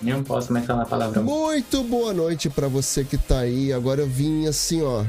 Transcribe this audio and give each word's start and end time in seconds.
Não 0.00 0.22
posso 0.22 0.52
mais 0.52 0.64
falar 0.64 0.82
a 0.82 0.86
palavra. 0.86 1.20
Muito 1.20 1.82
boa 1.82 2.14
noite 2.14 2.48
para 2.48 2.68
você 2.68 3.04
que 3.04 3.18
tá 3.18 3.40
aí. 3.40 3.72
Agora 3.72 4.00
eu 4.00 4.06
vim 4.06 4.46
assim, 4.46 4.82
ó. 4.82 5.04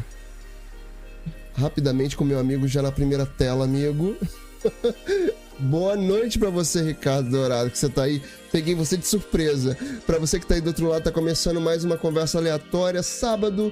Rapidamente 1.54 2.18
com 2.18 2.24
meu 2.24 2.40
amigo 2.40 2.68
já 2.68 2.82
na 2.82 2.92
primeira 2.92 3.26
tela, 3.26 3.66
amigo. 3.66 4.16
boa 5.60 5.96
noite 5.96 6.40
para 6.40 6.50
você, 6.50 6.82
Ricardo 6.82 7.30
Dourado, 7.30 7.70
que 7.70 7.78
você 7.78 7.90
tá 7.90 8.04
aí. 8.04 8.22
Peguei 8.52 8.74
você 8.74 8.98
de 8.98 9.06
surpresa. 9.06 9.78
Para 10.08 10.18
você 10.18 10.40
que 10.40 10.48
tá 10.48 10.56
aí 10.56 10.62
do 10.62 10.68
outro 10.68 10.88
lado, 10.88 11.04
tá 11.04 11.12
começando 11.12 11.62
mais 11.62 11.84
uma 11.84 11.98
conversa 11.98 12.40
aleatória. 12.40 13.04
Sábado, 13.04 13.72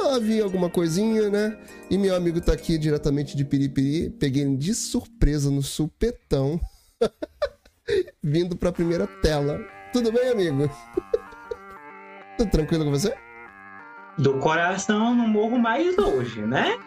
havia 0.00 0.42
alguma 0.42 0.70
coisinha, 0.70 1.28
né? 1.28 1.58
E 1.90 1.98
meu 1.98 2.14
amigo 2.14 2.40
tá 2.40 2.52
aqui 2.52 2.78
diretamente 2.78 3.36
de 3.36 3.44
Piripiri. 3.44 4.08
Peguei 4.08 4.42
ele 4.42 4.56
de 4.56 4.74
surpresa 4.74 5.50
no 5.50 5.62
supetão. 5.62 6.58
Vindo 8.22 8.56
pra 8.56 8.72
primeira 8.72 9.06
tela. 9.06 9.75
Tudo 9.96 10.12
bem, 10.12 10.28
amigo? 10.28 10.70
Tudo 12.36 12.50
tranquilo 12.50 12.84
com 12.84 12.90
você? 12.90 13.16
Do 14.18 14.34
coração 14.40 15.14
não 15.14 15.26
morro 15.26 15.58
mais 15.58 15.96
hoje, 15.96 16.42
né? 16.42 16.78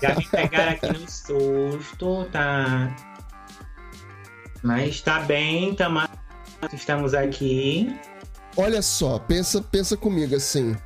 Já 0.00 0.14
me 0.14 0.28
pegaram 0.28 0.70
aqui 0.70 0.92
no 0.92 1.10
susto, 1.10 2.28
tá? 2.30 2.94
Mas 4.62 5.00
tá 5.00 5.18
bem, 5.18 5.74
tá 5.74 5.88
mais... 5.88 6.08
estamos 6.72 7.12
aqui. 7.12 7.92
Olha 8.56 8.80
só, 8.80 9.18
pensa, 9.18 9.60
pensa 9.60 9.96
comigo 9.96 10.36
assim. 10.36 10.76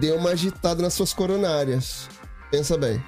Deu 0.00 0.16
uma 0.16 0.30
agitada 0.30 0.82
nas 0.82 0.94
suas 0.94 1.14
coronárias. 1.14 2.08
Pensa 2.50 2.76
bem. 2.76 3.00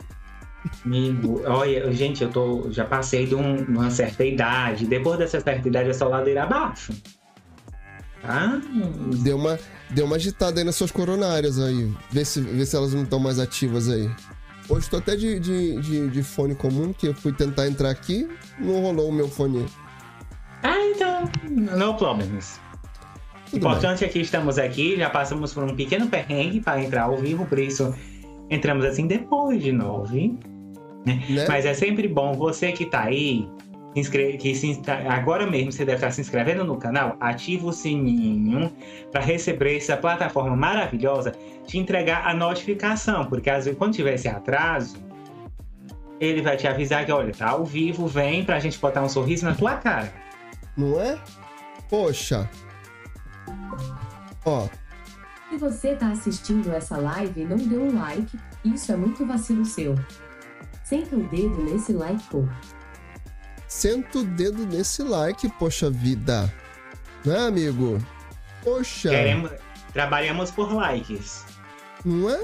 Amigo, 0.85 1.43
olha, 1.47 1.91
gente, 1.93 2.23
eu 2.23 2.31
tô, 2.31 2.67
já 2.71 2.85
passei 2.85 3.27
de, 3.27 3.35
um, 3.35 3.65
uma 3.65 3.91
certa 3.91 4.25
idade. 4.25 4.87
Depois 4.87 5.19
dessa 5.19 5.41
certa 5.41 5.69
idade 5.69 5.91
é 5.91 5.93
só 5.93 6.09
ladeira 6.09 6.45
abaixo. 6.45 6.93
Tá? 8.23 8.61
Deu 9.23 9.37
uma, 9.37 9.59
deu 9.91 10.05
uma 10.05 10.17
agitada 10.17 10.61
aí 10.61 10.65
nas 10.65 10.77
suas 10.77 10.91
coronárias 10.91 11.59
aí. 11.59 11.93
Vê 12.11 12.25
se, 12.25 12.41
vê 12.41 12.67
se 12.67 12.77
elas 12.77 12.93
não 12.93 13.05
estão 13.05 13.19
mais 13.19 13.39
ativas 13.39 13.89
aí. 13.89 14.11
Hoje 14.69 14.91
tô 14.91 14.99
até 14.99 15.17
de, 15.17 15.41
de, 15.41 15.81
de, 15.81 16.09
de, 16.09 16.23
fone 16.23 16.55
comum, 16.55 16.93
que 16.93 17.09
eu 17.09 17.15
fui 17.15 17.33
tentar 17.33 17.67
entrar 17.67 17.89
aqui, 17.89 18.29
não 18.59 18.83
rolou 18.83 19.09
o 19.09 19.13
meu 19.13 19.27
fone. 19.27 19.65
Ah, 20.63 20.79
então, 20.95 21.31
no 21.49 21.95
problems. 21.95 22.61
Tudo 23.47 23.57
Importante 23.57 24.01
bem. 24.01 24.09
é 24.09 24.13
que 24.13 24.19
estamos 24.19 24.59
aqui, 24.59 24.97
já 24.99 25.09
passamos 25.09 25.55
por 25.55 25.65
um 25.65 25.75
pequeno 25.75 26.07
perrengue 26.09 26.61
para 26.61 26.83
entrar 26.83 27.05
ao 27.05 27.17
vivo, 27.17 27.47
por 27.47 27.59
isso 27.59 27.95
entramos 28.51 28.85
assim 28.85 29.07
depois 29.07 29.63
de 29.63 29.73
nove. 29.73 30.39
Né? 31.07 31.23
Né? 31.29 31.45
Mas 31.49 31.65
é 31.65 31.75
sempre 31.75 32.09
bom 32.09 32.33
você 32.35 32.73
que 32.73 32.85
tá 32.85 33.05
aí, 33.05 33.49
que 33.95 34.55
se, 34.55 34.81
agora 35.09 35.47
mesmo 35.47 35.73
você 35.73 35.85
deve 35.85 35.97
estar 35.97 36.11
se 36.11 36.21
inscrevendo 36.21 36.65
no 36.65 36.77
canal, 36.77 37.17
ativa 37.21 37.67
o 37.67 37.73
sininho 37.73 38.71
para 39.11 39.21
receber 39.21 39.77
essa 39.77 39.97
plataforma 39.97 40.55
maravilhosa 40.57 41.33
te 41.67 41.79
entregar 41.79 42.27
a 42.27 42.35
notificação, 42.35 43.27
porque 43.27 43.51
às 43.51 43.65
vezes 43.65 43.79
quando 43.79 43.95
tiver 43.95 44.15
esse 44.15 44.29
atraso, 44.29 44.97
ele 46.21 46.43
vai 46.43 46.57
te 46.57 46.67
avisar 46.67 47.05
que, 47.05 47.13
olha, 47.13 47.33
tá 47.33 47.51
ao 47.51 47.65
vivo, 47.65 48.07
vem 48.07 48.45
pra 48.45 48.59
gente 48.59 48.79
botar 48.79 49.03
um 49.03 49.09
sorriso 49.09 49.45
na 49.45 49.55
tua 49.55 49.77
cara. 49.77 50.13
Não 50.77 51.01
é? 51.01 51.19
Poxa. 51.89 52.49
Ó, 54.45 54.67
se 55.49 55.57
você 55.57 55.89
está 55.91 56.11
assistindo 56.11 56.71
essa 56.73 56.97
live 56.99 57.41
e 57.41 57.45
não 57.45 57.57
deu 57.57 57.83
um 57.83 57.99
like, 57.99 58.39
isso 58.65 58.93
é 58.93 58.97
muito 58.97 59.25
vacilo 59.27 59.65
seu. 59.65 59.95
Senta 60.85 61.17
o 61.17 61.23
dedo 61.29 61.63
nesse 61.65 61.93
like, 61.93 62.23
pô. 62.29 62.45
Senta 63.67 64.19
o 64.19 64.25
dedo 64.25 64.67
nesse 64.67 65.03
like, 65.03 65.49
poxa 65.59 65.91
vida. 65.91 66.53
Né, 67.25 67.39
amigo? 67.39 67.99
Poxa. 68.63 69.11
Queremos, 69.11 69.51
trabalhamos 69.93 70.51
por 70.51 70.73
likes. 70.73 71.45
Não 72.05 72.31
é? 72.31 72.41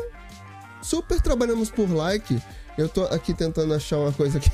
Super 0.83 1.21
trabalhamos 1.21 1.71
por 1.71 1.91
like. 1.91 2.41
Eu 2.77 2.89
tô 2.89 3.05
aqui 3.05 3.33
tentando 3.33 3.73
achar 3.75 3.99
uma 3.99 4.13
coisa 4.13 4.39
aqui. 4.39 4.51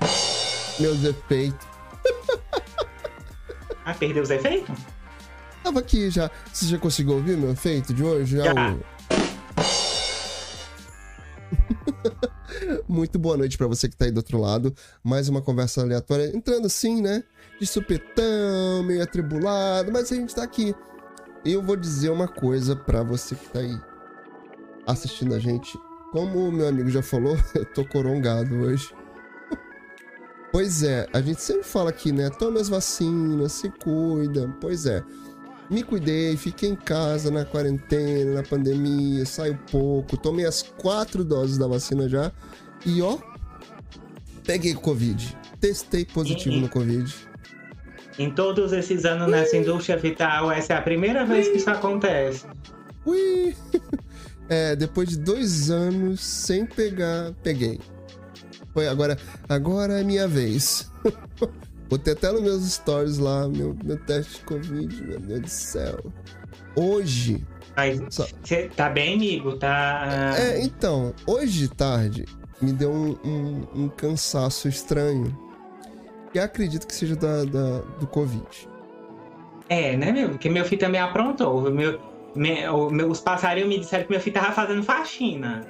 Meus 0.80 1.04
efeitos. 1.04 1.66
ah, 3.84 3.94
perdeu 3.94 4.22
os 4.22 4.30
efeitos? 4.30 4.93
Tava 5.64 5.80
aqui 5.80 6.10
já. 6.10 6.30
Você 6.52 6.66
já 6.66 6.78
conseguiu 6.78 7.14
ouvir 7.14 7.38
meu 7.38 7.50
efeito 7.50 7.94
de 7.94 8.04
hoje? 8.04 8.36
Já. 8.36 8.44
já. 8.44 8.76
Muito 12.86 13.18
boa 13.18 13.38
noite 13.38 13.56
para 13.56 13.66
você 13.66 13.88
que 13.88 13.96
tá 13.96 14.04
aí 14.04 14.10
do 14.10 14.18
outro 14.18 14.38
lado. 14.38 14.74
Mais 15.02 15.26
uma 15.30 15.40
conversa 15.40 15.80
aleatória, 15.80 16.36
entrando 16.36 16.66
assim, 16.66 17.00
né? 17.00 17.24
De 17.58 17.66
supetão, 17.66 18.82
meio 18.82 19.02
atribulado, 19.02 19.90
mas 19.90 20.12
a 20.12 20.16
gente 20.16 20.34
tá 20.34 20.42
aqui. 20.42 20.74
Eu 21.42 21.62
vou 21.62 21.76
dizer 21.76 22.10
uma 22.10 22.28
coisa 22.28 22.76
para 22.76 23.02
você 23.02 23.34
que 23.34 23.48
tá 23.48 23.60
aí 23.60 23.80
assistindo 24.86 25.34
a 25.34 25.38
gente. 25.38 25.78
Como 26.12 26.46
o 26.46 26.52
meu 26.52 26.68
amigo 26.68 26.90
já 26.90 27.02
falou, 27.02 27.38
eu 27.56 27.64
tô 27.64 27.86
corongado 27.86 28.54
hoje. 28.54 28.94
pois 30.52 30.82
é, 30.82 31.08
a 31.10 31.22
gente 31.22 31.40
sempre 31.40 31.64
fala 31.64 31.88
aqui, 31.88 32.12
né? 32.12 32.28
Tome 32.28 32.60
as 32.60 32.68
vacinas, 32.68 33.52
se 33.52 33.70
cuida. 33.70 34.54
Pois 34.60 34.84
é 34.84 35.02
me 35.70 35.82
cuidei, 35.82 36.36
fiquei 36.36 36.68
em 36.68 36.76
casa 36.76 37.30
na 37.30 37.44
quarentena, 37.44 38.34
na 38.34 38.42
pandemia, 38.42 39.24
saio 39.24 39.58
pouco, 39.70 40.16
tomei 40.16 40.46
as 40.46 40.62
quatro 40.62 41.24
doses 41.24 41.58
da 41.58 41.66
vacina 41.66 42.08
já 42.08 42.30
e 42.84 43.00
ó, 43.00 43.18
peguei 44.44 44.74
Covid. 44.74 45.36
Testei 45.60 46.04
positivo 46.04 46.56
no 46.56 46.68
Covid. 46.68 47.12
Em 48.18 48.30
todos 48.30 48.72
esses 48.72 49.04
anos 49.04 49.26
Ui. 49.26 49.32
nessa 49.32 49.56
indústria 49.56 49.96
vital, 49.96 50.50
essa 50.52 50.74
é 50.74 50.76
a 50.76 50.82
primeira 50.82 51.24
vez 51.24 51.46
Ui. 51.46 51.52
que 51.52 51.58
isso 51.58 51.70
acontece. 51.70 52.44
Ui! 53.04 53.56
É, 54.46 54.76
depois 54.76 55.08
de 55.08 55.16
dois 55.16 55.70
anos 55.70 56.20
sem 56.20 56.66
pegar, 56.66 57.32
peguei. 57.42 57.80
Foi 58.74 58.86
agora, 58.86 59.16
agora 59.48 60.00
é 60.00 60.04
minha 60.04 60.28
vez. 60.28 60.90
Botei 61.94 62.12
até 62.12 62.32
nos 62.32 62.42
meus 62.42 62.62
stories 62.72 63.18
lá, 63.18 63.46
meu, 63.48 63.76
meu 63.84 63.96
teste 63.96 64.38
de 64.38 64.40
Covid, 64.46 65.02
meu 65.04 65.20
Deus 65.20 65.40
do 65.42 65.48
céu. 65.48 65.98
Hoje. 66.74 67.46
Mas 67.76 68.00
você 68.40 68.68
tá 68.74 68.88
bem, 68.88 69.14
amigo? 69.14 69.56
Tá. 69.56 70.34
É, 70.36 70.60
então, 70.60 71.14
hoje 71.24 71.60
de 71.60 71.68
tarde 71.68 72.24
me 72.60 72.72
deu 72.72 72.90
um, 72.90 73.16
um- 73.24 73.66
um 73.84 73.88
cansaço 73.88 74.66
estranho. 74.68 75.36
Que 76.32 76.40
acredito 76.40 76.84
que 76.84 76.94
seja 76.94 77.14
da, 77.14 77.44
da- 77.44 77.78
do 78.00 78.08
Covid. 78.08 78.44
É, 79.68 79.96
né, 79.96 80.10
meu? 80.10 80.30
Porque 80.30 80.48
meu 80.50 80.64
filho 80.64 80.80
também 80.80 81.00
aprontou. 81.00 81.70
Meu, 81.70 82.00
me- 82.34 82.68
o- 82.68 82.90
meu- 82.90 83.08
os 83.08 83.20
passarinhos 83.20 83.68
me 83.68 83.78
disseram 83.78 84.02
que 84.04 84.10
meu 84.10 84.20
filho 84.20 84.34
tava 84.34 84.50
fazendo 84.52 84.82
faxina. 84.82 85.64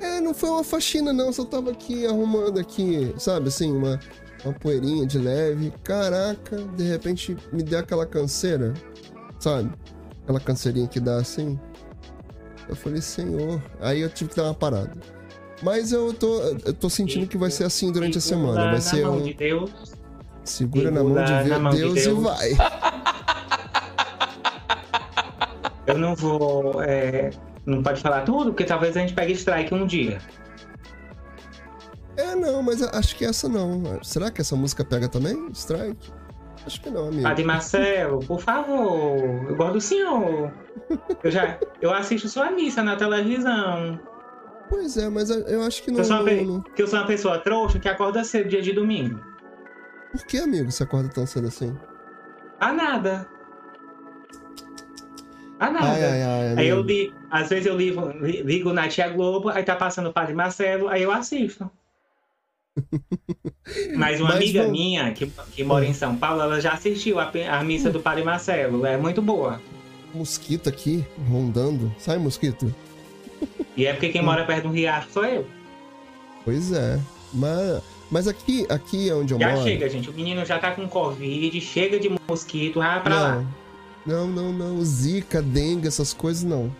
É, 0.00 0.18
não 0.18 0.32
foi 0.32 0.48
uma 0.48 0.64
faxina, 0.64 1.12
não. 1.12 1.30
Só 1.30 1.44
tava 1.44 1.70
aqui 1.72 2.06
arrumando 2.06 2.58
aqui, 2.58 3.14
sabe, 3.18 3.48
assim, 3.48 3.70
uma, 3.70 4.00
uma 4.44 4.52
poeirinha 4.54 5.06
de 5.06 5.18
leve. 5.18 5.72
Caraca, 5.84 6.56
de 6.76 6.84
repente 6.84 7.36
me 7.52 7.62
deu 7.62 7.78
aquela 7.78 8.06
canseira, 8.06 8.74
sabe? 9.38 9.70
Aquela 10.22 10.40
canseirinha 10.40 10.86
que 10.88 11.00
dá 11.00 11.16
assim. 11.16 11.58
Eu 12.68 12.76
falei, 12.76 13.00
senhor. 13.00 13.62
Aí 13.80 14.00
eu 14.00 14.08
tive 14.08 14.30
que 14.30 14.36
dar 14.36 14.44
uma 14.44 14.54
parada. 14.54 14.92
Mas 15.62 15.92
eu 15.92 16.12
tô, 16.12 16.40
eu 16.64 16.72
tô 16.74 16.88
sentindo 16.90 17.26
que 17.26 17.36
vai 17.38 17.50
ser 17.50 17.64
assim 17.64 17.90
durante 17.92 18.18
a 18.18 18.20
Segura 18.20 18.46
semana. 18.52 18.64
Vai 18.66 18.74
na 18.74 18.80
ser 18.80 19.04
mão 19.04 19.16
um. 19.18 19.22
de 19.22 19.34
Deus. 19.34 19.70
Segura 20.44 20.90
na 20.90 21.04
mão 21.04 21.10
segura 21.14 21.24
de 21.26 21.32
na 21.32 21.42
ver- 21.42 21.58
mão 21.60 21.72
de 21.72 21.78
Deus, 21.78 21.98
e 22.00 22.04
Deus. 22.04 22.22
vai. 22.22 22.50
Eu 25.86 25.98
não 25.98 26.14
vou. 26.14 26.82
é, 26.82 27.30
não 27.66 27.82
pode 27.82 28.00
falar 28.00 28.22
tudo, 28.22 28.46
porque 28.52 28.64
talvez 28.64 28.96
a 28.96 29.00
gente 29.00 29.14
pegue 29.14 29.32
strike 29.32 29.74
um 29.74 29.86
dia. 29.86 30.18
É, 32.16 32.34
não, 32.34 32.62
mas 32.62 32.82
acho 32.82 33.16
que 33.16 33.24
essa 33.24 33.48
não. 33.48 34.02
Será 34.02 34.30
que 34.30 34.40
essa 34.40 34.54
música 34.56 34.84
pega 34.84 35.08
também? 35.08 35.48
Strike? 35.52 36.12
Acho 36.66 36.80
que 36.80 36.90
não, 36.90 37.08
amigo. 37.08 37.22
Padre 37.22 37.44
Marcelo, 37.44 38.20
por 38.20 38.40
favor, 38.40 39.48
eu 39.48 39.56
gosto 39.56 39.72
do 39.74 39.80
senhor. 39.80 40.52
Eu 41.24 41.30
já. 41.30 41.58
Eu 41.80 41.92
assisto 41.92 42.28
sua 42.28 42.50
missa 42.50 42.82
na 42.82 42.94
televisão. 42.96 43.98
Pois 44.68 44.96
é, 44.96 45.08
mas 45.08 45.28
eu 45.30 45.62
acho 45.62 45.82
que 45.82 45.90
não. 45.90 45.98
Eu 45.98 46.04
sou, 46.04 46.16
uma, 46.16 46.24
pe- 46.24 46.44
não- 46.44 46.60
que 46.62 46.82
eu 46.82 46.86
sou 46.86 46.98
uma 47.00 47.06
pessoa 47.06 47.38
trouxa 47.38 47.78
que 47.78 47.88
acorda 47.88 48.22
cedo 48.24 48.48
dia 48.48 48.62
de 48.62 48.72
domingo. 48.72 49.18
Por 50.12 50.24
que, 50.26 50.38
amigo, 50.38 50.70
você 50.70 50.82
acorda 50.84 51.08
tão 51.08 51.26
cedo 51.26 51.48
assim? 51.48 51.76
A 52.60 52.72
nada. 52.72 53.26
A 55.58 55.70
nada. 55.70 55.86
Ai, 55.86 56.02
ai, 56.04 56.22
ai. 56.22 56.54
Aí 56.58 56.68
eu 56.68 56.82
li, 56.82 57.14
às 57.30 57.48
vezes 57.48 57.66
eu 57.66 57.76
ligo, 57.76 58.08
li- 58.20 58.42
ligo 58.42 58.72
na 58.72 58.88
Tia 58.88 59.08
Globo, 59.08 59.48
aí 59.48 59.62
tá 59.62 59.74
passando 59.76 60.08
o 60.10 60.12
Padre 60.12 60.34
Marcelo, 60.34 60.88
aí 60.88 61.02
eu 61.02 61.10
assisto. 61.12 61.70
Mas 63.96 64.20
uma 64.20 64.30
Mas 64.30 64.36
amiga 64.36 64.68
minha 64.68 65.12
que, 65.12 65.26
que 65.52 65.64
mora 65.64 65.84
em 65.84 65.94
São 65.94 66.16
Paulo, 66.16 66.42
ela 66.42 66.60
já 66.60 66.72
assistiu 66.72 67.18
a, 67.20 67.30
a 67.50 67.62
missa 67.62 67.90
do 67.90 68.00
Padre 68.00 68.24
Marcelo. 68.24 68.86
É 68.86 68.96
muito 68.96 69.20
boa. 69.20 69.60
Mosquito 70.14 70.68
aqui, 70.68 71.04
rondando. 71.28 71.94
Sai, 71.98 72.18
mosquito. 72.18 72.74
E 73.76 73.86
é 73.86 73.92
porque 73.92 74.10
quem 74.10 74.22
mora 74.22 74.44
perto 74.44 74.68
do 74.68 74.74
riacho 74.74 75.08
sou 75.10 75.24
eu. 75.24 75.46
Pois 76.44 76.72
é. 76.72 77.00
Mas, 77.32 77.82
mas 78.10 78.28
aqui, 78.28 78.66
aqui 78.68 79.08
é 79.08 79.14
onde 79.14 79.32
eu 79.32 79.40
Já 79.40 79.52
moro. 79.52 79.62
chega, 79.62 79.88
gente. 79.88 80.10
O 80.10 80.12
menino 80.12 80.44
já 80.44 80.58
tá 80.58 80.72
com 80.72 80.86
Covid, 80.86 81.58
chega 81.60 81.98
de 81.98 82.10
mosquito, 82.28 82.78
vai 82.78 83.02
pra 83.02 83.20
lá. 83.20 83.44
Não, 84.04 84.26
não, 84.26 84.52
não, 84.52 84.74
não. 84.74 84.84
Zika, 84.84 85.40
dengue, 85.40 85.88
essas 85.88 86.12
coisas 86.12 86.42
não. 86.42 86.70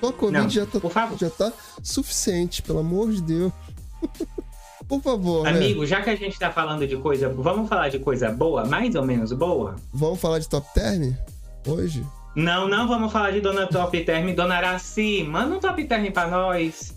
Só 0.00 0.12
Covid 0.12 0.42
Não, 0.42 0.50
já, 0.50 0.66
tá, 0.66 0.78
já 1.18 1.30
tá 1.30 1.52
suficiente, 1.82 2.62
pelo 2.62 2.78
amor 2.78 3.10
de 3.10 3.22
Deus. 3.22 3.52
por 4.88 5.00
favor, 5.02 5.44
né? 5.44 5.50
Amigo, 5.50 5.84
já 5.86 6.00
que 6.02 6.10
a 6.10 6.16
gente 6.16 6.38
tá 6.38 6.50
falando 6.50 6.86
de 6.86 6.96
coisa. 6.96 7.28
Vamos 7.28 7.68
falar 7.68 7.88
de 7.88 7.98
coisa 7.98 8.30
boa, 8.30 8.64
mais 8.64 8.94
ou 8.94 9.04
menos 9.04 9.32
boa? 9.32 9.76
Vamos 9.92 10.20
falar 10.20 10.38
de 10.38 10.48
top 10.48 10.66
term 10.74 11.12
hoje? 11.66 12.04
Não, 12.34 12.68
não 12.68 12.86
vamos 12.86 13.10
falar 13.10 13.30
de 13.30 13.40
Dona 13.40 13.66
Top 13.66 13.98
Term. 14.04 14.34
Dona 14.34 14.56
Araci, 14.56 15.24
manda 15.24 15.56
um 15.56 15.58
Top 15.58 15.82
Term 15.82 16.10
pra 16.12 16.28
nós. 16.28 16.94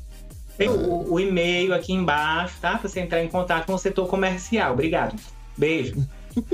Tem 0.57 0.67
o, 0.67 1.13
o 1.13 1.17
e-mail 1.17 1.73
aqui 1.73 1.93
embaixo, 1.93 2.55
tá? 2.59 2.77
Pra 2.77 2.89
você 2.89 2.99
entrar 2.99 3.23
em 3.23 3.29
contato 3.29 3.65
com 3.65 3.73
o 3.73 3.77
setor 3.77 4.05
comercial. 4.07 4.73
Obrigado. 4.73 5.15
Beijo. 5.57 6.05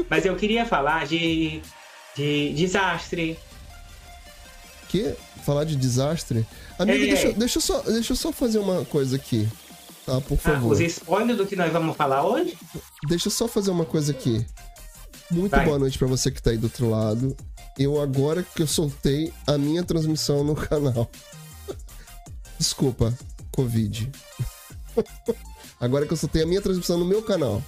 Mas 0.07 0.23
eu 0.23 0.35
queria 0.35 0.67
falar 0.67 1.07
de, 1.07 1.61
de 2.15 2.53
desastre. 2.53 3.39
Que? 4.87 5.15
Falar 5.43 5.63
de 5.63 5.75
desastre? 5.75 6.45
Amigo, 6.77 7.03
É. 7.03 7.07
deixa, 7.07 7.31
deixa, 7.33 7.57
eu 7.57 7.61
só, 7.61 7.79
deixa 7.81 8.13
eu 8.13 8.17
só 8.17 8.31
fazer 8.31 8.59
uma 8.59 8.85
coisa 8.85 9.15
aqui. 9.15 9.47
Tá, 10.05 10.21
por 10.21 10.37
Tá? 10.37 10.51
favor. 10.53 10.71
Os 10.73 10.79
spoilers 10.79 11.37
do 11.37 11.45
que 11.47 11.55
nós 11.55 11.71
vamos 11.71 11.95
falar 11.97 12.23
hoje? 12.25 12.57
Deixa 13.07 13.27
eu 13.27 13.31
só 13.31 13.47
fazer 13.47 13.71
uma 13.71 13.85
coisa 13.85 14.11
aqui. 14.11 14.45
Muito 15.31 15.51
Vai. 15.51 15.65
boa 15.65 15.79
noite 15.79 15.97
pra 15.97 16.07
você 16.07 16.29
que 16.29 16.41
tá 16.41 16.51
aí 16.51 16.57
do 16.57 16.65
outro 16.65 16.89
lado. 16.89 17.35
Eu 17.77 17.99
agora 17.99 18.43
que 18.43 18.61
eu 18.61 18.67
soltei 18.67 19.33
a 19.47 19.57
minha 19.57 19.83
transmissão 19.83 20.43
no 20.43 20.53
canal. 20.55 21.09
Desculpa, 22.59 23.13
Covid. 23.51 24.11
agora 25.79 26.05
que 26.05 26.13
eu 26.13 26.17
soltei 26.17 26.43
a 26.43 26.45
minha 26.45 26.61
transmissão 26.61 26.97
no 26.97 27.05
meu 27.05 27.21
canal. 27.23 27.61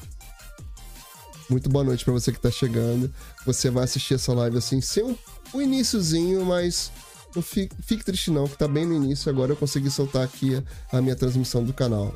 Muito 1.49 1.69
boa 1.69 1.83
noite 1.83 2.03
pra 2.03 2.13
você 2.13 2.31
que 2.31 2.39
tá 2.39 2.51
chegando. 2.51 3.13
Você 3.45 3.69
vai 3.69 3.83
assistir 3.85 4.13
essa 4.15 4.33
live 4.33 4.57
assim, 4.57 4.79
sem 4.81 5.03
o, 5.03 5.17
o 5.53 5.61
iniciozinho, 5.61 6.45
mas 6.45 6.91
não 7.37 7.41
fique, 7.41 7.75
fique 7.81 8.03
triste 8.03 8.31
não, 8.31 8.47
que 8.47 8.57
tá 8.57 8.67
bem 8.67 8.85
no 8.85 8.95
início. 8.95 9.29
Agora 9.29 9.51
eu 9.51 9.55
consegui 9.55 9.89
soltar 9.89 10.23
aqui 10.23 10.55
a, 10.91 10.97
a 10.97 11.01
minha 11.01 11.15
transmissão 11.15 11.63
do 11.63 11.71
canal. 11.71 12.13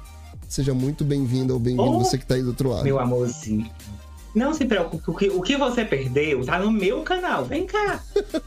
Seja 0.50 0.74
muito 0.74 1.04
bem-vindo 1.06 1.54
ou 1.54 1.60
bem-vindo 1.60 1.90
Oh, 1.90 2.00
você 2.00 2.18
que 2.18 2.26
tá 2.26 2.36
aí 2.36 2.42
do 2.42 2.50
outro 2.50 2.70
lado. 2.70 2.84
Meu 2.84 3.00
amorzinho. 3.00 3.70
Não 4.34 4.54
se 4.54 4.66
preocupe, 4.66 5.10
o 5.10 5.14
que, 5.14 5.30
o 5.30 5.42
que 5.42 5.58
você 5.58 5.86
perdeu 5.86 6.44
tá 6.46 6.60
no 6.60 6.72
meu 6.72 7.04
canal. 7.04 7.46
Vem 7.46 7.66
cá. 7.66 8.04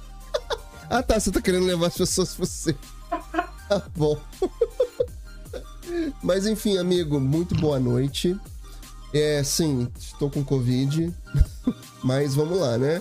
Ah 0.90 1.02
tá, 1.02 1.18
você 1.18 1.32
tá 1.32 1.40
querendo 1.40 1.64
levar 1.64 1.86
as 1.86 1.96
pessoas 1.96 2.34
pra 2.34 2.44
você. 2.44 2.76
Tá 3.66 3.82
bom. 3.96 4.20
Mas 6.22 6.46
enfim, 6.46 6.76
amigo, 6.76 7.18
muito 7.18 7.54
boa 7.54 7.80
noite. 7.80 8.38
É, 9.12 9.42
sim, 9.42 9.88
estou 9.98 10.30
com 10.30 10.44
Covid. 10.44 11.12
Mas 12.02 12.34
vamos 12.34 12.60
lá, 12.60 12.76
né? 12.76 13.00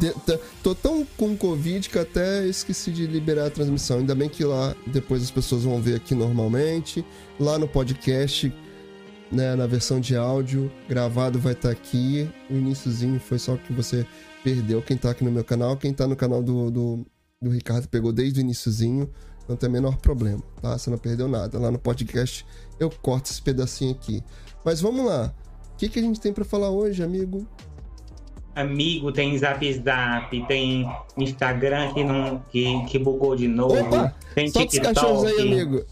De- 0.00 0.14
tô 0.62 0.74
tão 0.74 1.04
com 1.16 1.36
Covid 1.36 1.88
que 1.88 1.98
até 1.98 2.46
esqueci 2.46 2.90
de 2.92 3.06
liberar 3.06 3.46
a 3.46 3.50
transmissão. 3.50 3.98
Ainda 3.98 4.14
bem 4.14 4.28
que 4.28 4.44
lá 4.44 4.74
depois 4.86 5.22
as 5.22 5.30
pessoas 5.30 5.64
vão 5.64 5.80
ver 5.80 5.96
aqui 5.96 6.14
normalmente. 6.14 7.04
Lá 7.40 7.58
no 7.58 7.66
podcast, 7.66 8.52
né, 9.32 9.56
na 9.56 9.66
versão 9.66 9.98
de 10.00 10.14
áudio, 10.16 10.70
gravado 10.88 11.38
vai 11.38 11.52
estar 11.52 11.70
aqui. 11.70 12.28
O 12.48 12.54
iniciozinho 12.54 13.18
foi 13.18 13.38
só 13.38 13.56
que 13.56 13.72
você 13.72 14.06
perdeu. 14.44 14.80
Quem 14.80 14.96
tá 14.96 15.10
aqui 15.10 15.24
no 15.24 15.32
meu 15.32 15.44
canal, 15.44 15.76
quem 15.76 15.92
tá 15.92 16.06
no 16.06 16.14
canal 16.14 16.42
do, 16.42 16.70
do, 16.70 17.06
do 17.42 17.50
Ricardo 17.50 17.88
pegou 17.88 18.12
desde 18.12 18.40
o 18.40 18.42
iniciozinho. 18.42 19.10
Não 19.48 19.56
tem 19.56 19.68
o 19.68 19.72
menor 19.72 19.96
problema, 19.96 20.42
tá? 20.60 20.76
Você 20.78 20.90
não 20.90 20.98
perdeu 20.98 21.26
nada. 21.26 21.58
Lá 21.58 21.70
no 21.70 21.78
podcast 21.78 22.44
eu 22.78 22.90
corto 22.90 23.30
esse 23.30 23.40
pedacinho 23.42 23.92
aqui. 23.92 24.22
Mas 24.64 24.80
vamos 24.80 25.04
lá. 25.06 25.34
O 25.72 25.76
que, 25.78 25.88
que 25.88 25.98
a 25.98 26.02
gente 26.02 26.20
tem 26.20 26.32
pra 26.32 26.44
falar 26.44 26.70
hoje, 26.70 27.02
amigo? 27.02 27.46
Amigo, 28.58 29.12
tem 29.12 29.38
Zap 29.38 29.72
Zap, 29.72 30.46
tem 30.48 30.84
Instagram 31.16 31.94
que, 31.94 32.02
não, 32.02 32.40
que, 32.50 32.84
que 32.86 32.98
bugou 32.98 33.36
de 33.36 33.46
novo. 33.46 33.78
Opa! 33.78 34.12
Tem 34.34 34.48
Solta 34.48 34.72
os 34.72 34.78
cachorros 34.80 35.24
aí, 35.24 35.30
TikTok. 35.36 35.52
amigo. 35.52 35.86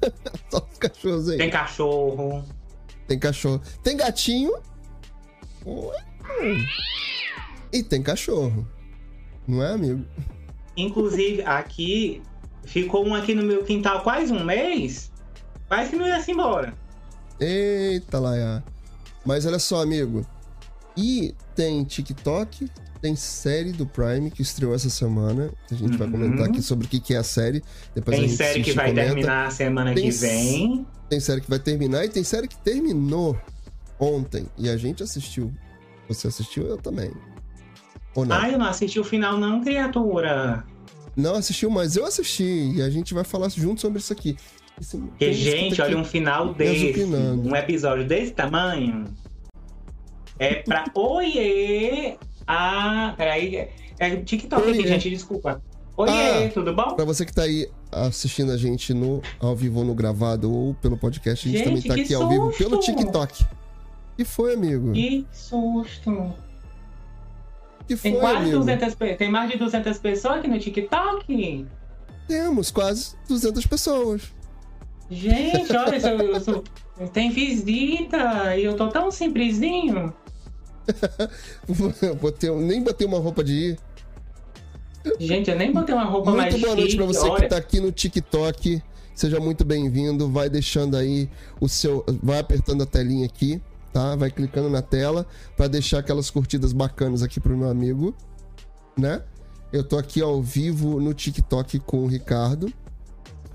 Solta 0.50 0.68
os 0.72 0.78
cachorros 0.78 1.28
aí. 1.28 1.36
Tem 1.36 1.50
cachorro. 1.50 2.44
Tem 3.06 3.18
cachorro. 3.18 3.60
Tem 3.82 3.96
gatinho. 3.98 4.52
E 7.70 7.82
tem 7.82 8.02
cachorro. 8.02 8.66
Não 9.46 9.62
é, 9.62 9.74
amigo? 9.74 10.02
Inclusive, 10.78 11.42
aqui 11.42 12.22
ficou 12.64 13.06
um 13.06 13.14
aqui 13.14 13.34
no 13.34 13.42
meu 13.42 13.62
quintal 13.62 14.02
quase 14.02 14.32
um 14.32 14.42
mês. 14.42 15.12
Quase 15.68 15.90
que 15.90 15.96
não 15.96 16.06
ia 16.06 16.22
se 16.22 16.32
embora. 16.32 16.72
Eita, 17.38 18.18
Laia. 18.18 18.64
Mas 19.22 19.44
olha 19.44 19.58
só, 19.58 19.82
amigo. 19.82 20.26
E 20.96 21.34
tem 21.54 21.82
TikTok, 21.84 22.68
tem 23.00 23.16
série 23.16 23.72
do 23.72 23.86
Prime 23.86 24.30
que 24.30 24.42
estreou 24.42 24.74
essa 24.74 24.90
semana. 24.90 25.50
A 25.70 25.74
gente 25.74 25.96
vai 25.96 26.06
Uhum. 26.06 26.12
comentar 26.12 26.46
aqui 26.46 26.60
sobre 26.62 26.86
o 26.86 26.88
que 26.88 27.14
é 27.14 27.16
a 27.18 27.22
série. 27.22 27.62
Depois 27.94 28.16
a 28.16 28.20
Tem 28.20 28.28
gente 28.28 28.36
série 28.38 28.62
que 28.62 28.72
vai 28.72 28.88
comenta. 28.90 29.06
terminar 29.08 29.46
a 29.46 29.50
semana 29.50 29.94
Tem 29.94 30.04
que 30.04 30.10
vem. 30.16 30.86
Tem 31.08 31.20
série 31.20 31.40
que 31.40 31.48
vai 31.50 31.58
terminar 31.58 32.04
e 32.04 32.08
tem 32.08 32.22
série 32.22 32.46
que 32.48 32.56
terminou 32.58 33.38
ontem. 33.98 34.46
E 34.58 34.68
a 34.68 34.76
gente 34.76 35.02
assistiu. 35.02 35.52
Você 36.08 36.26
assistiu? 36.28 36.66
Eu 36.66 36.76
também. 36.76 37.10
Ou 38.14 38.24
não? 38.26 38.36
Ah, 38.36 38.50
eu 38.50 38.58
não 38.58 38.66
assisti 38.66 38.98
o 38.98 39.04
final, 39.04 39.38
não, 39.38 39.62
criatura. 39.62 40.64
Não 41.16 41.34
assistiu, 41.36 41.70
mas 41.70 41.96
eu 41.96 42.04
assisti. 42.04 42.72
E 42.76 42.82
a 42.82 42.90
gente 42.90 43.14
vai 43.14 43.24
falar 43.24 43.48
junto 43.50 43.80
sobre 43.80 43.98
isso 44.00 44.12
aqui. 44.12 44.36
Esse- 44.80 45.32
gente, 45.32 45.80
olha 45.82 45.96
um 45.98 46.04
final 46.04 46.54
desse, 46.54 47.04
um 47.04 47.54
episódio 47.54 48.06
desse 48.06 48.32
tamanho. 48.32 49.04
É 50.40 50.54
pra 50.56 50.86
oiê 50.94 52.16
a. 52.46 53.14
Peraí. 53.16 53.68
É 53.98 54.16
TikTok 54.16 54.62
aqui, 54.62 54.78
Oiê. 54.78 54.88
gente, 54.88 55.10
desculpa. 55.10 55.60
Oiê, 55.96 56.46
Ah, 56.46 56.50
tudo 56.54 56.74
bom? 56.74 56.94
Pra 56.94 57.04
você 57.04 57.26
que 57.26 57.32
tá 57.34 57.42
aí 57.42 57.68
assistindo 57.92 58.50
a 58.50 58.56
gente 58.56 58.94
no 58.94 59.20
ao 59.38 59.54
vivo 59.54 59.80
ou 59.80 59.84
no 59.84 59.94
gravado 59.94 60.50
ou 60.50 60.72
pelo 60.74 60.96
podcast, 60.96 61.46
a 61.46 61.52
gente, 61.52 61.58
Gente, 61.58 61.68
também 61.68 61.82
tá 61.82 62.02
aqui 62.02 62.14
ao 62.14 62.26
vivo 62.28 62.46
susto! 62.46 62.58
pelo 62.64 62.80
TikTok. 62.80 63.44
Que 64.16 64.24
foi, 64.24 64.54
amigo? 64.54 64.92
Que 64.92 65.26
susto. 65.30 66.32
Que 67.86 67.96
foi, 67.96 68.10
Tem 68.12 68.20
quase 68.20 68.36
amigo? 68.36 68.58
200 68.58 68.94
pe- 68.94 69.14
Tem 69.16 69.30
mais 69.30 69.50
de 69.50 69.58
200 69.58 69.98
pessoas 69.98 70.36
aqui 70.38 70.48
no 70.48 70.58
TikTok. 70.58 71.66
Temos 72.26 72.70
quase 72.70 73.14
200 73.28 73.66
pessoas. 73.66 74.32
Gente, 75.10 75.76
olha, 75.76 75.96
eu 75.96 76.40
sou- 76.40 76.64
tem 77.08 77.30
visita 77.30 78.56
e 78.56 78.64
eu 78.64 78.76
tô 78.76 78.88
tão 78.88 79.10
simplesinho. 79.10 80.12
Botei- 82.20 82.50
nem 82.50 82.82
botei 82.82 83.06
uma 83.06 83.18
roupa 83.18 83.44
de 83.44 83.52
ir. 83.52 83.78
Gente, 85.18 85.50
eu 85.50 85.56
nem 85.56 85.72
botei 85.72 85.94
uma 85.94 86.04
roupa 86.04 86.30
mais 86.32 86.52
Muito 86.52 86.64
boa 86.64 86.76
noite 86.76 86.96
pra 86.96 87.06
você 87.06 87.26
olha. 87.26 87.42
que 87.42 87.48
tá 87.48 87.56
aqui 87.56 87.80
no 87.80 87.90
TikTok. 87.90 88.82
Seja 89.14 89.40
muito 89.40 89.64
bem-vindo. 89.64 90.28
Vai 90.30 90.48
deixando 90.50 90.96
aí 90.96 91.28
o 91.60 91.68
seu. 91.68 92.04
Vai 92.22 92.38
apertando 92.38 92.82
a 92.82 92.86
telinha 92.86 93.24
aqui, 93.26 93.62
tá? 93.92 94.14
Vai 94.16 94.30
clicando 94.30 94.68
na 94.68 94.82
tela 94.82 95.26
pra 95.56 95.68
deixar 95.68 95.98
aquelas 96.00 96.28
curtidas 96.30 96.72
bacanas 96.72 97.22
aqui 97.22 97.40
pro 97.40 97.56
meu 97.56 97.68
amigo, 97.70 98.14
né? 98.96 99.22
Eu 99.72 99.84
tô 99.84 99.96
aqui 99.96 100.20
ao 100.20 100.42
vivo 100.42 101.00
no 101.00 101.14
TikTok 101.14 101.78
com 101.80 101.98
o 102.00 102.06
Ricardo. 102.06 102.72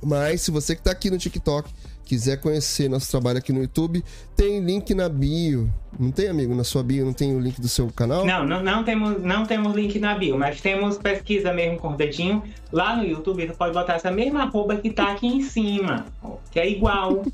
Mas 0.04 0.42
se 0.42 0.52
você 0.52 0.76
que 0.76 0.82
tá 0.84 0.92
aqui 0.92 1.10
no 1.12 1.18
TikTok 1.18 1.70
quiser 2.06 2.40
conhecer 2.40 2.88
nosso 2.90 3.10
trabalho 3.12 3.40
aqui 3.40 3.52
no 3.52 3.62
YouTube, 3.62 4.04
tem 4.36 4.60
link 4.60 4.94
na 4.94 5.10
bio. 5.10 5.70
Não 6.00 6.12
tem, 6.12 6.28
amigo? 6.28 6.54
Na 6.54 6.64
sua 6.64 6.84
bio 6.84 7.06
não 7.06 7.14
tem 7.14 7.36
o 7.36 7.40
link 7.40 7.60
do 7.60 7.68
seu 7.68 7.88
canal? 7.88 8.26
Não, 8.26 8.46
não, 8.46 8.62
não 8.64 8.84
temos, 8.84 9.22
não 9.24 9.46
temos 9.46 9.74
link 9.76 9.98
na 10.00 10.16
bio, 10.18 10.38
mas 10.38 10.62
temos 10.62 10.98
pesquisa 10.98 11.52
mesmo 11.54 11.78
com 11.80 11.90
o 11.90 11.96
dedinho. 11.98 12.44
Lá 12.72 12.96
no 12.96 13.04
YouTube, 13.04 13.48
tu 13.48 13.58
pode 13.58 13.74
botar 13.74 13.96
essa 13.96 14.12
mesma 14.12 14.44
arroba 14.44 14.76
que 14.78 14.90
tá 14.92 15.12
aqui 15.12 15.28
em 15.28 15.42
cima, 15.42 16.06
ó, 16.24 16.36
que 16.52 16.60
é 16.60 16.70
igual. 16.70 17.26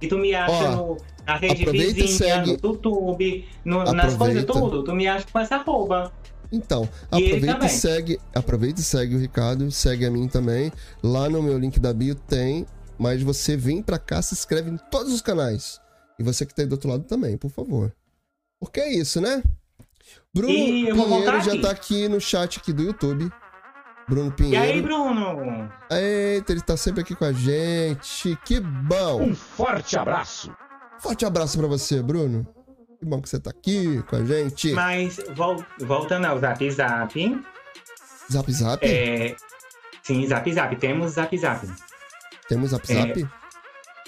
E 0.00 0.06
tu 0.08 0.16
me 0.18 0.34
acha 0.34 0.70
Ó, 0.70 0.76
no, 0.76 0.96
na 1.26 1.36
rede 1.36 1.64
vizinha, 1.70 2.08
segue. 2.08 2.46
no 2.46 2.52
YouTube, 2.52 3.44
no- 3.64 3.84
nas 3.92 4.14
coisas 4.16 4.44
tudo, 4.44 4.82
tu 4.84 4.94
me 4.94 5.06
acha 5.06 5.24
com 5.32 5.38
essa 5.38 5.56
arroba. 5.56 6.12
Então, 6.52 6.88
E 7.12 7.26
aproveita 7.26 7.66
e 7.66 7.68
segue, 7.68 8.20
aproveita 8.34 8.80
e 8.80 8.84
segue 8.84 9.16
o 9.16 9.18
Ricardo, 9.18 9.70
segue 9.72 10.04
a 10.06 10.10
mim 10.10 10.28
também. 10.28 10.70
Lá 11.02 11.28
no 11.28 11.42
meu 11.42 11.58
link 11.58 11.80
da 11.80 11.92
bio 11.92 12.14
tem, 12.14 12.64
mas 13.04 13.22
você 13.22 13.54
vem 13.54 13.82
pra 13.82 13.98
cá, 13.98 14.22
se 14.22 14.32
inscreve 14.32 14.70
em 14.70 14.78
todos 14.90 15.12
os 15.12 15.20
canais. 15.20 15.78
E 16.18 16.22
você 16.22 16.46
que 16.46 16.54
tá 16.54 16.62
aí 16.62 16.66
do 16.68 16.72
outro 16.72 16.88
lado 16.88 17.04
também, 17.04 17.36
por 17.36 17.50
favor. 17.50 17.94
Porque 18.58 18.80
é 18.80 18.90
isso, 18.94 19.20
né? 19.20 19.42
Bruno 20.34 20.50
E 20.50 20.86
Pinheiro 20.90 21.40
já 21.42 21.52
aqui. 21.52 21.60
tá 21.60 21.70
aqui 21.70 22.08
no 22.08 22.18
chat 22.18 22.58
aqui 22.58 22.72
do 22.72 22.82
YouTube. 22.82 23.30
Bruno 24.08 24.34
E 24.38 24.56
aí, 24.56 24.72
Pinheiro. 24.72 24.82
Bruno? 24.84 25.70
Eita, 25.90 26.52
ele 26.52 26.62
tá 26.62 26.76
sempre 26.78 27.02
aqui 27.02 27.14
com 27.14 27.26
a 27.26 27.32
gente. 27.32 28.38
Que 28.46 28.58
bom. 28.58 29.22
Um 29.22 29.34
forte 29.34 29.98
abraço. 29.98 30.50
Forte 30.98 31.26
abraço 31.26 31.58
pra 31.58 31.66
você, 31.66 32.02
Bruno. 32.02 32.46
Que 32.98 33.04
bom 33.04 33.20
que 33.20 33.28
você 33.28 33.38
tá 33.38 33.50
aqui 33.50 34.02
com 34.04 34.16
a 34.16 34.24
gente. 34.24 34.72
Mas 34.72 35.20
vol- 35.34 35.62
voltando 35.80 36.24
ao 36.24 36.38
Zap 36.38 36.70
Zap, 36.70 37.42
Zap 38.32 38.50
Zap? 38.52 38.86
é, 38.86 39.36
sim, 40.02 40.26
Zap 40.26 40.50
Zap, 40.52 40.74
temos 40.76 41.12
Zap 41.12 41.36
Zap. 41.36 41.66
Temos 42.48 42.70
Zap 42.70 42.86
Zap? 42.86 43.26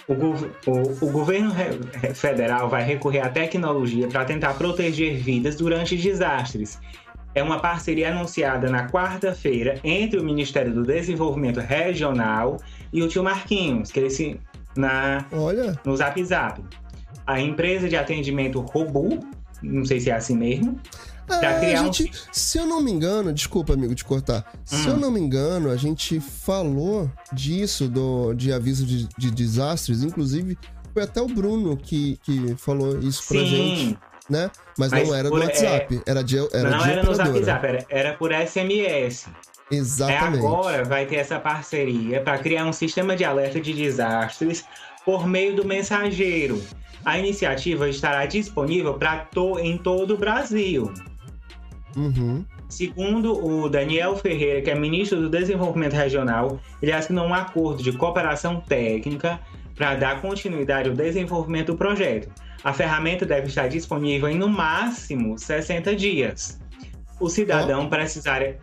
O, 0.09 0.13
o- 0.15 1.07
o 1.07 1.11
governo 1.11 1.53
federal 2.15 2.69
vai 2.69 2.85
recorrer 2.85 3.21
à 3.21 3.29
tecnologia 3.29 4.07
para 4.09 4.25
tentar 4.25 4.55
proteger 4.55 5.17
vidas 5.17 5.57
durante 5.57 5.97
desastres. 5.97 6.79
É 7.35 7.43
uma 7.43 7.59
parceria 7.59 8.11
anunciada 8.13 8.71
na 8.71 8.89
quarta-feira 8.89 9.79
entre 9.85 10.19
o 10.19 10.25
Ministério 10.25 10.73
do 10.73 10.85
Desenvolvimento 10.85 11.61
Regional 11.61 12.57
e 12.93 13.03
o 13.03 13.09
tio 13.09 13.23
Marquinhos, 13.25 13.91
que 13.91 13.99
ele 14.01 14.11
se, 14.11 14.41
na, 14.77 15.27
Olha, 15.33 15.79
no 15.85 15.97
Zap 15.97 16.23
Zap. 16.25 16.63
A 17.27 17.41
empresa 17.41 17.89
de 17.89 17.97
atendimento 17.97 18.61
Robu, 18.61 19.19
não 19.63 19.85
sei 19.85 19.99
se 20.01 20.09
é 20.11 20.15
assim 20.15 20.37
mesmo, 20.37 20.81
É, 21.29 21.75
a 21.75 21.83
gente, 21.85 22.11
se 22.33 22.59
eu 22.59 22.67
não 22.67 22.81
me 22.81 22.91
engano, 22.93 23.33
desculpa, 23.33 23.73
amigo, 23.73 23.95
de 23.95 24.05
cortar. 24.05 24.53
Se 24.65 24.89
Hum. 24.89 24.93
eu 24.93 24.97
não 24.97 25.11
me 25.11 25.21
engano, 25.21 25.71
a 25.71 25.77
gente 25.77 26.21
falou 26.21 27.11
disso, 27.33 27.89
do, 27.89 28.33
de 28.35 28.53
aviso 28.53 28.87
de, 28.87 29.09
de 29.19 29.31
desastres. 29.31 30.03
Inclusive, 30.03 30.57
foi 30.95 31.03
até 31.03 31.21
o 31.21 31.27
Bruno 31.27 31.77
que, 31.77 32.19
que 32.23 32.55
falou 32.57 32.99
isso 33.01 33.27
pra 33.27 33.39
gente, 33.41 33.81
sim, 33.81 33.97
né? 34.31 34.51
Mas, 34.79 34.91
Mas 34.91 35.09
não 35.09 35.15
era 35.15 35.29
por- 35.29 35.39
no 35.41 35.45
WhatsApp, 35.47 36.01
era 36.07 36.23
de, 36.23 36.39
era 36.39 36.71
não 36.71 36.79
de 36.79 36.91
era 36.91 37.03
no. 37.03 37.15
Zap, 37.15 37.67
era, 37.67 37.87
era 37.89 38.13
por 38.15 38.31
SMS. 38.33 39.27
É 39.71 39.75
Exatamente. 39.75 40.39
agora 40.47 40.85
vai 40.85 41.07
ter 41.07 41.17
essa 41.17 41.41
parceria 41.41 42.21
para 42.21 42.39
criar 42.39 42.65
um 42.67 42.73
sistema 42.73 43.17
de 43.17 43.25
alerta 43.25 43.61
de 43.61 43.73
desastres 43.73 44.65
por 45.05 45.27
meio 45.27 45.57
do 45.57 45.65
mensageiro. 45.65 46.63
A 47.05 47.19
iniciativa 47.19 47.89
estará 47.89 48.27
disponível 48.27 48.95
para 48.95 49.19
to 49.27 49.59
em 49.59 49.77
todo 49.79 50.15
o 50.15 50.17
Brasil. 50.17 50.93
Uhum. 51.97 52.45
Segundo 52.69 53.33
o 53.33 53.69
Daniel 53.69 54.17
Ferreira, 54.17 54.61
que 54.61 54.71
é 54.71 54.75
ministro 54.75 55.21
do 55.21 55.31
Desenvolvimento 55.31 55.95
Regional, 55.95 56.61
ele 56.83 56.93
assinou 56.93 57.27
um 57.27 57.35
acordo 57.35 57.83
de 57.83 57.93
cooperação 57.93 58.61
técnica 58.61 59.41
para 59.75 59.95
dar 59.95 60.21
continuidade 60.21 60.89
ao 60.89 60.95
desenvolvimento 60.95 61.69
do 61.69 61.77
projeto. 61.77 62.29
A 62.63 62.73
ferramenta 62.73 63.25
deve 63.25 63.47
estar 63.47 63.69
disponível 63.69 64.29
em 64.29 64.37
no 64.37 64.49
máximo 64.49 65.39
60 65.39 65.95
dias. 65.95 66.61
O 67.19 67.29
cidadão 67.29 67.89
precisará 67.89 68.55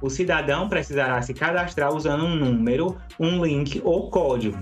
o 0.00 0.10
cidadão 0.10 0.68
precisará 0.68 1.22
se 1.22 1.32
cadastrar 1.32 1.90
usando 1.94 2.24
um 2.24 2.36
número, 2.36 2.98
um 3.18 3.42
link 3.42 3.80
ou 3.82 4.10
código. 4.10 4.58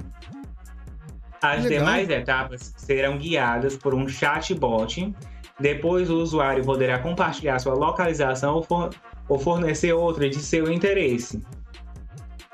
As 1.41 1.65
Legal. 1.65 1.81
demais 1.81 2.09
etapas 2.09 2.73
serão 2.77 3.19
guiadas 3.19 3.77
por 3.77 3.93
um 3.93 4.07
chatbot. 4.07 5.13
Depois, 5.61 6.11
o 6.11 6.17
usuário 6.19 6.65
poderá 6.65 6.99
compartilhar 6.99 7.59
sua 7.59 7.75
localização 7.75 8.57
ou, 8.57 8.63
for- 8.63 8.91
ou 9.29 9.39
fornecer 9.39 9.93
outra 9.93 10.29
de 10.29 10.39
seu 10.39 10.73
interesse. 10.73 11.41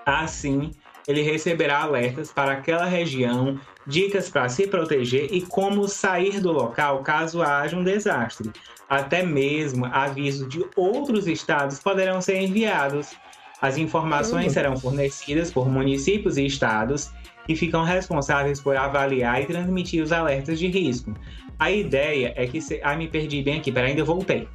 Assim, 0.04 0.72
ele 1.06 1.22
receberá 1.22 1.82
alertas 1.82 2.30
para 2.32 2.52
aquela 2.52 2.84
região, 2.84 3.58
dicas 3.86 4.28
para 4.28 4.48
se 4.48 4.66
proteger 4.66 5.28
e 5.32 5.40
como 5.42 5.88
sair 5.88 6.40
do 6.40 6.52
local 6.52 7.02
caso 7.02 7.42
haja 7.42 7.76
um 7.76 7.84
desastre. 7.84 8.50
Até 8.88 9.22
mesmo 9.22 9.86
avisos 9.86 10.48
de 10.48 10.64
outros 10.76 11.26
estados 11.26 11.78
poderão 11.78 12.20
ser 12.20 12.40
enviados. 12.40 13.14
As 13.60 13.76
informações 13.76 14.52
Caramba. 14.54 14.76
serão 14.76 14.76
fornecidas 14.76 15.50
por 15.50 15.68
municípios 15.68 16.36
e 16.36 16.46
estados 16.46 17.10
e 17.48 17.56
ficam 17.56 17.82
responsáveis 17.82 18.60
por 18.60 18.76
avaliar 18.76 19.42
e 19.42 19.46
transmitir 19.46 20.02
os 20.02 20.12
alertas 20.12 20.58
de 20.58 20.68
risco. 20.68 21.12
A 21.58 21.70
ideia 21.70 22.32
é 22.36 22.46
que. 22.46 22.60
Se... 22.60 22.80
Ah, 22.82 22.96
me 22.96 23.08
perdi 23.08 23.42
bem 23.42 23.58
aqui, 23.58 23.72
peraí, 23.72 23.90
ainda 23.90 24.04
voltei. 24.04 24.48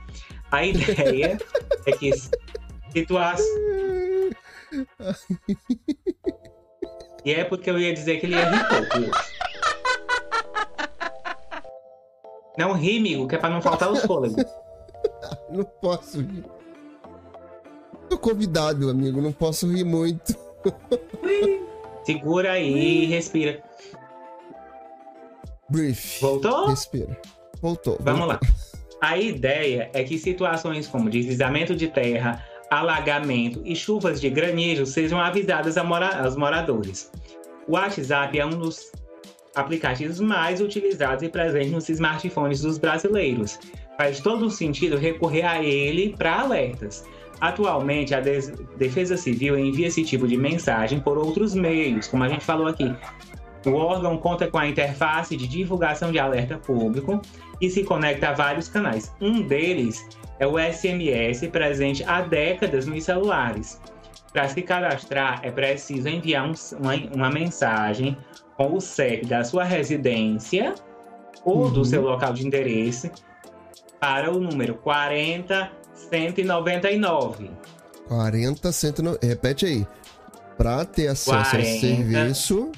A 0.52 0.66
ideia 0.66 1.38
é 1.86 1.92
que 1.92 2.12
situações. 2.92 3.46
E 7.26 7.32
é 7.34 7.44
porque 7.44 7.70
eu 7.70 7.80
ia 7.80 7.94
dizer 7.94 8.20
que 8.20 8.26
ele 8.26 8.36
ia 8.36 8.50
rir 8.50 8.68
pouco 8.68 9.00
hoje. 9.00 9.34
Não 12.58 12.74
ri, 12.74 13.00
amigo, 13.00 13.28
que 13.28 13.36
é 13.36 13.38
pra 13.38 13.50
não 13.50 13.62
faltar 13.62 13.92
os 13.92 14.02
fôlegos. 14.04 14.44
Não 15.50 15.64
posso 15.64 16.22
rir. 16.22 16.44
Tô 18.10 18.18
convidado, 18.18 18.90
amigo, 18.90 19.22
não 19.22 19.32
posso 19.32 19.72
rir 19.72 19.84
muito. 19.84 20.36
Segura 22.04 22.54
aí, 22.54 23.06
respira. 23.06 23.64
Brief. 25.74 26.22
Voltou? 26.22 26.68
Respira. 26.70 27.18
Voltou. 27.62 27.98
Vamos 28.00 28.28
lá. 28.28 28.40
voltou. 28.42 28.50
A 29.02 29.18
ideia 29.18 29.90
é 29.94 30.04
que 30.04 30.18
situações 30.18 30.88
como 30.88 31.10
deslizamento 31.10 31.76
de 31.76 31.90
terra, 31.90 32.42
alagamento 32.72 33.62
e 33.66 33.76
chuvas 33.76 34.22
de 34.22 34.30
granizo 34.30 34.86
sejam 34.86 35.20
avisadas 35.20 35.76
mora- 35.84 36.24
aos 36.24 36.38
moradores. 36.38 37.12
O 37.68 37.74
WhatsApp 37.74 38.40
é 38.40 38.46
um 38.46 38.52
dos 38.52 38.92
aplicativos 39.56 40.20
mais 40.20 40.62
utilizados 40.62 41.22
e 41.24 41.30
presentes 41.30 41.72
nos 41.72 41.90
smartphones 41.90 42.62
dos 42.62 42.78
brasileiros. 42.78 43.60
Faz 43.98 44.20
todo 44.22 44.50
sentido 44.50 44.96
recorrer 44.98 45.44
a 45.44 45.62
ele 45.64 46.16
para 46.18 46.40
alertas. 46.42 47.04
Atualmente, 47.42 48.16
a 48.16 48.22
Defesa 48.78 49.18
Civil 49.18 49.58
envia 49.60 49.88
esse 49.88 50.04
tipo 50.04 50.28
de 50.28 50.38
mensagem 50.38 51.00
por 51.00 51.18
outros 51.18 51.54
meios, 51.54 52.08
como 52.08 52.24
a 52.24 52.30
gente 52.30 52.44
falou 52.46 52.68
aqui. 52.68 52.96
O 53.66 53.72
órgão 53.76 54.18
conta 54.18 54.48
com 54.48 54.58
a 54.58 54.68
interface 54.68 55.38
de 55.38 55.48
divulgação 55.48 56.12
de 56.12 56.20
alerta 56.20 56.58
público 56.58 57.22
e 57.62 57.70
se 57.70 57.84
conecta 57.84 58.30
a 58.30 58.34
vários 58.34 58.68
canais. 58.68 59.12
Um 59.22 59.42
deles 59.42 60.06
é 60.40 60.48
o 60.48 60.58
SMS, 60.60 61.48
presente 61.48 62.04
há 62.06 62.22
décadas 62.22 62.86
nos 62.86 63.04
celulares. 63.04 63.80
Para 64.34 64.50
se 64.50 64.62
cadastrar, 64.62 65.40
é 65.44 65.52
preciso 65.52 66.10
enviar 66.10 66.50
um- 66.50 66.54
uma, 66.80 66.96
uma 67.16 67.30
mensagem 67.30 68.18
com 68.58 68.74
o 68.74 68.82
CEP 68.82 69.26
da 69.28 69.44
sua 69.44 69.64
residência 69.64 70.74
ou 71.46 71.66
Uhum. 71.66 71.72
do 71.74 71.86
seu 71.86 72.02
local 72.02 72.34
de 72.34 72.46
endereço 72.46 73.10
para 74.00 74.32
o 74.32 74.40
número 74.40 74.76
40199. 74.76 77.50
40, 78.08 78.72
190. 78.72 79.26
Repete 79.26 79.66
aí. 79.66 79.88
Pra 80.58 80.86
ter 80.86 81.08
acesso 81.08 81.32
40. 81.32 81.58
ao 81.58 81.64
serviço, 81.80 82.72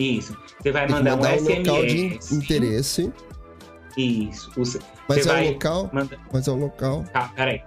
Isso. 0.00 0.36
Você 0.60 0.72
vai 0.72 0.88
mandar, 0.88 1.16
mandar 1.16 1.34
um 1.34 1.42
um 1.42 1.58
local 1.58 1.86
de 1.86 2.08
SMS. 2.18 2.32
interesse. 2.32 3.12
Isso. 3.96 4.50
O 4.56 4.62
Mas 5.08 5.26
é 5.26 5.32
o 5.32 5.48
local. 5.52 5.90
mandar- 5.92 6.18
Mas 6.32 6.48
é 6.48 6.50
o 6.50 6.54
local. 6.56 7.04
Tá, 7.12 7.30
peraí. 7.36 7.62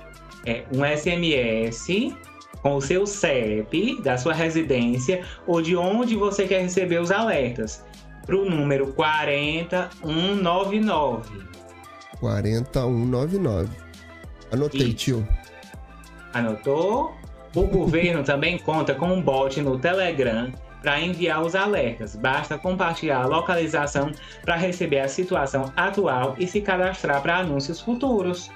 É 0.45 0.63
um 0.73 0.83
SMS 0.83 2.13
com 2.61 2.75
o 2.75 2.81
seu 2.81 3.05
CEP 3.05 4.01
da 4.01 4.17
sua 4.17 4.33
residência 4.33 5.23
ou 5.45 5.61
de 5.61 5.75
onde 5.75 6.15
você 6.15 6.47
quer 6.47 6.61
receber 6.61 6.99
os 6.99 7.11
alertas. 7.11 7.83
Para 8.25 8.37
o 8.37 8.49
número 8.49 8.87
40199. 8.93 11.43
40199. 12.19 13.69
Anotei, 14.51 14.87
Isso. 14.87 14.93
tio. 14.95 15.27
Anotou? 16.33 17.13
O 17.55 17.63
governo 17.67 18.23
também 18.23 18.57
conta 18.57 18.95
com 18.95 19.05
um 19.07 19.21
bot 19.21 19.61
no 19.61 19.77
Telegram 19.77 20.51
para 20.83 20.99
enviar 20.99 21.41
os 21.41 21.55
alertas. 21.55 22.15
Basta 22.15 22.57
compartilhar 22.57 23.21
a 23.21 23.25
localização 23.25 24.11
para 24.43 24.57
receber 24.57 24.99
a 24.99 25.07
situação 25.07 25.71
atual 25.75 26.35
e 26.37 26.45
se 26.45 26.61
cadastrar 26.61 27.21
para 27.21 27.37
anúncios 27.37 27.79
futuros. 27.79 28.51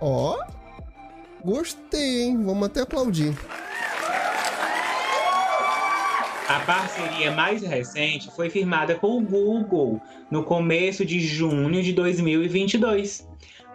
Ó. 0.00 0.38
Gostei, 1.42 2.24
hein? 2.24 2.44
Vamos 2.44 2.68
até 2.68 2.82
aplaudir. 2.82 3.34
A 6.48 6.60
parceria 6.60 7.30
mais 7.30 7.62
recente 7.62 8.30
foi 8.34 8.50
firmada 8.50 8.94
com 8.94 9.18
o 9.18 9.20
Google 9.20 10.00
no 10.30 10.44
começo 10.44 11.04
de 11.04 11.20
junho 11.20 11.82
de 11.82 11.92
2022. 11.92 13.28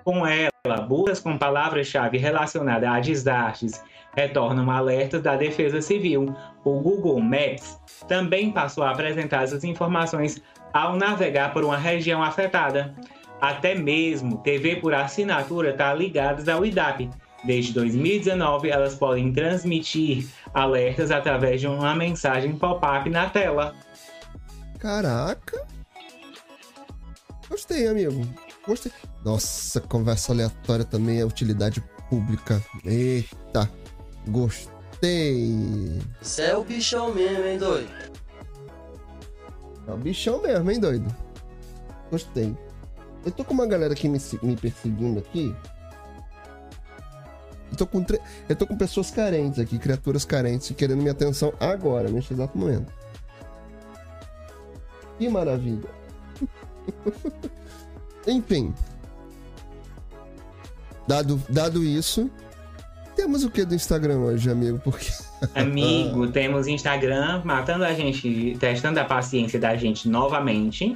Com 0.03 0.27
ela, 0.27 0.81
buscas 0.87 1.19
com 1.19 1.37
palavras-chave 1.37 2.17
relacionadas 2.17 2.89
a 2.89 2.99
desastres 2.99 3.81
retornam 4.15 4.69
alertas 4.69 5.21
da 5.21 5.35
Defesa 5.35 5.81
Civil. 5.81 6.33
O 6.63 6.79
Google 6.79 7.19
Maps 7.19 7.79
também 8.07 8.51
passou 8.51 8.83
a 8.83 8.91
apresentar 8.91 9.43
essas 9.43 9.63
informações 9.63 10.41
ao 10.71 10.95
navegar 10.95 11.53
por 11.53 11.63
uma 11.63 11.77
região 11.77 12.21
afetada. 12.23 12.95
Até 13.41 13.75
mesmo 13.75 14.37
TV 14.37 14.77
por 14.77 14.93
assinatura 14.93 15.71
está 15.71 15.93
ligadas 15.93 16.47
ao 16.47 16.65
IDAP. 16.65 17.09
Desde 17.43 17.73
2019, 17.73 18.69
elas 18.69 18.95
podem 18.95 19.33
transmitir 19.33 20.29
alertas 20.53 21.11
através 21.11 21.59
de 21.59 21.67
uma 21.67 21.93
mensagem 21.93 22.57
pop-up 22.57 23.09
na 23.09 23.29
tela. 23.29 23.75
Caraca. 24.79 25.67
Gostei, 27.49 27.87
amigo. 27.87 28.25
Gostei. 28.65 28.93
Nossa, 29.25 29.81
conversa 29.81 30.31
aleatória 30.31 30.85
também 30.85 31.19
é 31.19 31.25
utilidade 31.25 31.83
pública. 32.09 32.63
Eita. 32.85 33.69
Gostei. 34.27 35.99
Você 36.21 36.43
é 36.43 36.57
o 36.57 36.63
bichão 36.63 37.13
mesmo, 37.13 37.43
hein, 37.45 37.57
doido? 37.57 37.89
É 39.87 39.91
o 39.91 39.97
bichão 39.97 40.41
mesmo, 40.41 40.71
hein, 40.71 40.79
doido? 40.79 41.13
Gostei. 42.09 42.55
Eu 43.25 43.31
tô 43.31 43.43
com 43.43 43.53
uma 43.53 43.65
galera 43.65 43.93
aqui 43.93 44.07
me, 44.07 44.19
me 44.41 44.55
perseguindo 44.55 45.19
aqui. 45.19 45.55
Eu 47.71 47.77
tô, 47.77 47.87
com 47.87 48.03
tre- 48.03 48.21
eu 48.47 48.55
tô 48.55 48.67
com 48.67 48.77
pessoas 48.77 49.09
carentes 49.09 49.59
aqui, 49.59 49.79
criaturas 49.79 50.23
carentes, 50.23 50.71
querendo 50.75 50.99
minha 50.99 51.11
atenção 51.11 51.51
agora, 51.59 52.07
neste 52.09 52.33
exato 52.33 52.57
momento. 52.57 52.91
Que 55.17 55.27
maravilha. 55.27 55.89
Enfim. 58.27 58.73
Dado, 61.07 61.41
dado 61.49 61.83
isso, 61.83 62.29
temos 63.15 63.43
o 63.43 63.49
que 63.49 63.65
do 63.65 63.75
Instagram 63.75 64.19
hoje, 64.19 64.49
amigo? 64.49 64.79
Porque. 64.79 65.11
Amigo, 65.55 66.27
temos 66.27 66.67
Instagram 66.67 67.41
matando 67.43 67.83
a 67.83 67.93
gente, 67.93 68.55
testando 68.59 68.99
a 68.99 69.05
paciência 69.05 69.59
da 69.59 69.75
gente 69.75 70.07
novamente. 70.07 70.95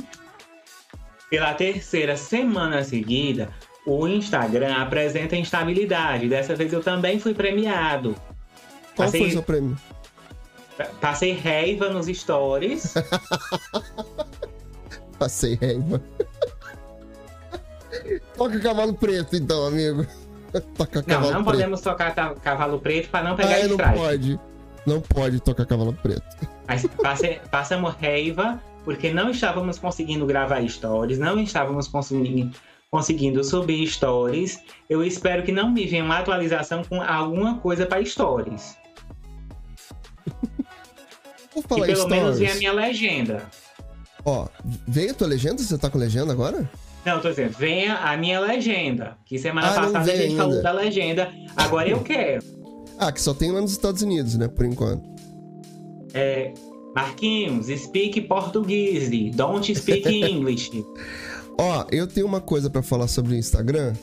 Pela 1.30 1.54
terceira 1.54 2.16
semana 2.16 2.84
seguida, 2.84 3.50
o 3.86 4.08
Instagram 4.08 4.76
apresenta 4.76 5.36
instabilidade. 5.36 6.30
Dessa 6.30 6.56
vez 6.56 6.72
eu 6.72 6.82
também 6.82 7.20
fui 7.20 7.34
premiado. 7.34 8.16
Qual 8.96 9.08
Passei- 9.08 9.22
foi 9.22 9.30
o 9.30 9.34
seu 9.34 9.44
prêmio? 9.44 9.78
Passei 11.02 11.34
raiva 11.34 11.90
nos 11.90 12.08
stories. 12.08 12.94
Passei 15.20 15.56
raiva. 15.56 16.02
Toca 18.38 18.60
cavalo 18.60 18.94
preto, 18.94 19.36
então, 19.36 19.66
amigo. 19.66 20.06
Toca 20.62 21.00
Não, 21.00 21.04
cavalo 21.06 21.32
não 21.34 21.44
preto. 21.44 21.46
podemos 21.56 21.82
tocar 21.82 22.14
cavalo 22.36 22.80
preto 22.80 23.10
para 23.10 23.28
não 23.30 23.36
pegar 23.36 23.56
Ah, 23.56 23.68
não 23.68 23.78
pode. 23.78 24.40
Não 24.86 25.02
pode 25.02 25.40
tocar 25.42 25.66
cavalo 25.66 25.94
preto. 25.94 26.24
Mas 26.68 26.86
passe- 27.02 27.40
passamos 27.52 27.94
raiva 27.96 28.62
porque 28.86 29.12
não 29.14 29.30
estávamos 29.32 29.78
conseguindo 29.78 30.26
gravar 30.26 30.66
stories, 30.68 31.20
não 31.20 31.40
estávamos 31.40 31.88
conseguindo, 31.90 32.56
conseguindo 32.90 33.44
subir 33.44 33.86
stories. 33.88 34.60
Eu 34.90 35.04
espero 35.04 35.44
que 35.44 35.52
não 35.52 35.70
me 35.72 35.86
venha 35.86 36.04
uma 36.06 36.20
atualização 36.20 36.84
com 36.86 37.02
alguma 37.02 37.58
coisa 37.58 37.86
para 37.86 38.04
stories. 38.06 38.78
Vou 41.54 41.64
falar 41.64 41.86
pelo 41.88 42.04
em 42.06 42.10
menos 42.10 42.36
stories. 42.36 42.40
venha 42.40 42.52
a 42.54 42.56
minha 42.56 42.74
legenda. 42.74 43.44
Ó, 44.24 44.48
veio 44.88 45.12
a 45.12 45.14
tua 45.14 45.28
legenda? 45.28 45.62
Você 45.62 45.78
tá 45.78 45.90
com 45.90 45.98
legenda 45.98 46.32
agora? 46.32 46.70
Não, 47.08 47.22
tô 47.22 47.30
dizendo, 47.30 47.54
venha 47.58 47.96
a 47.96 48.18
minha 48.18 48.38
legenda. 48.40 49.18
Que 49.26 49.40
semana 49.40 49.68
Ah, 49.70 49.74
passada 49.76 50.12
a 50.12 50.16
gente 50.16 50.36
falou 50.36 50.52
ainda. 50.58 50.64
da 50.64 50.72
legenda. 50.74 51.32
Agora 51.56 51.88
eu 51.88 52.02
quero. 52.02 52.44
Ah, 53.00 53.12
que 53.14 53.22
só 53.22 53.34
tem 53.34 53.50
lá 53.50 53.62
nos 53.62 53.72
Estados 53.72 54.02
Unidos, 54.02 54.36
né? 54.36 54.50
Por 54.50 54.66
enquanto. 54.66 55.08
É, 56.14 56.54
Marquinhos, 56.94 57.68
speak 57.68 58.20
português. 58.24 59.10
Don't 59.36 59.74
speak 59.74 60.06
English. 60.22 60.84
Ó, 61.58 61.86
eu 61.92 62.08
tenho 62.08 62.26
uma 62.26 62.42
coisa 62.42 62.70
pra 62.70 62.82
falar 62.84 63.08
sobre 63.08 63.36
o 63.36 63.38
Instagram. 63.38 63.94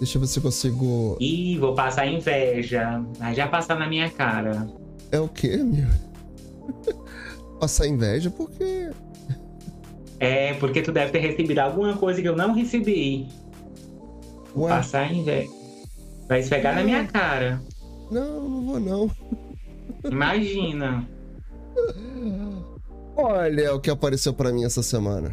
Deixa 0.00 0.16
eu 0.16 0.20
ver 0.20 0.26
se 0.26 0.38
eu 0.38 0.42
consigo. 0.42 1.16
Ih, 1.20 1.58
vou 1.58 1.74
passar 1.74 2.06
inveja. 2.06 3.00
Mas 3.20 3.36
já 3.36 3.46
passar 3.46 3.78
na 3.78 3.88
minha 3.88 4.10
cara. 4.10 4.66
É 5.12 5.20
o 5.20 5.28
quê, 5.28 5.58
meu? 5.58 5.86
Passar 7.60 7.86
inveja 7.86 8.30
porque. 8.30 8.90
É, 10.20 10.54
porque 10.54 10.82
tu 10.82 10.90
deve 10.92 11.12
ter 11.12 11.20
recebido 11.20 11.58
alguma 11.60 11.96
coisa 11.96 12.20
que 12.20 12.28
eu 12.28 12.36
não 12.36 12.52
recebi. 12.52 13.28
Ué, 14.56 14.68
Passar 14.68 15.12
inveja. 15.12 15.48
Vai 16.28 16.40
esfregar 16.40 16.74
na 16.74 16.82
minha 16.82 17.06
cara. 17.06 17.60
não, 18.10 18.48
não 18.48 18.62
vou 18.66 18.80
não. 18.80 19.10
Imagina. 20.04 21.08
Olha 23.16 23.74
o 23.74 23.80
que 23.80 23.90
apareceu 23.90 24.32
pra 24.32 24.52
mim 24.52 24.64
essa 24.64 24.82
semana. 24.82 25.32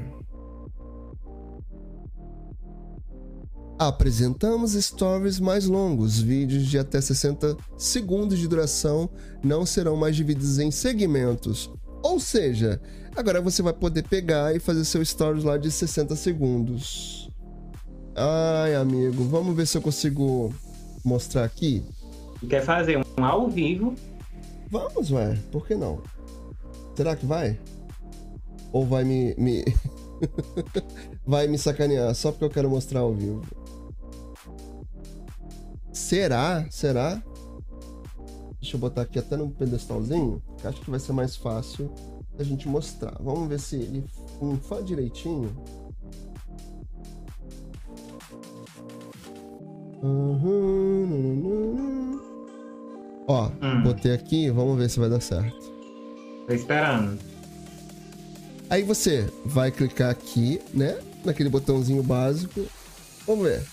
Apresentamos 3.77 4.71
stories 4.73 5.39
mais 5.39 5.65
longos. 5.65 6.19
Vídeos 6.19 6.65
de 6.65 6.79
até 6.79 7.01
60 7.01 7.57
segundos 7.77 8.39
de 8.39 8.47
duração 8.47 9.09
não 9.43 9.65
serão 9.65 9.97
mais 9.97 10.15
divididos 10.15 10.59
em 10.59 10.71
segmentos. 10.71 11.69
Ou 12.01 12.19
seja, 12.19 12.79
agora 13.15 13.41
você 13.41 13.61
vai 13.61 13.73
poder 13.73 14.03
pegar 14.03 14.55
e 14.55 14.59
fazer 14.59 14.83
seu 14.85 15.03
stories 15.03 15.43
lá 15.43 15.57
de 15.57 15.71
60 15.71 16.15
segundos. 16.15 17.29
Ai, 18.15 18.75
amigo, 18.75 19.23
vamos 19.25 19.55
ver 19.55 19.65
se 19.65 19.77
eu 19.77 19.81
consigo 19.81 20.53
mostrar 21.03 21.43
aqui. 21.43 21.83
Quer 22.49 22.63
fazer 22.63 22.97
um 22.97 23.23
ao 23.23 23.49
vivo? 23.49 23.95
Vamos, 24.69 25.11
ué, 25.11 25.37
por 25.51 25.65
que 25.65 25.75
não? 25.75 26.01
Será 26.95 27.15
que 27.15 27.25
vai? 27.25 27.57
Ou 28.71 28.85
vai 28.85 29.03
me. 29.03 29.33
me... 29.37 29.63
vai 31.25 31.47
me 31.47 31.57
sacanear 31.57 32.13
só 32.13 32.31
porque 32.31 32.45
eu 32.45 32.49
quero 32.49 32.69
mostrar 32.69 33.01
ao 33.01 33.13
vivo? 33.13 33.41
Será? 35.91 36.65
Será? 36.69 37.21
Deixa 38.59 38.75
eu 38.75 38.79
botar 38.79 39.03
aqui 39.03 39.19
até 39.19 39.37
no 39.37 39.49
pedestalzinho, 39.49 40.41
que 40.59 40.67
acho 40.67 40.81
que 40.81 40.89
vai 40.89 40.99
ser 40.99 41.13
mais 41.13 41.35
fácil 41.35 41.91
a 42.37 42.43
gente 42.43 42.67
mostrar. 42.67 43.15
Vamos 43.19 43.47
ver 43.47 43.59
se 43.59 43.75
ele 43.75 44.03
funfa 44.39 44.81
direitinho. 44.83 45.55
Uhum. 51.25 52.19
Ó, 53.27 53.49
Hum. 53.61 53.81
botei 53.83 54.13
aqui, 54.13 54.49
vamos 54.49 54.77
ver 54.77 54.89
se 54.89 54.99
vai 54.99 55.09
dar 55.09 55.19
certo. 55.21 55.73
Tô 56.47 56.53
esperando. 56.53 57.17
Aí 58.69 58.83
você 58.83 59.27
vai 59.45 59.71
clicar 59.71 60.11
aqui, 60.11 60.61
né? 60.73 60.97
Naquele 61.23 61.49
botãozinho 61.49 62.03
básico. 62.03 62.65
Vamos 63.25 63.45
ver. 63.47 63.63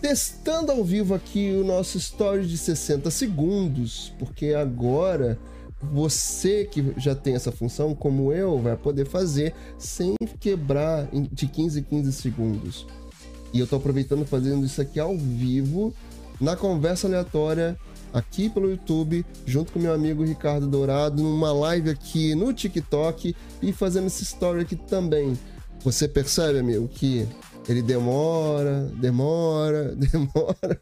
Testando 0.00 0.72
ao 0.72 0.84
vivo 0.84 1.14
aqui 1.14 1.52
o 1.52 1.64
nosso 1.64 1.96
story 1.96 2.46
de 2.46 2.58
60 2.58 3.10
segundos, 3.10 4.12
porque 4.18 4.52
agora 4.52 5.38
você 5.82 6.64
que 6.64 6.92
já 6.96 7.14
tem 7.14 7.34
essa 7.34 7.50
função, 7.50 7.94
como 7.94 8.32
eu, 8.32 8.58
vai 8.58 8.76
poder 8.76 9.06
fazer 9.06 9.54
sem 9.78 10.14
quebrar 10.38 11.08
de 11.32 11.46
15 11.46 11.80
em 11.80 11.82
15 11.82 12.12
segundos. 12.12 12.86
E 13.52 13.58
eu 13.58 13.66
tô 13.66 13.76
aproveitando 13.76 14.24
fazendo 14.24 14.64
isso 14.64 14.80
aqui 14.80 14.98
ao 14.98 15.16
vivo 15.16 15.92
na 16.40 16.56
conversa 16.56 17.06
aleatória 17.06 17.76
aqui 18.12 18.48
pelo 18.48 18.70
YouTube, 18.70 19.24
junto 19.46 19.72
com 19.72 19.78
meu 19.78 19.92
amigo 19.92 20.24
Ricardo 20.24 20.66
Dourado, 20.66 21.22
numa 21.22 21.52
live 21.52 21.90
aqui 21.90 22.34
no 22.34 22.52
TikTok 22.52 23.34
e 23.62 23.72
fazendo 23.72 24.06
esse 24.06 24.22
story 24.22 24.62
aqui 24.62 24.76
também. 24.76 25.38
Você 25.82 26.06
percebe, 26.06 26.58
amigo, 26.58 26.88
que 26.88 27.26
ele 27.68 27.82
demora, 27.82 28.90
demora, 28.96 29.94
demora, 29.96 30.80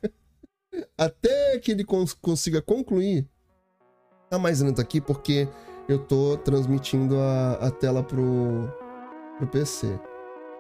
até 0.97 1.59
que 1.59 1.71
ele 1.71 1.85
cons 1.85 2.13
consiga 2.15 2.61
concluir. 2.61 3.27
Tá 4.31 4.39
mais 4.39 4.61
lento 4.61 4.81
aqui 4.81 5.01
porque 5.01 5.49
eu 5.89 5.99
tô 5.99 6.37
transmitindo 6.37 7.19
a, 7.19 7.55
a 7.55 7.69
tela 7.69 8.01
pro, 8.01 8.73
pro 9.37 9.47
PC. 9.49 9.99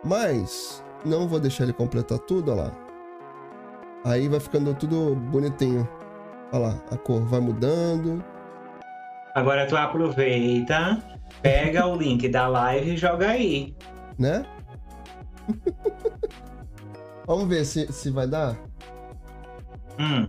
Mas 0.05 0.83
não 1.05 1.29
vou 1.29 1.39
deixar 1.39 1.63
ele 1.63 1.73
completar 1.73 2.19
tudo, 2.19 2.51
olha 2.51 2.63
lá. 2.63 2.73
Aí 4.05 4.27
vai 4.27 4.41
ficando 4.41 4.75
tudo 4.75 5.15
bonitinho. 5.15 5.89
Olha 6.51 6.63
lá, 6.63 6.83
a 6.91 6.97
cor 6.97 7.23
vai 7.23 7.39
mudando. 7.39 8.25
Agora 9.37 9.65
tu 9.69 9.77
aproveita, 9.77 11.01
pega 11.41 11.87
o 11.87 11.95
link 11.95 12.29
da 12.29 12.49
live 12.49 12.95
e 12.95 12.97
joga 12.97 13.29
aí. 13.29 13.77
Né? 14.19 14.45
Vamos 17.25 17.47
ver 17.47 17.65
se, 17.65 17.87
se 17.93 18.11
vai 18.11 18.27
dar. 18.27 18.59
Hum. 19.97 20.27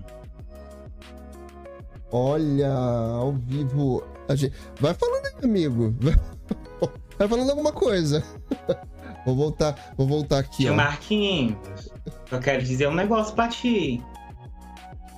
Olha, 2.11 2.71
ao 2.71 3.33
vivo. 3.33 4.03
A 4.27 4.35
gente... 4.35 4.53
Vai 4.79 4.93
falando 4.93 5.25
aí, 5.25 5.45
amigo. 5.45 5.95
Vai, 7.17 7.27
falando 7.27 7.49
alguma 7.49 7.71
coisa. 7.71 8.23
Vou 9.23 9.35
voltar, 9.35 9.93
vou 9.95 10.07
voltar 10.07 10.39
aqui. 10.39 10.63
Tio 10.63 10.73
ó. 10.73 10.75
Marquinhos, 10.75 11.89
eu 12.31 12.39
quero 12.39 12.63
dizer 12.63 12.87
um 12.87 12.95
negócio 12.95 13.35
pra 13.35 13.47
ti. 13.47 14.03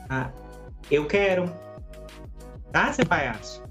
Ah, 0.10 0.30
eu 0.92 1.06
quero. 1.06 1.50
Tá, 2.70 2.92
seu 2.92 3.06
palhaço? 3.06 3.64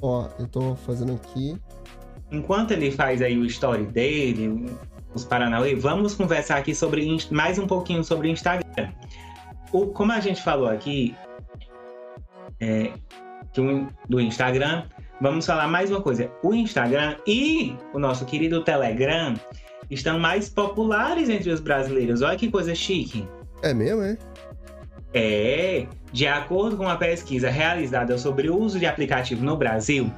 Ó, 0.00 0.30
eu 0.38 0.46
tô 0.46 0.74
fazendo 0.76 1.12
aqui. 1.12 1.60
Enquanto 2.32 2.70
ele 2.70 2.90
faz 2.90 3.20
aí 3.20 3.36
o 3.36 3.44
story 3.44 3.84
dele, 3.84 4.74
os 5.14 5.26
Paranauê, 5.26 5.74
vamos 5.74 6.14
conversar 6.14 6.56
aqui 6.56 6.74
sobre 6.74 7.06
mais 7.30 7.58
um 7.58 7.66
pouquinho 7.66 8.02
sobre 8.02 8.30
Instagram. 8.30 8.92
O, 9.72 9.88
como 9.88 10.12
a 10.12 10.20
gente 10.20 10.42
falou 10.42 10.68
aqui 10.68 11.14
é, 12.60 12.92
do 14.08 14.20
Instagram, 14.20 14.84
vamos 15.20 15.46
falar 15.46 15.66
mais 15.66 15.90
uma 15.90 16.00
coisa. 16.00 16.30
O 16.42 16.54
Instagram 16.54 17.16
e 17.26 17.74
o 17.92 17.98
nosso 17.98 18.24
querido 18.24 18.62
Telegram 18.62 19.34
estão 19.90 20.18
mais 20.18 20.48
populares 20.48 21.28
entre 21.28 21.50
os 21.50 21.60
brasileiros. 21.60 22.22
Olha 22.22 22.36
que 22.36 22.50
coisa 22.50 22.74
chique. 22.74 23.26
É 23.62 23.74
mesmo, 23.74 24.02
é? 24.02 24.16
É, 25.12 25.86
de 26.12 26.26
acordo 26.26 26.76
com 26.76 26.84
uma 26.84 26.96
pesquisa 26.96 27.50
realizada 27.50 28.16
sobre 28.16 28.48
o 28.48 28.56
uso 28.56 28.78
de 28.78 28.86
aplicativo 28.86 29.44
no 29.44 29.56
Brasil, 29.56 30.10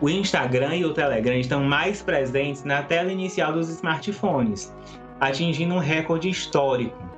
o 0.00 0.10
Instagram 0.10 0.76
e 0.76 0.84
o 0.84 0.92
Telegram 0.92 1.36
estão 1.36 1.62
mais 1.62 2.02
presentes 2.02 2.64
na 2.64 2.82
tela 2.82 3.12
inicial 3.12 3.52
dos 3.52 3.68
smartphones, 3.68 4.74
atingindo 5.20 5.74
um 5.74 5.78
recorde 5.78 6.28
histórico. 6.28 7.11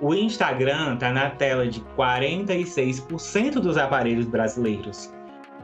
O 0.00 0.14
Instagram 0.14 0.94
está 0.94 1.12
na 1.12 1.30
tela 1.30 1.66
de 1.66 1.80
46% 1.96 3.54
dos 3.54 3.76
aparelhos 3.76 4.26
brasileiros. 4.26 5.12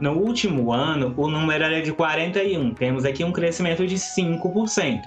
No 0.01 0.13
último 0.13 0.73
ano, 0.73 1.13
o 1.17 1.29
número 1.29 1.65
era 1.65 1.83
de 1.83 1.93
41, 1.93 2.73
temos 2.75 3.05
aqui 3.05 3.23
um 3.23 3.33
crescimento 3.33 3.87
de 3.87 3.97
5%. 3.97 5.03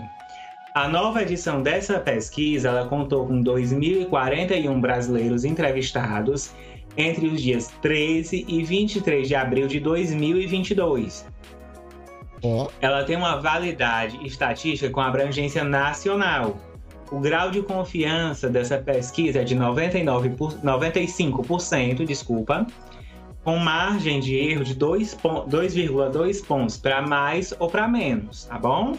A 0.76 0.88
nova 0.88 1.22
edição 1.22 1.62
dessa 1.62 2.00
pesquisa 2.00 2.70
ela 2.70 2.88
contou 2.88 3.28
com 3.28 3.44
2.041 3.44 4.80
brasileiros 4.82 5.46
entrevistados 5.46 6.52
entre 6.98 7.28
os 7.28 7.42
dias 7.42 7.68
13 7.82 8.46
e 8.48 8.64
23 8.64 9.28
de 9.28 9.36
abril 9.36 9.68
de 9.68 9.80
2022. 9.80 11.26
Ó, 12.44 12.70
Ela 12.82 13.04
tem 13.04 13.16
uma 13.16 13.38
validade 13.38 14.20
estatística 14.26 14.92
com 14.92 15.00
abrangência 15.00 15.64
nacional. 15.64 16.58
O 17.12 17.20
grau 17.20 17.52
de 17.52 17.62
confiança 17.62 18.50
dessa 18.50 18.78
pesquisa 18.78 19.42
é 19.42 19.44
de 19.44 19.56
99 19.56 20.30
por- 20.32 20.54
95%, 20.64 22.06
desculpa, 22.06 22.66
com 23.44 23.58
margem 23.58 24.20
de 24.20 24.36
erro 24.36 24.64
de 24.64 24.74
2 24.74 25.14
pon- 25.14 25.46
2,2 25.48 26.42
pontos 26.46 26.78
para 26.78 27.02
mais 27.02 27.54
ou 27.60 27.70
para 27.70 27.88
menos, 27.88 28.46
tá 28.46 28.58
bom? 28.58 28.98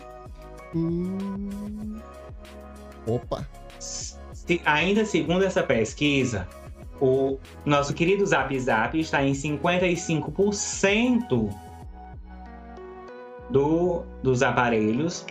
Hum... 0.75 1.99
Opa. 3.07 3.47
Se- 3.79 4.17
ainda 4.65 5.05
segundo 5.05 5.45
essa 5.45 5.63
pesquisa, 5.63 6.47
o 7.01 7.39
nosso 7.65 7.95
querido 7.95 8.25
Zap 8.27 8.59
Zap 8.61 8.99
está 8.99 9.25
em 9.25 9.33
55% 9.33 11.51
do, 13.51 14.03
dos 14.23 14.43
aparelhos. 14.43 15.25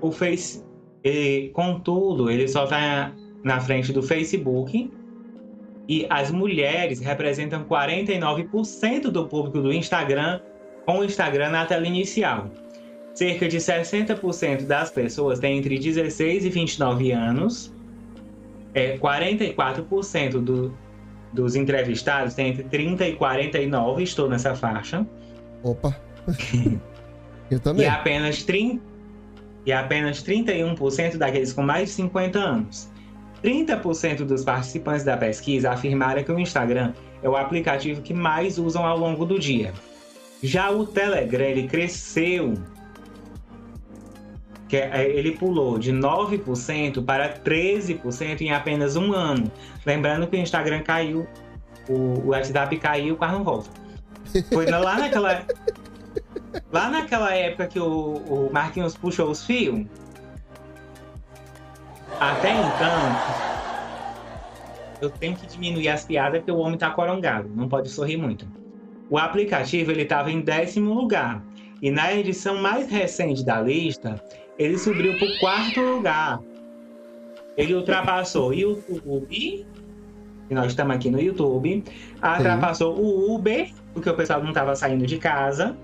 O 0.00 0.10
Face, 0.10 0.64
ele, 1.02 1.48
contudo, 1.50 2.30
ele 2.30 2.46
só 2.48 2.64
está 2.64 3.12
na 3.42 3.60
frente 3.60 3.92
do 3.92 4.02
Facebook. 4.02 4.90
E 5.88 6.06
as 6.08 6.30
mulheres 6.30 7.00
representam 7.00 7.64
49% 7.64 9.10
do 9.10 9.26
público 9.26 9.60
do 9.60 9.72
Instagram, 9.72 10.40
com 10.86 10.98
o 10.98 11.04
Instagram 11.04 11.50
na 11.50 11.66
tela 11.66 11.86
inicial. 11.86 12.50
Cerca 13.14 13.48
de 13.48 13.58
60% 13.58 14.62
das 14.64 14.90
pessoas 14.90 15.38
têm 15.38 15.58
entre 15.58 15.78
16 15.78 16.44
e 16.44 16.48
29 16.50 17.12
anos. 17.12 17.74
É, 18.74 18.96
44% 18.96 20.40
do, 20.40 20.72
dos 21.32 21.54
entrevistados 21.56 22.34
têm 22.34 22.48
entre 22.50 22.64
30 22.64 23.08
e 23.08 23.16
49, 23.16 24.02
estou 24.02 24.28
nessa 24.30 24.54
faixa. 24.54 25.06
Opa. 25.62 25.94
eu 27.50 27.58
E 27.58 27.60
também. 27.60 27.86
apenas, 27.86 28.42
30, 28.44 28.82
e 29.64 29.72
apenas 29.72 30.22
31% 30.22 31.16
daqueles 31.16 31.52
com 31.52 31.62
mais 31.62 31.88
de 31.88 31.94
50 31.94 32.38
anos. 32.38 32.90
30% 33.42 34.24
dos 34.24 34.44
participantes 34.44 35.04
da 35.04 35.16
pesquisa 35.16 35.70
afirmaram 35.70 36.22
que 36.22 36.30
o 36.30 36.38
Instagram 36.38 36.92
é 37.22 37.28
o 37.28 37.36
aplicativo 37.36 38.00
que 38.00 38.14
mais 38.14 38.58
usam 38.58 38.86
ao 38.86 38.96
longo 38.96 39.24
do 39.24 39.38
dia. 39.38 39.72
Já 40.42 40.70
o 40.70 40.86
Telegram 40.86 41.44
ele 41.44 41.68
cresceu, 41.68 42.54
que 44.68 44.76
é- 44.76 45.10
ele 45.10 45.32
pulou 45.32 45.78
de 45.78 45.92
9% 45.92 47.02
para 47.02 47.28
13% 47.28 48.40
em 48.42 48.52
apenas 48.52 48.96
um 48.96 49.12
ano. 49.12 49.50
Lembrando 49.84 50.26
que 50.26 50.36
o 50.36 50.40
Instagram 50.40 50.82
caiu, 50.82 51.26
o, 51.88 51.92
o 51.92 52.26
WhatsApp 52.28 52.76
caiu, 52.78 53.16
quase 53.16 53.34
não 53.34 53.44
volta. 53.44 53.70
Foi 54.52 54.66
lá 54.66 54.98
naquela, 54.98 55.44
lá 56.72 56.90
naquela 56.90 57.34
época 57.34 57.66
que 57.66 57.78
o, 57.78 58.14
o 58.14 58.50
Marquinhos 58.52 58.96
puxou 58.96 59.30
os 59.30 59.44
fios. 59.44 59.86
Até 62.20 62.52
então, 62.52 63.42
eu 65.00 65.10
tenho 65.10 65.36
que 65.36 65.46
diminuir 65.46 65.88
as 65.88 66.04
piadas 66.04 66.38
porque 66.40 66.52
o 66.52 66.58
homem 66.58 66.78
tá 66.78 66.90
corongado, 66.90 67.50
não 67.54 67.68
pode 67.68 67.88
sorrir 67.88 68.16
muito. 68.16 68.46
O 69.10 69.18
aplicativo 69.18 69.90
ele 69.90 70.02
estava 70.02 70.30
em 70.30 70.40
décimo 70.40 70.94
lugar 70.94 71.42
e 71.80 71.90
na 71.90 72.14
edição 72.14 72.56
mais 72.58 72.88
recente 72.90 73.44
da 73.44 73.60
lista 73.60 74.22
ele 74.58 74.78
subiu 74.78 75.18
para 75.18 75.26
o 75.26 75.38
quarto 75.40 75.80
lugar. 75.80 76.40
Ele 77.56 77.74
ultrapassou 77.74 78.50
o 78.50 78.54
YouTube, 78.54 79.66
e 80.48 80.54
nós 80.54 80.66
estamos 80.68 80.94
aqui 80.96 81.10
no 81.10 81.20
YouTube, 81.20 81.84
ultrapassou 82.22 82.96
o 82.98 83.34
Uber, 83.34 83.70
porque 83.92 84.08
o 84.08 84.14
pessoal 84.14 84.40
não 84.40 84.50
estava 84.50 84.74
saindo 84.76 85.06
de 85.06 85.18
casa, 85.18 85.76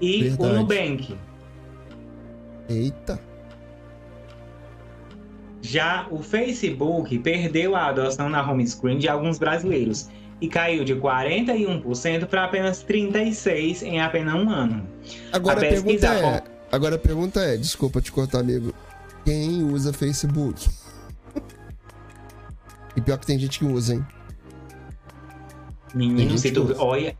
e 0.00 0.24
Verdade. 0.24 0.50
o 0.50 0.54
Nubank. 0.54 1.16
Eita. 2.68 3.20
Já 5.62 6.06
o 6.10 6.22
Facebook 6.22 7.18
perdeu 7.18 7.74
a 7.74 7.86
adoção 7.86 8.28
na 8.28 8.48
home 8.48 8.66
screen 8.66 8.98
de 8.98 9.08
alguns 9.08 9.38
brasileiros 9.38 10.08
e 10.40 10.48
caiu 10.48 10.84
de 10.84 10.94
41% 10.94 12.26
para 12.26 12.44
apenas 12.44 12.84
36% 12.84 13.82
em 13.82 14.00
apenas 14.00 14.34
um 14.34 14.50
ano. 14.50 14.86
Agora 15.32 15.60
a, 15.60 15.66
A 15.66 15.68
pergunta 15.68 16.08
pesquisa 16.08 16.14
é. 16.14 16.42
Agora 16.70 16.96
a 16.96 16.98
pergunta 16.98 17.40
é, 17.40 17.56
desculpa 17.56 18.00
te 18.00 18.12
cortar, 18.12 18.40
amigo. 18.40 18.74
Quem 19.24 19.64
usa 19.64 19.92
Facebook? 19.92 20.68
e 22.96 23.00
pior 23.00 23.18
que 23.18 23.26
tem 23.26 23.38
gente 23.38 23.58
que 23.58 23.64
usa, 23.64 23.94
hein? 23.94 24.06
Menino, 25.94 26.36
se 26.36 26.50
tu 26.50 26.64
usa. 26.64 26.76
olha, 26.82 27.16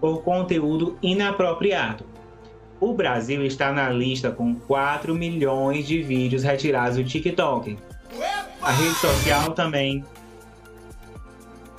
por 0.00 0.22
conteúdo 0.22 0.98
inapropriado. 1.02 2.04
O 2.78 2.92
Brasil 2.92 3.44
está 3.44 3.72
na 3.72 3.88
lista 3.88 4.30
com 4.30 4.54
4 4.54 5.14
milhões 5.14 5.86
de 5.86 6.02
vídeos 6.02 6.42
retirados 6.42 6.98
do 6.98 7.04
TikTok. 7.04 7.78
A 8.60 8.70
rede 8.70 8.94
social 8.96 9.52
também 9.52 10.04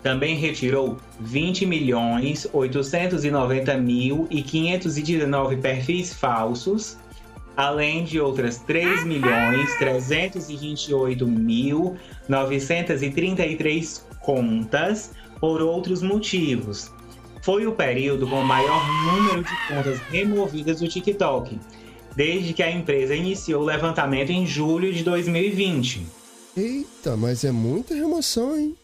também 0.02 0.36
retirou 0.36 0.98
20 1.20 1.66
milhões 1.66 2.48
890 2.54 3.78
mil 3.78 4.28
e 4.30 4.42
519 4.42 5.58
perfis 5.58 6.14
falsos, 6.14 6.98
além 7.58 8.04
de 8.04 8.20
outras 8.20 8.60
3 8.60 9.04
milhões 9.04 9.76
328 9.80 11.28
mil 11.28 11.98
933 12.30 14.06
contas 14.22 15.14
por 15.40 15.62
outros 15.62 16.04
motivos. 16.04 16.92
Foi 17.42 17.66
o 17.66 17.72
período 17.72 18.28
com 18.28 18.42
o 18.42 18.46
maior 18.46 18.86
número 19.06 19.44
de 19.44 19.68
contas 19.68 20.00
removidas 20.12 20.80
do 20.80 20.88
TikTok, 20.88 21.60
desde 22.16 22.54
que 22.54 22.62
a 22.62 22.72
empresa 22.72 23.16
iniciou 23.16 23.64
o 23.64 23.66
levantamento 23.66 24.30
em 24.30 24.46
julho 24.46 24.94
de 24.94 25.04
2020. 25.04 26.06
Eita, 26.56 27.16
mas 27.16 27.44
é 27.44 27.52
muita 27.52 27.94
remoção, 27.94 28.58
hein? 28.58 28.76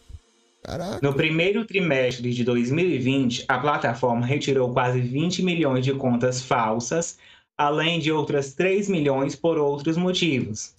Caraca. 0.62 1.00
No 1.02 1.12
primeiro 1.12 1.66
trimestre 1.66 2.32
de 2.32 2.42
2020, 2.42 3.44
a 3.46 3.58
plataforma 3.58 4.24
retirou 4.24 4.72
quase 4.72 4.98
20 4.98 5.42
milhões 5.42 5.84
de 5.84 5.92
contas 5.92 6.40
falsas, 6.40 7.18
além 7.56 8.00
de 8.00 8.10
outras 8.10 8.54
3 8.54 8.88
milhões 8.88 9.36
por 9.36 9.58
outros 9.58 9.96
motivos. 9.96 10.74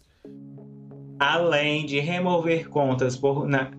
Além 1.18 1.86
de 1.86 2.00
remover 2.00 2.68
contas 2.70 3.16
por 3.16 3.48
na- 3.48 3.72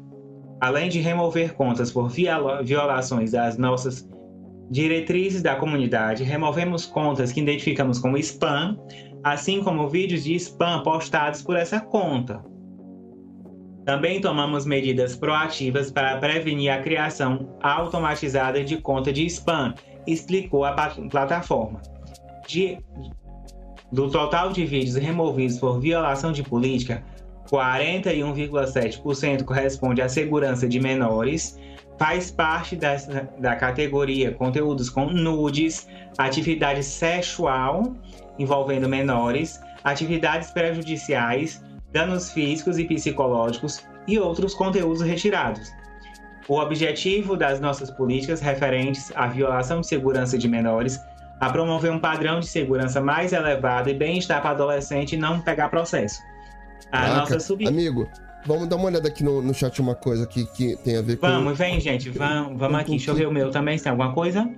além 0.61 0.89
de 0.89 1.01
remover 1.01 1.55
contas 1.55 1.93
por 1.93 2.09
viola- 2.09 2.63
violações 2.63 3.33
das 3.33 3.59
nossas 3.59 4.09
diretrizes 4.71 5.43
da 5.43 5.55
comunidade, 5.57 6.25
removemos 6.25 6.87
contas 6.87 7.31
que 7.33 7.41
identificamos 7.41 7.99
como 7.99 8.17
spam, 8.17 8.79
assim 9.23 9.63
como 9.63 9.89
vídeos 9.89 10.25
de 10.25 10.35
spam 10.35 10.83
postados 10.83 11.43
por 11.43 11.57
essa 11.57 11.79
conta. 11.79 12.43
Também 13.85 14.21
tomamos 14.21 14.67
medidas 14.67 15.15
proativas 15.15 15.93
para 15.93 16.17
prevenir 16.17 16.71
a 16.71 16.83
criação 16.83 17.57
automatizada 17.63 18.65
de 18.65 18.79
conta 18.79 19.13
de 19.13 19.25
spam, 19.27 19.75
explicou 20.07 20.65
a 20.65 20.73
plataforma. 20.73 21.81
De- 22.47 22.79
do 23.93 24.11
total 24.11 24.53
de 24.53 24.65
vídeos 24.65 24.97
removidos 24.97 25.59
por 25.59 25.81
violação 25.81 26.33
de 26.33 26.43
política, 26.43 27.03
41,7% 27.51 29.45
corresponde 29.45 30.03
à 30.03 30.09
segurança 30.09 30.69
de 30.69 30.81
menores, 30.81 31.59
faz 31.99 32.31
parte 32.31 32.77
da 32.77 33.57
categoria 33.57 34.33
conteúdos 34.33 34.91
com 34.91 35.07
nudes, 35.07 35.89
atividade 36.19 36.83
sexual 36.83 37.95
envolvendo 38.39 38.89
menores, 38.89 39.59
atividades 39.83 40.51
prejudiciais, 40.51 41.65
danos 41.93 42.31
físicos 42.33 42.79
e 42.79 42.85
psicológicos 42.85 43.83
e 44.07 44.19
outros 44.19 44.53
conteúdos 44.55 45.01
retirados. 45.01 45.71
O 46.49 46.61
objetivo 46.61 47.37
das 47.37 47.61
nossas 47.61 47.91
políticas 47.91 48.41
referentes 48.41 49.11
à 49.17 49.27
violação 49.27 49.81
de 49.81 49.87
segurança 49.87 50.37
de 50.37 50.47
menores 50.49 51.01
a 51.40 51.51
promover 51.51 51.90
um 51.92 51.99
padrão 51.99 52.40
de 52.40 52.46
segurança 52.46 53.01
mais 53.01 53.33
elevado 53.33 53.90
e 53.90 53.94
bem-estar 53.94 54.40
para 54.40 54.51
adolescente 54.51 55.14
e 55.14 55.18
não 55.18 55.40
pegar 55.40 55.68
processo. 55.68 56.20
A 56.90 56.99
Caraca. 56.99 57.20
nossa 57.20 57.40
sub... 57.40 57.66
Amigo, 57.66 58.09
vamos 58.44 58.68
dar 58.68 58.77
uma 58.77 58.87
olhada 58.87 59.09
aqui 59.09 59.22
no, 59.22 59.42
no 59.42 59.53
chat 59.53 59.81
uma 59.81 59.94
coisa 59.94 60.25
aqui 60.25 60.46
que 60.46 60.77
tem 60.77 60.96
a 60.96 61.03
ver 61.03 61.16
com. 61.16 61.27
Vamos, 61.27 61.59
vem, 61.59 61.81
gente, 61.81 62.09
vamos, 62.11 62.59
vamos 62.59 62.81
aqui. 62.81 62.92
Deixa 62.92 63.11
eu 63.11 63.14
ver 63.14 63.29
o 63.29 63.33
meu 63.33 63.51
também, 63.51 63.77
se 63.77 63.85
tem 63.85 63.90
alguma 63.90 64.12
coisa. 64.12 64.49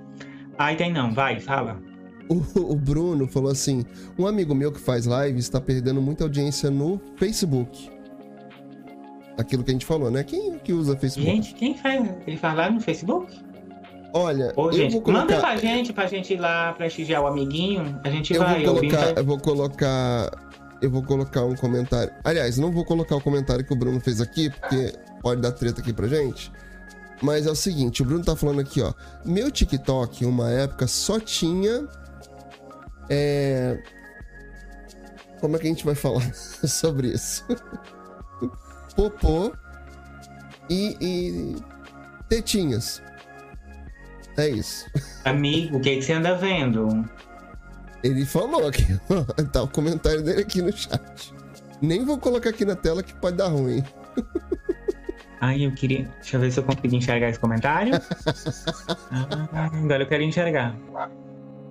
Ai, 0.57 0.77
tem 0.77 0.93
não, 0.93 1.13
vai, 1.13 1.41
fala. 1.41 1.81
O, 2.29 2.73
o 2.73 2.77
Bruno 2.77 3.27
falou 3.27 3.51
assim: 3.51 3.85
um 4.19 4.27
amigo 4.27 4.55
meu 4.55 4.71
que 4.71 4.79
faz 4.79 5.07
live 5.07 5.39
está 5.39 5.61
perdendo 5.61 6.01
muita 6.01 6.25
audiência 6.25 6.71
no 6.71 7.01
Facebook. 7.17 7.91
Aquilo 9.39 9.63
que 9.63 9.71
a 9.71 9.73
gente 9.73 9.87
falou, 9.87 10.11
né? 10.11 10.25
Quem 10.25 10.59
que 10.59 10.73
usa 10.73 10.97
Facebook? 10.97 11.31
Gente, 11.31 11.55
quem 11.55 11.77
faz? 11.77 12.09
Ele 12.27 12.37
faz 12.37 12.57
lá 12.57 12.71
no 12.71 12.81
Facebook? 12.81 13.33
Olha, 14.13 14.53
Ô, 14.57 14.67
eu 14.69 14.73
gente, 14.73 14.93
vou 14.93 15.03
colocar. 15.03 15.27
manda 15.27 15.41
pra 15.41 15.57
gente, 15.57 15.93
pra 15.93 16.07
gente 16.07 16.33
ir 16.35 16.39
lá 16.41 16.73
prestigiar 16.73 17.23
o 17.23 17.27
amiguinho. 17.27 18.01
A 18.03 18.11
gente 18.11 18.33
eu 18.33 18.43
vai 18.43 18.65
vou 18.65 18.75
colocar, 18.75 19.17
eu 19.17 19.25
vou 19.25 19.39
colocar, 19.39 20.31
eu 20.81 20.91
vou 20.91 21.03
colocar 21.03 21.45
um 21.45 21.55
comentário. 21.55 22.13
Aliás, 22.25 22.57
não 22.59 22.73
vou 22.73 22.85
colocar 22.85 23.17
o 23.17 23.21
comentário 23.21 23.65
que 23.65 23.73
o 23.73 23.77
Bruno 23.77 24.01
fez 24.01 24.21
aqui, 24.21 24.49
porque 24.51 24.95
pode 25.21 25.41
dar 25.43 25.53
treta 25.53 25.81
aqui 25.81 25.93
pra 25.93 26.09
gente. 26.09 26.51
Mas 27.21 27.47
é 27.47 27.51
o 27.51 27.55
seguinte, 27.55 28.01
o 28.01 28.05
Bruno 28.05 28.25
tá 28.25 28.35
falando 28.37 28.61
aqui, 28.61 28.81
ó. 28.81 28.93
Meu 29.25 29.51
TikTok, 29.51 30.25
uma 30.25 30.51
época, 30.51 30.87
só 30.87 31.19
tinha. 31.21 31.87
É. 33.11 33.79
Como 35.41 35.57
é 35.57 35.59
que 35.59 35.67
a 35.67 35.71
gente 35.71 35.85
vai 35.85 35.95
falar 35.95 36.33
sobre 36.67 37.09
isso? 37.09 37.45
Popô 38.97 39.53
e, 40.71 40.97
e 41.01 41.57
tetinhas. 42.29 43.03
É 44.39 44.49
isso. 44.49 44.87
Amigo, 45.25 45.79
o 45.79 45.81
que, 45.81 45.97
que 45.97 46.03
você 46.03 46.13
anda 46.13 46.35
vendo? 46.37 47.05
Ele 48.03 48.25
falou 48.25 48.67
aqui, 48.69 48.87
tá 49.53 49.63
o 49.65 49.69
comentário 49.69 50.23
dele 50.23 50.43
aqui 50.43 50.63
no 50.63 50.73
chat. 50.73 51.35
Nem 51.83 52.05
vou 52.05 52.19
colocar 52.19 52.51
aqui 52.51 52.65
na 52.65 52.77
tela 52.77 53.03
que 53.03 53.15
pode 53.15 53.37
dar 53.37 53.49
ruim. 53.49 53.83
Ai, 55.41 55.65
eu 55.65 55.73
queria. 55.75 56.09
Deixa 56.21 56.37
eu 56.37 56.41
ver 56.41 56.51
se 56.51 56.59
eu 56.59 56.65
consigo 56.65 56.95
enxergar 56.95 57.29
esse 57.31 57.39
comentário. 57.39 57.93
ah, 59.11 59.71
agora 59.73 60.03
eu 60.03 60.07
quero 60.09 60.23
enxergar. 60.23 60.77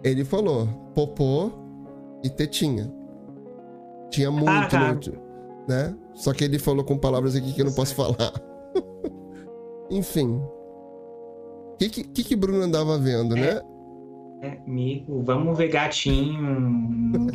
Ele 0.04 0.24
falou 0.24 0.68
popô 0.96 1.52
e 2.24 2.30
tetinha. 2.30 2.90
Tinha 4.10 4.32
muito, 4.32 4.50
Ah, 4.50 4.68
tá. 4.68 4.80
muito, 4.88 5.14
né? 5.68 5.94
Só 6.14 6.34
que 6.34 6.46
ele 6.46 6.58
falou 6.60 6.84
com 6.86 6.98
palavras 6.98 7.36
aqui 7.36 7.52
que 7.54 7.62
eu 7.62 7.66
não 7.66 7.74
posso 7.74 7.94
falar. 7.94 8.34
Enfim. 9.92 10.42
O 11.78 11.80
que, 11.80 11.90
que, 11.90 12.04
que 12.04 12.24
que 12.24 12.36
Bruno 12.36 12.63
andava 12.63 12.98
vendo, 12.98 13.36
né? 13.36 13.62
É, 14.42 14.58
amigo, 14.66 15.24
vamos 15.24 15.56
ver 15.58 15.68
gatinho 15.68 16.42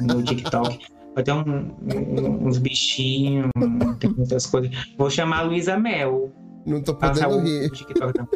no 0.00 0.22
TikTok. 0.24 0.80
Vai 1.14 1.22
ter 1.22 1.32
um- 1.32 1.44
um- 1.94 2.46
uns 2.48 2.58
bichinhos, 2.58 3.46
tem 4.00 4.10
muitas 4.10 4.46
coisas. 4.46 4.70
Vou 4.98 5.08
chamar 5.10 5.40
a 5.40 5.42
Luísa 5.42 5.78
Mel. 5.78 6.32
Não 6.66 6.82
tô 6.82 6.94
podendo 6.94 7.38
rir. 7.40 7.70
TikTok. 7.72 8.18
não. 8.18 8.28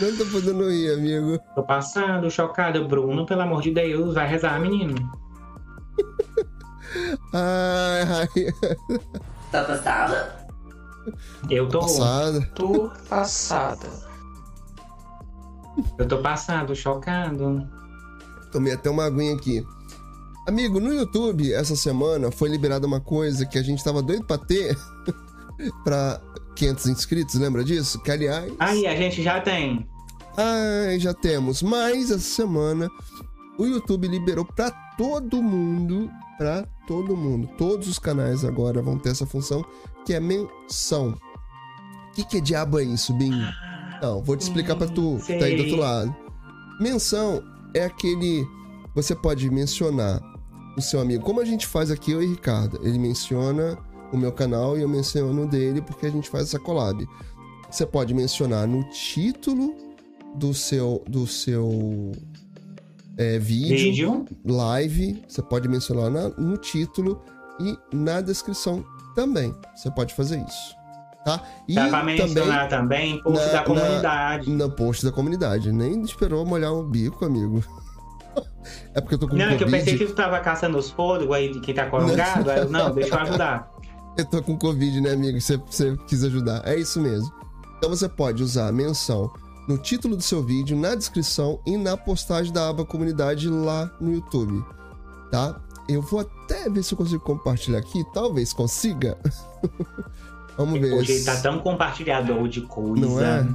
Não 0.00 0.16
tô 0.16 0.24
podendo 0.26 0.70
ir, 0.70 0.94
amigo. 0.94 1.38
Tô 1.54 1.62
passando, 1.62 2.30
chocado. 2.30 2.86
Bruno, 2.88 3.26
pelo 3.26 3.42
amor 3.42 3.60
de 3.62 3.70
Deus, 3.72 4.14
vai 4.14 4.26
rezar, 4.26 4.58
menino. 4.60 4.94
Ai, 7.32 8.02
ai. 8.02 8.28
Tá 9.50 9.64
passada? 9.64 10.46
Eu 11.48 11.68
tô. 11.68 11.80
Passada. 11.80 12.40
Tô 12.54 12.90
passada. 13.08 13.86
Eu 15.98 16.06
tô 16.06 16.18
passado, 16.18 16.74
chocado. 16.74 17.66
Tomei 18.50 18.72
até 18.72 18.90
uma 18.90 19.04
aguinha 19.04 19.34
aqui. 19.34 19.64
Amigo, 20.46 20.80
no 20.80 20.92
YouTube, 20.92 21.52
essa 21.52 21.76
semana, 21.76 22.30
foi 22.30 22.48
liberada 22.48 22.86
uma 22.86 23.00
coisa 23.00 23.46
que 23.46 23.58
a 23.58 23.62
gente 23.62 23.82
tava 23.82 24.02
doido 24.02 24.24
pra 24.26 24.36
ter 24.36 24.76
pra 25.84 26.20
500 26.56 26.86
inscritos, 26.86 27.34
lembra 27.36 27.62
disso? 27.62 28.00
Que, 28.02 28.10
aliás... 28.10 28.52
Aí, 28.58 28.86
a 28.86 28.96
gente 28.96 29.22
já 29.22 29.40
tem. 29.40 29.88
Ai, 30.36 30.98
já 30.98 31.14
temos. 31.14 31.62
Mas 31.62 32.10
essa 32.10 32.18
semana, 32.18 32.90
o 33.58 33.66
YouTube 33.66 34.08
liberou 34.08 34.44
pra 34.44 34.70
todo 34.96 35.42
mundo, 35.42 36.10
pra 36.36 36.66
todo 36.86 37.16
mundo. 37.16 37.48
Todos 37.56 37.86
os 37.86 37.98
canais 37.98 38.44
agora 38.44 38.82
vão 38.82 38.98
ter 38.98 39.10
essa 39.10 39.26
função, 39.26 39.64
que 40.04 40.12
é 40.12 40.20
menção. 40.20 41.10
O 42.08 42.14
que, 42.14 42.24
que 42.24 42.38
é 42.38 42.40
diabo 42.40 42.78
é 42.78 42.82
isso, 42.82 43.14
Binho? 43.14 43.46
Não, 44.02 44.22
vou 44.22 44.36
te 44.36 44.40
explicar 44.42 44.76
pra 44.76 44.86
tu, 44.88 45.18
que 45.24 45.38
tá 45.38 45.44
aí 45.44 45.56
do 45.56 45.62
outro 45.62 45.76
lado. 45.78 46.14
Menção 46.80 47.42
é 47.74 47.84
aquele. 47.84 48.44
Você 48.94 49.14
pode 49.14 49.48
mencionar 49.50 50.20
o 50.76 50.80
seu 50.82 51.00
amigo, 51.00 51.22
como 51.24 51.40
a 51.40 51.44
gente 51.44 51.66
faz 51.66 51.90
aqui, 51.90 52.10
eu 52.12 52.22
e 52.22 52.26
Ricardo. 52.26 52.80
Ele 52.82 52.98
menciona 52.98 53.78
o 54.12 54.16
meu 54.16 54.32
canal 54.32 54.76
e 54.76 54.82
eu 54.82 54.88
menciono 54.88 55.44
o 55.44 55.46
dele, 55.46 55.80
porque 55.80 56.06
a 56.06 56.10
gente 56.10 56.28
faz 56.28 56.44
essa 56.48 56.58
collab. 56.58 57.06
Você 57.70 57.86
pode 57.86 58.12
mencionar 58.12 58.66
no 58.66 58.82
título 58.90 59.74
do 60.34 60.52
seu, 60.52 61.02
do 61.08 61.26
seu 61.26 62.12
é, 63.16 63.38
vídeo, 63.38 63.76
Vídeo. 63.76 64.24
live, 64.44 65.22
você 65.28 65.40
pode 65.42 65.68
mencionar 65.68 66.10
na- 66.10 66.28
no 66.30 66.56
título 66.58 67.20
e 67.60 67.76
na 67.94 68.20
descrição 68.20 68.84
também. 69.14 69.54
Você 69.76 69.90
pode 69.90 70.14
fazer 70.14 70.42
isso. 70.46 70.74
Tá? 71.24 71.40
E 71.68 71.74
Dá 71.74 71.88
pra 71.88 72.00
também 72.00 72.18
mencionar 72.18 72.68
também, 72.68 73.22
post 73.22 73.38
na- 73.46 73.52
da 73.52 73.58
na- 73.58 73.62
comunidade. 73.64 74.50
no 74.50 74.70
post 74.70 75.04
da 75.04 75.12
comunidade. 75.12 75.70
Nem 75.70 76.02
esperou 76.02 76.44
molhar 76.44 76.72
o 76.72 76.82
bico, 76.82 77.24
amigo. 77.24 77.62
É 78.94 79.00
porque 79.00 79.14
eu 79.16 79.18
tô 79.18 79.28
com 79.28 79.34
Não, 79.36 79.44
é 79.46 79.48
que 79.56 79.64
eu 79.64 79.66
Covid. 79.66 79.78
pensei 79.84 79.98
que 79.98 80.06
tu 80.06 80.14
tava 80.14 80.38
caçando 80.38 80.78
os 80.78 80.88
fôlegos 80.88 81.34
aí 81.34 81.52
de 81.52 81.58
que 81.60 81.74
tá 81.74 81.86
corongado. 81.90 82.48
Aí 82.48 82.60
eu, 82.60 82.70
não, 82.70 82.90
deixa 82.94 83.14
eu 83.14 83.20
ajudar. 83.20 83.68
Eu 84.16 84.24
tô 84.24 84.40
com 84.42 84.56
Covid, 84.56 85.00
né, 85.00 85.10
amigo? 85.12 85.40
Você, 85.40 85.56
você 85.56 85.96
quis 86.06 86.22
ajudar. 86.22 86.62
É 86.64 86.76
isso 86.78 87.00
mesmo. 87.00 87.28
Então 87.76 87.90
você 87.90 88.08
pode 88.08 88.40
usar 88.42 88.68
a 88.68 88.72
menção 88.72 89.32
no 89.68 89.76
título 89.78 90.16
do 90.16 90.22
seu 90.22 90.42
vídeo, 90.44 90.76
na 90.76 90.94
descrição 90.94 91.60
e 91.66 91.76
na 91.76 91.96
postagem 91.96 92.52
da 92.52 92.68
aba 92.68 92.84
comunidade 92.84 93.48
lá 93.48 93.90
no 94.00 94.12
YouTube. 94.12 94.64
Tá? 95.32 95.60
Eu 95.88 96.00
vou 96.00 96.20
até 96.20 96.70
ver 96.70 96.84
se 96.84 96.94
eu 96.94 96.98
consigo 96.98 97.22
compartilhar 97.24 97.78
aqui. 97.78 98.04
Talvez 98.14 98.52
consiga. 98.52 99.18
Vamos 100.56 100.80
ver. 100.80 100.92
Hoje 100.92 101.12
ele 101.12 101.24
tá 101.24 101.36
tão 101.40 101.58
compartilhador 101.60 102.48
de 102.48 102.60
coisa. 102.62 103.06
Não 103.06 103.20
é? 103.20 103.46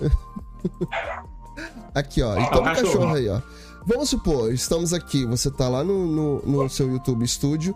Aqui, 1.94 2.22
ó. 2.22 2.36
Então, 2.38 2.58
o 2.58 2.60
o 2.60 2.64
cachorro. 2.64 2.92
cachorro. 2.92 3.14
aí, 3.14 3.28
ó. 3.28 3.40
Vamos 3.86 4.10
supor, 4.10 4.52
estamos 4.52 4.92
aqui. 4.92 5.24
Você 5.26 5.48
tá 5.50 5.68
lá 5.68 5.84
no, 5.84 6.06
no, 6.06 6.42
no 6.42 6.68
seu 6.68 6.90
YouTube 6.90 7.26
Studio. 7.26 7.74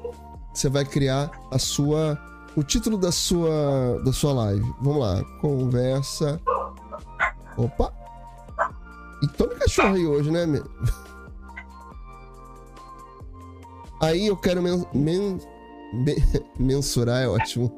Você 0.53 0.69
vai 0.69 0.85
criar 0.85 1.31
a 1.51 1.59
sua. 1.59 2.19
O 2.57 2.64
título 2.64 2.99
da 2.99 3.12
sua, 3.12 4.03
da 4.05 4.12
sua 4.12 4.33
live. 4.33 4.75
Vamos 4.83 5.01
lá. 5.01 5.23
Conversa. 5.40 6.40
Opa! 7.57 7.93
E 9.23 9.29
tome 9.29 9.55
cachorro 9.55 9.95
aí 9.95 10.05
hoje, 10.07 10.31
né, 10.33 10.47
meu? 10.47 10.64
Aí 14.03 14.27
eu 14.27 14.37
quero 14.37 14.62
men- 14.62 14.87
men- 14.95 15.40
men- 15.93 16.25
mensurar, 16.59 17.23
é 17.23 17.29
ótimo. 17.29 17.71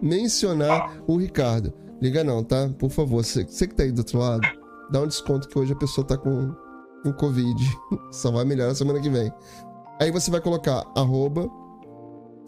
Mencionar 0.00 1.02
o 1.06 1.16
Ricardo. 1.16 1.72
Liga 2.00 2.24
não, 2.24 2.42
tá? 2.42 2.70
Por 2.78 2.90
favor, 2.90 3.22
você, 3.22 3.44
você 3.44 3.66
que 3.66 3.74
tá 3.74 3.82
aí 3.82 3.92
do 3.92 3.98
outro 3.98 4.18
lado, 4.18 4.46
dá 4.90 5.00
um 5.00 5.06
desconto 5.06 5.48
que 5.48 5.58
hoje 5.58 5.72
a 5.72 5.76
pessoa 5.76 6.06
tá 6.06 6.16
com, 6.16 6.54
com 7.02 7.12
Covid. 7.12 7.62
Só 8.10 8.30
vai 8.30 8.44
melhorar 8.44 8.74
semana 8.74 9.00
que 9.00 9.10
vem. 9.10 9.32
Aí 10.00 10.10
você 10.10 10.30
vai 10.30 10.40
colocar 10.40 10.84
arroba 10.96 11.48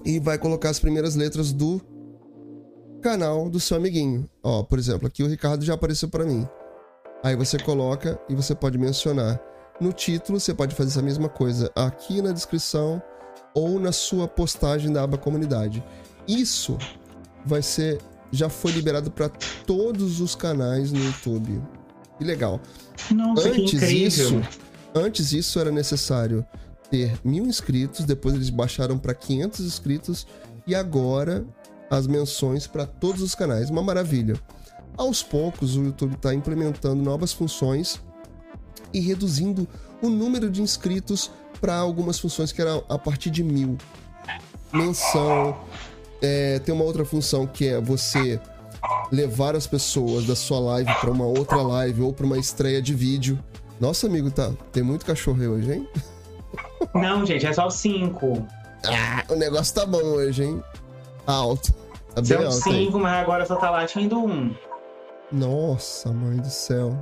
e 0.05 0.19
vai 0.19 0.39
colocar 0.39 0.71
as 0.71 0.79
primeiras 0.79 1.15
letras 1.15 1.53
do 1.53 1.81
canal 3.03 3.51
do 3.51 3.61
seu 3.61 3.77
amiguinho. 3.77 4.29
Ó, 4.43 4.63
por 4.63 4.79
exemplo, 4.79 5.07
aqui 5.07 5.23
o 5.23 5.29
Ricardo 5.29 5.65
já 5.65 5.75
apareceu 5.75 6.09
pra 6.09 6.25
mim. 6.25 6.49
Aí 7.23 7.37
você 7.37 7.59
coloca 7.59 8.19
e 8.29 8.35
você 8.35 8.55
pode 8.55 8.79
mencionar. 8.79 9.41
No 9.81 9.93
título, 9.93 10.41
você 10.41 10.55
pode 10.55 10.75
fazer 10.75 10.91
essa 10.91 11.03
mesma 11.03 11.29
coisa 11.29 11.71
aqui 11.75 12.23
na 12.23 12.33
descrição 12.33 13.03
ou 13.55 13.79
na 13.79 13.93
sua 13.93 14.27
postagem 14.27 14.93
da 14.93 15.03
aba 15.03 15.19
comunidade. 15.19 15.85
Isso 16.27 16.79
vai 17.45 17.63
ser 17.63 18.01
já 18.31 18.49
foi 18.49 18.73
liberado 18.73 19.11
para 19.11 19.29
todos 19.67 20.21
os 20.21 20.35
canais 20.35 20.91
no 20.91 21.05
YouTube. 21.05 21.63
Que 22.19 22.25
legal. 22.25 22.61
Nossa, 23.11 23.51
que 23.51 23.61
Antes 23.61 23.75
incrível. 23.75 24.07
isso, 24.07 24.43
antes 24.95 25.33
isso 25.33 25.61
era 25.61 25.71
necessário 25.71 26.45
ter 26.91 27.19
mil 27.25 27.45
inscritos, 27.47 28.05
depois 28.05 28.35
eles 28.35 28.51
baixaram 28.51 28.99
para 28.99 29.15
500 29.15 29.61
inscritos 29.61 30.27
e 30.67 30.75
agora 30.75 31.45
as 31.91 32.07
menções 32.07 32.67
para 32.67 32.87
todos 32.87 33.21
os 33.23 33.35
canais. 33.35 33.69
Uma 33.71 33.83
maravilha. 33.83 34.35
Aos 34.97 35.23
poucos, 35.23 35.77
o 35.77 35.85
YouTube 35.85 36.15
está 36.15 36.35
implementando 36.35 37.03
novas 37.03 37.33
funções 37.33 38.01
e 38.93 39.01
reduzindo 39.01 39.67
o 40.03 40.09
número 40.09 40.51
de 40.51 40.63
inscritos 40.63 41.31
para 41.61 41.77
algumas 41.77 42.19
funções 42.19 42.53
que 42.53 42.61
eram 42.61 42.85
a 42.89 42.99
partir 42.99 43.31
de 43.31 43.43
mil. 43.43 43.77
Menção. 44.73 45.57
É, 46.23 46.59
tem 46.61 46.75
uma 46.75 46.85
outra 46.85 47.05
função 47.05 47.47
que 47.47 47.67
é 47.69 47.81
você 47.81 48.41
levar 49.11 49.55
as 49.57 49.67
pessoas 49.67 50.25
da 50.25 50.37
sua 50.37 50.59
live 50.61 50.93
para 51.01 51.11
uma 51.11 51.27
outra 51.27 51.61
live 51.63 52.03
ou 52.03 52.13
para 52.13 52.25
uma 52.25 52.39
estreia 52.39 52.81
de 52.81 52.95
vídeo. 52.95 53.39
Nossa, 53.81 54.07
amigo, 54.07 54.31
tá. 54.31 54.53
Tem 54.71 54.83
muito 54.83 55.05
cachorro 55.05 55.41
aí 55.41 55.49
hoje, 55.49 55.73
hein? 55.73 55.89
Não, 56.95 57.27
gente, 57.27 57.45
é 57.47 57.53
só 57.53 57.69
cinco. 57.71 58.47
Ah, 58.87 59.25
o 59.29 59.35
negócio 59.35 59.75
tá 59.75 59.85
bom 59.85 59.99
hoje, 59.99 60.45
hein? 60.45 60.63
Alto. 61.27 61.73
Tá 62.15 62.21
bem 62.21 62.25
São 62.25 62.47
alto 62.47 62.69
aí. 62.69 62.85
cinco, 62.87 62.99
mas 62.99 63.13
agora 63.23 63.45
só 63.47 63.57
tá 63.57 63.71
latindo 63.71 64.19
um. 64.19 64.55
Nossa, 65.31 66.13
mãe 66.13 66.37
do 66.37 66.51
céu. 66.51 66.97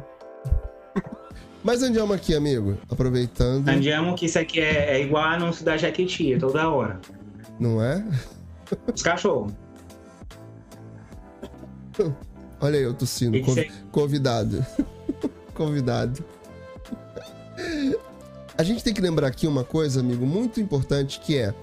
Mas 1.62 1.82
andiamo 1.82 2.12
aqui, 2.14 2.34
amigo. 2.34 2.78
Aproveitando, 2.90 3.68
Andiamo 3.68 4.14
que 4.14 4.24
isso 4.26 4.38
aqui 4.38 4.60
é, 4.60 4.94
é 4.96 5.02
igual 5.02 5.24
anúncio 5.24 5.62
da 5.64 5.76
Jequiti, 5.76 6.38
toda 6.38 6.66
hora. 6.70 6.98
não 7.58 7.82
é? 7.82 8.02
Os 8.94 9.02
cachorros. 9.02 9.52
Olha 12.60 12.78
aí, 12.78 12.84
eu 12.84 12.94
tossindo. 12.94 13.38
Convidado. 13.90 14.64
Convidado. 15.54 16.24
A 18.56 18.62
gente 18.62 18.82
tem 18.84 18.92
que 18.92 19.00
lembrar 19.00 19.26
aqui 19.28 19.46
uma 19.46 19.64
coisa, 19.64 20.00
amigo, 20.00 20.26
muito 20.26 20.60
importante, 20.60 21.20
que 21.20 21.36
é 21.36 21.54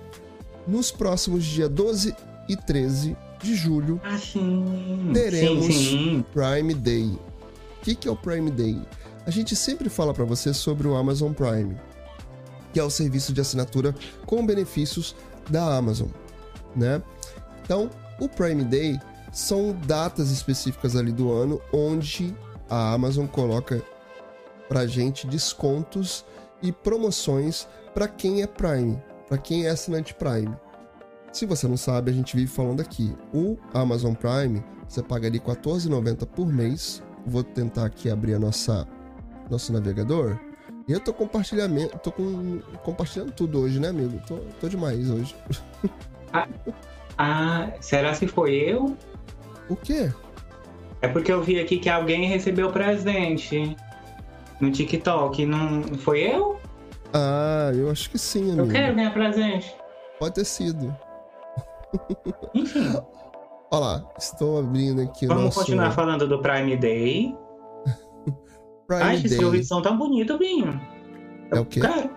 nos 0.68 0.92
próximos 0.92 1.44
dias 1.46 1.70
12 1.70 2.16
e 2.50 2.56
13 2.56 3.16
de 3.42 3.56
julho, 3.56 4.02
Ah, 4.04 4.18
sim. 4.18 5.12
Teremos- 5.14 5.66
Sim, 5.66 5.72
sim. 5.72 6.26
Prime 6.34 6.74
Day. 6.74 7.06
O 7.06 7.82
que, 7.84 7.94
que 7.96 8.08
é 8.08 8.12
o 8.12 8.16
Prime 8.16 8.50
Day? 8.50 8.82
A 9.26 9.32
gente 9.32 9.56
sempre 9.56 9.90
fala 9.90 10.14
para 10.14 10.26
você 10.26 10.54
sobre 10.54 10.88
o 10.88 10.96
Amazon 10.96 11.32
Prime, 11.34 11.78
que 12.74 12.80
é 12.80 12.84
o 12.84 12.90
serviço 12.90 13.32
de 13.34 13.40
assinatura 13.42 13.94
com 14.26 14.44
benefícios 14.46 15.16
da 15.50 15.78
Amazon, 15.78 16.08
né? 16.76 17.02
Então, 17.64 17.90
o 18.20 18.28
Prime 18.28 18.64
Day 18.64 19.00
são 19.32 19.74
datas 19.86 20.32
específicas 20.32 20.96
ali 20.96 21.12
do 21.12 21.32
ano 21.32 21.62
onde 21.72 22.36
a 22.70 22.94
Amazon 22.94 23.28
coloca 23.28 23.82
pra 24.68 24.86
gente 24.86 25.28
descontos 25.28 26.26
e 26.62 26.72
promoções 26.72 27.68
para 27.94 28.08
quem 28.08 28.42
é 28.42 28.48
Prime, 28.48 29.02
para 29.28 29.38
quem 29.38 29.66
é 29.66 29.70
assinante 29.70 30.14
Prime. 30.14 30.56
Se 31.32 31.46
você 31.46 31.68
não 31.68 31.78
sabe, 31.78 32.10
a 32.10 32.14
gente 32.14 32.36
vive 32.36 32.52
falando 32.52 32.82
aqui. 32.82 33.16
O 33.34 33.58
Amazon 33.74 34.14
Prime, 34.14 34.64
você 34.88 35.04
paga 35.04 35.28
ali 35.28 35.38
R$14,90 35.38 36.26
por 36.26 36.52
mês. 36.52 37.04
Vou 37.26 37.44
tentar 37.44 37.86
aqui 37.86 38.10
abrir 38.10 38.34
a 38.34 38.40
nossa 38.40 38.88
nosso 39.50 39.72
navegador. 39.72 40.40
E 40.88 40.92
eu 40.94 41.00
tô 41.00 41.14
compartilhamento, 41.14 41.98
tô 42.00 42.12
com, 42.12 42.60
compartilhando 42.84 43.32
tudo 43.32 43.60
hoje, 43.60 43.80
né, 43.80 43.90
amigo? 43.90 44.22
Tô, 44.26 44.38
tô 44.60 44.70
demais 44.70 45.10
hoje. 45.10 45.36
Ah, 47.18 47.72
será 47.80 48.14
que 48.14 48.28
foi 48.28 48.56
eu? 48.56 48.96
O 49.70 49.76
quê? 49.76 50.12
É 51.02 51.08
porque 51.08 51.32
eu 51.32 51.42
vi 51.42 51.60
aqui 51.60 51.78
que 51.78 51.90
alguém 51.90 52.26
recebeu 52.28 52.72
presente 52.72 53.76
no 54.60 54.72
TikTok. 54.72 55.46
Não 55.46 55.84
foi 56.00 56.22
eu? 56.22 56.60
Ah, 57.14 57.72
eu 57.74 57.90
acho 57.90 58.10
que 58.10 58.18
sim, 58.18 58.48
Eu 58.50 58.64
amigo. 58.64 58.72
quero 58.72 58.96
ganhar 58.96 59.14
presente. 59.14 59.74
Pode 60.20 60.36
ter 60.36 60.46
sido. 60.46 60.96
Enfim, 62.54 62.94
Olha 63.72 63.80
lá, 63.82 64.10
estou 64.18 64.60
abrindo 64.60 65.02
aqui 65.02 65.26
o 65.26 65.28
vamos 65.30 65.44
nosso... 65.46 65.60
continuar 65.60 65.92
falando 65.92 66.26
do 66.28 66.40
Prime 66.42 66.78
Day. 66.78 67.36
Prime 68.88 69.04
Ai, 69.04 69.16
esses 69.18 69.32
Day. 69.38 69.44
ouvidos 69.46 69.68
são 69.68 69.82
tão 69.82 69.98
bonitos, 69.98 70.38
Binho. 70.38 70.80
É 71.52 71.60
o 71.60 71.66
quê? 71.66 71.82
Quero. 71.82 72.10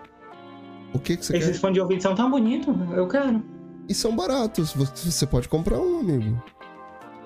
O 0.93 0.99
que, 0.99 1.17
que 1.17 1.25
você 1.25 1.37
Esses 1.37 1.51
quer? 1.51 1.59
fones 1.59 1.73
de 1.75 1.81
ouvido 1.81 2.01
são 2.01 2.15
tão 2.15 2.29
bonitos. 2.31 2.73
Eu 2.95 3.07
quero. 3.07 3.43
E 3.87 3.93
são 3.93 4.15
baratos. 4.15 4.73
Você 4.73 5.25
pode 5.25 5.47
comprar 5.49 5.77
um, 5.79 5.99
amigo. 5.99 6.41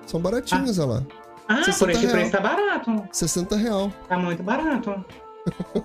São 0.06 0.20
baratinhos, 0.20 0.78
olha 0.78 0.88
lá. 0.94 1.02
Ah, 1.48 1.62
60 1.62 1.78
por 1.78 1.90
esse 1.90 2.00
real. 2.00 2.12
preço 2.12 2.30
tá 2.32 2.40
barato. 2.40 3.08
60 3.12 3.56
real. 3.56 3.92
Tá 4.08 4.18
muito 4.18 4.42
barato. 4.42 5.04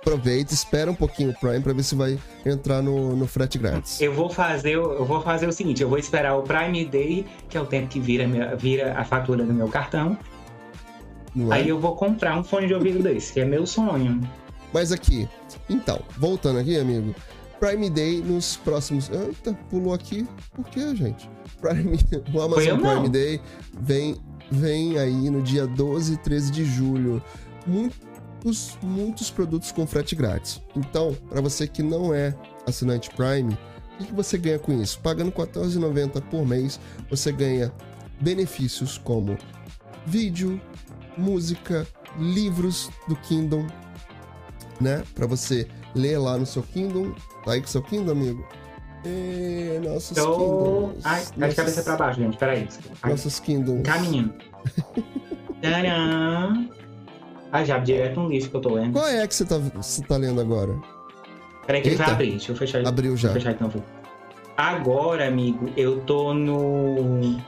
Aproveita, 0.00 0.52
espera 0.52 0.90
um 0.90 0.94
pouquinho 0.94 1.30
o 1.30 1.34
Prime 1.34 1.60
pra 1.60 1.72
ver 1.72 1.82
se 1.82 1.94
vai 1.94 2.18
entrar 2.44 2.82
no, 2.82 3.16
no 3.16 3.26
frete 3.26 3.58
grátis. 3.58 4.00
Eu 4.00 4.12
vou 4.12 4.28
fazer, 4.28 4.76
o- 4.76 4.92
eu 4.92 5.04
vou 5.04 5.22
fazer 5.22 5.46
o 5.46 5.52
seguinte, 5.52 5.82
eu 5.82 5.88
vou 5.88 5.98
esperar 5.98 6.36
o 6.36 6.42
Prime 6.42 6.84
Day, 6.84 7.26
que 7.48 7.56
é 7.56 7.60
o 7.60 7.64
tempo 7.66 7.88
que 7.88 7.98
vira, 7.98 8.26
minha- 8.28 8.54
vira 8.54 8.98
a 8.98 9.04
fatura 9.04 9.44
do 9.44 9.52
meu 9.52 9.68
cartão. 9.68 10.18
É? 11.50 11.54
Aí 11.54 11.68
eu 11.68 11.78
vou 11.80 11.96
comprar 11.96 12.38
um 12.38 12.44
fone 12.44 12.66
de 12.66 12.74
ouvido 12.74 13.02
desse, 13.02 13.32
que 13.32 13.40
é 13.40 13.44
meu 13.46 13.66
sonho. 13.66 14.20
Mas 14.72 14.92
aqui, 14.92 15.26
então, 15.70 16.00
voltando 16.18 16.58
aqui, 16.58 16.78
amigo. 16.78 17.14
Prime 17.58 17.90
Day 17.90 18.20
nos 18.20 18.56
próximos. 18.56 19.10
Eita, 19.10 19.54
pulou 19.70 19.94
aqui. 19.94 20.26
Por 20.54 20.64
quê, 20.66 20.94
gente? 20.94 21.28
Prime, 21.60 21.98
o 22.32 22.40
Amazon. 22.40 22.80
Prime 22.80 23.08
Day 23.08 23.40
vem, 23.80 24.16
vem 24.50 24.98
aí 24.98 25.30
no 25.30 25.42
dia 25.42 25.66
12 25.66 26.14
e 26.14 26.16
13 26.18 26.50
de 26.50 26.64
julho. 26.64 27.22
Muitos, 27.66 28.76
muitos 28.82 29.30
produtos 29.30 29.72
com 29.72 29.86
frete 29.86 30.14
grátis. 30.14 30.60
Então, 30.74 31.16
para 31.28 31.40
você 31.40 31.66
que 31.66 31.82
não 31.82 32.14
é 32.14 32.34
assinante 32.66 33.10
Prime, 33.10 33.52
o 33.94 33.98
que 33.98 34.06
que 34.06 34.14
você 34.14 34.36
ganha 34.36 34.58
com 34.58 34.72
isso? 34.80 35.00
Pagando 35.00 35.30
R$ 35.30 35.46
14,90 35.46 36.20
por 36.22 36.46
mês, 36.46 36.78
você 37.08 37.32
ganha 37.32 37.72
benefícios 38.20 38.98
como 38.98 39.36
vídeo, 40.06 40.60
música, 41.16 41.86
livros 42.18 42.90
do 43.08 43.16
Kindle, 43.16 43.66
né? 44.80 45.02
Pra 45.14 45.26
você 45.26 45.66
ler 45.94 46.18
lá 46.18 46.36
no 46.36 46.46
seu 46.46 46.62
Kindle. 46.62 47.14
Tá 47.46 47.52
aí 47.52 47.60
com 47.60 47.68
seu 47.68 47.80
Kindle, 47.80 48.10
amigo? 48.10 48.44
E 49.04 49.78
nossos 49.84 50.16
Tô... 50.16 50.88
Kindles. 50.88 51.06
Ai, 51.06 51.24
tá 51.24 51.30
de 51.30 51.38
nossos, 51.38 51.54
cabeça 51.54 51.82
pra 51.84 51.96
baixo, 51.96 52.20
gente. 52.20 52.36
Peraí. 52.36 52.68
Ai, 53.02 53.10
nossos 53.12 53.38
Kindles. 53.38 53.82
Caminho. 53.84 54.34
Tcharam. 55.62 56.68
Ah, 57.52 57.64
já 57.64 57.78
direto 57.78 58.18
um 58.18 58.28
livro 58.28 58.50
que 58.50 58.56
eu 58.56 58.60
tô 58.60 58.74
lendo. 58.74 58.94
Qual 58.94 59.06
é 59.06 59.24
que 59.24 59.32
você 59.32 59.44
tá, 59.44 59.58
você 59.58 60.02
tá 60.02 60.16
lendo 60.16 60.40
agora? 60.40 60.76
Peraí 61.68 61.82
que 61.82 61.88
ele 61.90 61.96
vai 61.96 62.06
Eita. 62.06 62.14
abrir. 62.14 62.30
Deixa 62.32 62.50
eu 62.50 62.56
fechar 62.56 62.78
ele. 62.80 62.88
Abriu 62.88 63.16
já. 63.16 63.32
Fechar 63.32 63.52
então. 63.52 63.72
Agora, 64.56 65.28
amigo, 65.28 65.70
eu 65.76 66.00
tô 66.00 66.34
no. 66.34 67.40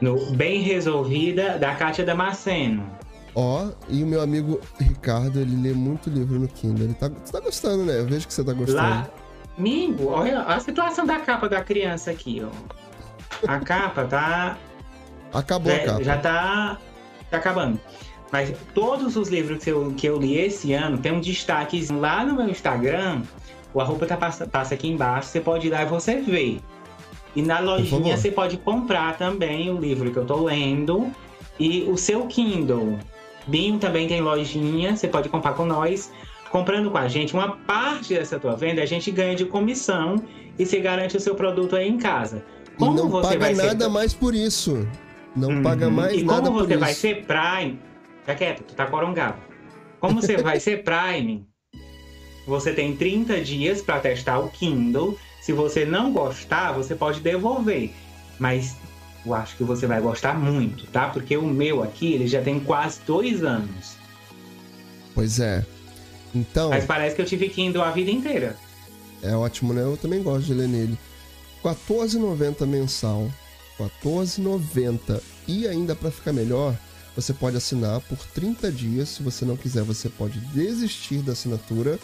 No 0.00 0.30
Bem 0.30 0.62
Resolvida 0.62 1.58
da 1.58 1.74
Kátia 1.74 2.06
Damasceno. 2.06 2.90
Ó, 3.34 3.68
e 3.88 4.02
o 4.02 4.06
meu 4.06 4.20
amigo 4.20 4.60
Ricardo, 4.78 5.40
ele 5.40 5.56
lê 5.56 5.72
muito 5.72 6.10
livro 6.10 6.38
no 6.38 6.48
Kindle. 6.48 6.84
Ele 6.84 6.94
tá, 6.94 7.08
você 7.08 7.32
tá 7.32 7.40
gostando, 7.40 7.84
né? 7.84 7.98
Eu 7.98 8.06
vejo 8.06 8.26
que 8.26 8.34
você 8.34 8.42
tá 8.42 8.52
gostando. 8.52 8.78
Lá. 8.78 9.08
Amigo, 9.56 10.08
olha 10.08 10.42
a 10.42 10.58
situação 10.58 11.04
da 11.04 11.20
capa 11.20 11.48
da 11.48 11.62
criança 11.62 12.10
aqui, 12.10 12.42
ó. 12.42 12.50
A 13.46 13.60
capa 13.60 14.04
tá. 14.04 14.58
Acabou 15.32 15.72
a 15.72 15.76
já, 15.76 15.84
capa. 15.84 16.04
já 16.04 16.18
tá, 16.18 16.78
tá 17.30 17.36
acabando. 17.36 17.80
Mas 18.32 18.52
todos 18.74 19.16
os 19.16 19.28
livros 19.28 19.62
que 19.62 19.70
eu, 19.70 19.92
que 19.96 20.06
eu 20.06 20.18
li 20.18 20.38
esse 20.38 20.72
ano 20.72 20.98
tem 20.98 21.12
um 21.12 21.20
destaque 21.20 21.86
lá 21.92 22.24
no 22.24 22.34
meu 22.34 22.48
Instagram. 22.48 23.22
O 23.72 23.80
arroba 23.80 24.06
tá, 24.06 24.16
passa, 24.16 24.46
passa 24.46 24.74
aqui 24.74 24.88
embaixo. 24.88 25.28
Você 25.28 25.40
pode 25.40 25.66
ir 25.66 25.70
lá 25.70 25.82
e 25.82 25.86
você 25.86 26.16
vê. 26.20 26.60
E 27.34 27.42
na 27.42 27.60
lojinha 27.60 28.16
você 28.16 28.30
pode 28.30 28.56
comprar 28.56 29.16
também 29.16 29.70
o 29.70 29.78
livro 29.78 30.10
que 30.10 30.16
eu 30.16 30.24
tô 30.24 30.44
lendo 30.44 31.10
e 31.58 31.82
o 31.82 31.96
seu 31.96 32.26
Kindle. 32.26 32.98
Binho 33.50 33.78
também 33.78 34.06
tem 34.08 34.20
lojinha, 34.20 34.96
você 34.96 35.08
pode 35.08 35.28
comprar 35.28 35.52
com 35.54 35.66
nós. 35.66 36.10
Comprando 36.50 36.90
com 36.90 36.98
a 36.98 37.06
gente, 37.06 37.32
uma 37.34 37.56
parte 37.58 38.14
dessa 38.14 38.38
tua 38.38 38.56
venda 38.56 38.82
a 38.82 38.86
gente 38.86 39.10
ganha 39.12 39.36
de 39.36 39.44
comissão 39.44 40.16
e 40.58 40.66
você 40.66 40.80
garante 40.80 41.16
o 41.16 41.20
seu 41.20 41.34
produto 41.36 41.76
aí 41.76 41.88
em 41.88 41.96
casa. 41.98 42.44
E 42.78 42.84
não 42.84 43.10
paga 43.10 43.52
nada 43.52 43.88
mais 43.88 44.12
por 44.14 44.34
isso. 44.34 44.88
Não 45.36 45.50
Uhum. 45.50 45.62
paga 45.62 45.88
mais 45.88 46.14
e 46.20 46.24
nada 46.24 46.42
como 46.42 46.58
por 46.58 46.66
você 46.66 46.72
isso. 46.72 46.80
vai 46.80 46.92
ser 46.94 47.24
Prime. 47.24 47.78
Fica 48.20 48.34
quieto, 48.34 48.62
tu 48.64 48.74
tá 48.74 48.86
corongado. 48.86 49.36
Como 50.00 50.20
você 50.20 50.38
vai 50.38 50.58
ser 50.58 50.82
Prime, 50.82 51.46
você 52.46 52.72
tem 52.72 52.96
30 52.96 53.40
dias 53.42 53.80
para 53.82 54.00
testar 54.00 54.38
o 54.40 54.48
Kindle. 54.48 55.16
Se 55.40 55.52
você 55.52 55.84
não 55.84 56.12
gostar, 56.12 56.72
você 56.72 56.94
pode 56.96 57.20
devolver. 57.20 57.92
Mas 58.40 58.76
eu 59.24 59.34
acho 59.34 59.56
que 59.56 59.64
você 59.64 59.86
vai 59.86 60.00
gostar 60.00 60.38
muito, 60.38 60.86
tá? 60.86 61.08
Porque 61.08 61.36
o 61.36 61.46
meu 61.46 61.82
aqui, 61.82 62.12
ele 62.14 62.26
já 62.26 62.40
tem 62.42 62.60
quase 62.60 63.00
dois 63.06 63.42
anos. 63.44 63.96
Pois 65.14 65.38
é. 65.40 65.64
Então, 66.34 66.70
Mas 66.70 66.84
parece 66.84 67.16
que 67.16 67.22
eu 67.22 67.26
tive 67.26 67.48
Kindle 67.48 67.82
a 67.82 67.90
vida 67.90 68.10
inteira. 68.10 68.56
é 69.22 69.34
ótimo, 69.34 69.72
né? 69.72 69.82
Eu 69.82 69.96
também 69.96 70.22
gosto 70.22 70.46
de 70.46 70.54
ler 70.54 70.68
nele. 70.68 70.98
R$14,90 71.62 72.66
mensal. 72.66 73.30
R$14,90. 73.78 75.20
E 75.48 75.66
ainda 75.66 75.94
para 75.96 76.10
ficar 76.10 76.32
melhor, 76.32 76.74
você 77.16 77.32
pode 77.34 77.56
assinar 77.56 78.00
por 78.02 78.18
30 78.18 78.70
dias. 78.70 79.08
Se 79.08 79.22
você 79.22 79.44
não 79.44 79.56
quiser, 79.56 79.82
você 79.82 80.08
pode 80.08 80.38
desistir 80.40 81.18
da 81.18 81.32
assinatura 81.32 81.98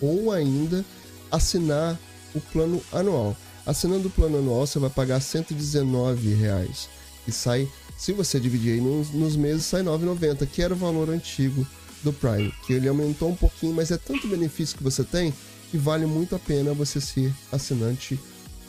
ou 0.00 0.32
ainda 0.32 0.84
assinar 1.30 1.98
o 2.34 2.40
plano 2.40 2.82
anual. 2.92 3.36
Assinando 3.66 4.08
o 4.08 4.10
plano 4.10 4.38
anual, 4.38 4.66
você 4.66 4.78
vai 4.78 4.90
pagar 4.90 5.20
119 5.20 6.34
reais. 6.34 6.88
E 7.26 7.32
sai, 7.32 7.68
se 7.96 8.12
você 8.12 8.40
dividir 8.40 8.74
aí 8.74 8.80
nos, 8.80 9.10
nos 9.10 9.36
meses, 9.36 9.66
sai 9.66 9.82
R$ 9.82 9.88
9,90, 9.88 10.46
que 10.46 10.62
era 10.62 10.74
o 10.74 10.76
valor 10.76 11.10
antigo 11.10 11.66
do 12.02 12.12
Prime. 12.12 12.52
Que 12.66 12.72
ele 12.72 12.88
aumentou 12.88 13.28
um 13.28 13.36
pouquinho, 13.36 13.74
mas 13.74 13.90
é 13.90 13.98
tanto 13.98 14.28
benefício 14.28 14.76
que 14.76 14.82
você 14.82 15.04
tem 15.04 15.32
que 15.70 15.78
vale 15.78 16.04
muito 16.04 16.34
a 16.34 16.38
pena 16.38 16.74
você 16.74 17.00
ser 17.00 17.32
assinante 17.52 18.18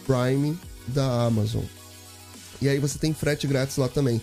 Prime 0.06 0.58
da 0.88 1.26
Amazon. 1.26 1.64
E 2.62 2.70
aí 2.70 2.78
você 2.78 3.00
tem 3.00 3.14
frete 3.14 3.48
grátis 3.48 3.78
lá 3.78 3.88
também. 3.88 4.22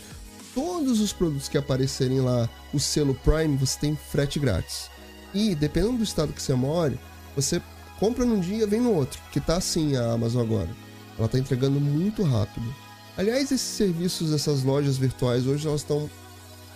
Todos 0.54 1.00
os 1.00 1.12
produtos 1.12 1.48
que 1.48 1.58
aparecerem 1.58 2.20
lá, 2.20 2.48
o 2.72 2.78
selo 2.78 3.14
Prime, 3.14 3.56
você 3.56 3.78
tem 3.80 3.96
frete 3.96 4.38
grátis. 4.38 4.90
E 5.34 5.54
dependendo 5.54 5.98
do 5.98 6.04
estado 6.04 6.32
que 6.32 6.40
você 6.42 6.54
mora, 6.54 6.98
você 7.34 7.60
compra 7.98 8.24
num 8.24 8.40
dia 8.40 8.66
vem 8.66 8.80
no 8.80 8.92
outro, 8.92 9.20
que 9.32 9.40
tá 9.40 9.56
assim 9.56 9.96
a 9.96 10.12
Amazon 10.12 10.42
agora. 10.42 10.70
Ela 11.18 11.28
tá 11.28 11.38
entregando 11.38 11.80
muito 11.80 12.22
rápido. 12.22 12.74
Aliás, 13.16 13.50
esses 13.50 13.60
serviços, 13.60 14.32
essas 14.32 14.62
lojas 14.62 14.96
virtuais 14.96 15.46
hoje 15.46 15.66
elas 15.66 15.80
estão 15.80 16.08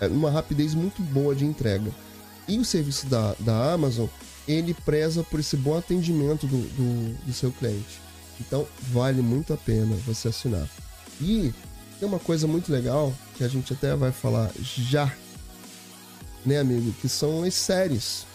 é, 0.00 0.08
numa 0.08 0.30
rapidez 0.30 0.74
muito 0.74 1.00
boa 1.00 1.34
de 1.34 1.44
entrega. 1.44 1.90
E 2.48 2.58
o 2.58 2.64
serviço 2.64 3.06
da, 3.06 3.36
da 3.38 3.72
Amazon, 3.72 4.08
ele 4.48 4.74
preza 4.74 5.22
por 5.22 5.38
esse 5.38 5.56
bom 5.56 5.78
atendimento 5.78 6.46
do, 6.46 6.58
do, 6.58 7.26
do 7.26 7.32
seu 7.32 7.52
cliente. 7.52 8.00
Então, 8.40 8.66
vale 8.90 9.22
muito 9.22 9.52
a 9.52 9.56
pena 9.56 9.94
você 10.04 10.28
assinar. 10.28 10.68
E 11.20 11.54
tem 12.00 12.08
uma 12.08 12.18
coisa 12.18 12.48
muito 12.48 12.72
legal 12.72 13.14
que 13.36 13.44
a 13.44 13.48
gente 13.48 13.72
até 13.72 13.94
vai 13.94 14.10
falar 14.10 14.50
já, 14.60 15.14
né, 16.44 16.58
amigo? 16.58 16.92
Que 17.00 17.08
são 17.08 17.44
as 17.44 17.54
séries. 17.54 18.26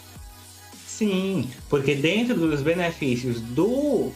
Sim, 0.98 1.48
porque 1.68 1.94
dentro 1.94 2.34
dos 2.34 2.60
benefícios 2.60 3.40
do, 3.40 4.10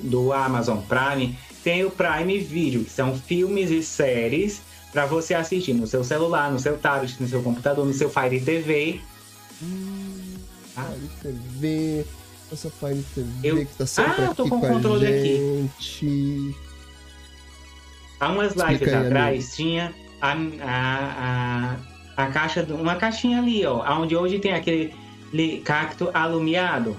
do 0.00 0.34
Amazon 0.34 0.80
Prime 0.80 1.34
tem 1.62 1.82
o 1.82 1.90
Prime 1.90 2.38
Video, 2.40 2.84
que 2.84 2.90
são 2.90 3.18
filmes 3.18 3.70
e 3.70 3.82
séries 3.82 4.60
para 4.92 5.06
você 5.06 5.32
assistir 5.32 5.72
no 5.72 5.86
seu 5.86 6.04
celular, 6.04 6.52
no 6.52 6.58
seu 6.58 6.76
tablet, 6.76 7.16
no 7.18 7.26
seu 7.26 7.42
computador, 7.42 7.86
no 7.86 7.94
seu 7.94 8.10
Fire 8.10 8.38
TV. 8.38 9.00
Ah. 10.76 10.92
Fire 10.92 11.10
TV, 11.22 12.04
essa 12.52 12.68
Fire 12.68 13.02
TV 13.14 13.30
Eu- 13.42 13.56
que 13.64 13.74
tá 13.74 13.86
sempre 13.86 14.12
Ah, 14.18 14.24
eu 14.26 14.34
tô 14.34 14.46
com 14.46 14.58
o 14.58 14.60
controle 14.60 15.06
aqui. 15.06 16.54
Há 18.20 18.28
umas 18.28 18.52
lives 18.54 18.88
aí, 18.88 19.06
atrás 19.06 19.56
tinha 19.56 19.94
a, 20.20 20.32
a, 20.60 21.76
a, 22.18 22.24
a 22.24 22.26
caixa, 22.26 22.62
uma 22.68 22.96
caixinha 22.96 23.38
ali, 23.38 23.64
ó, 23.64 23.82
onde 24.02 24.14
hoje 24.14 24.38
tem 24.38 24.52
aquele 24.52 24.94
cacto 25.64 26.10
alumiado. 26.14 26.96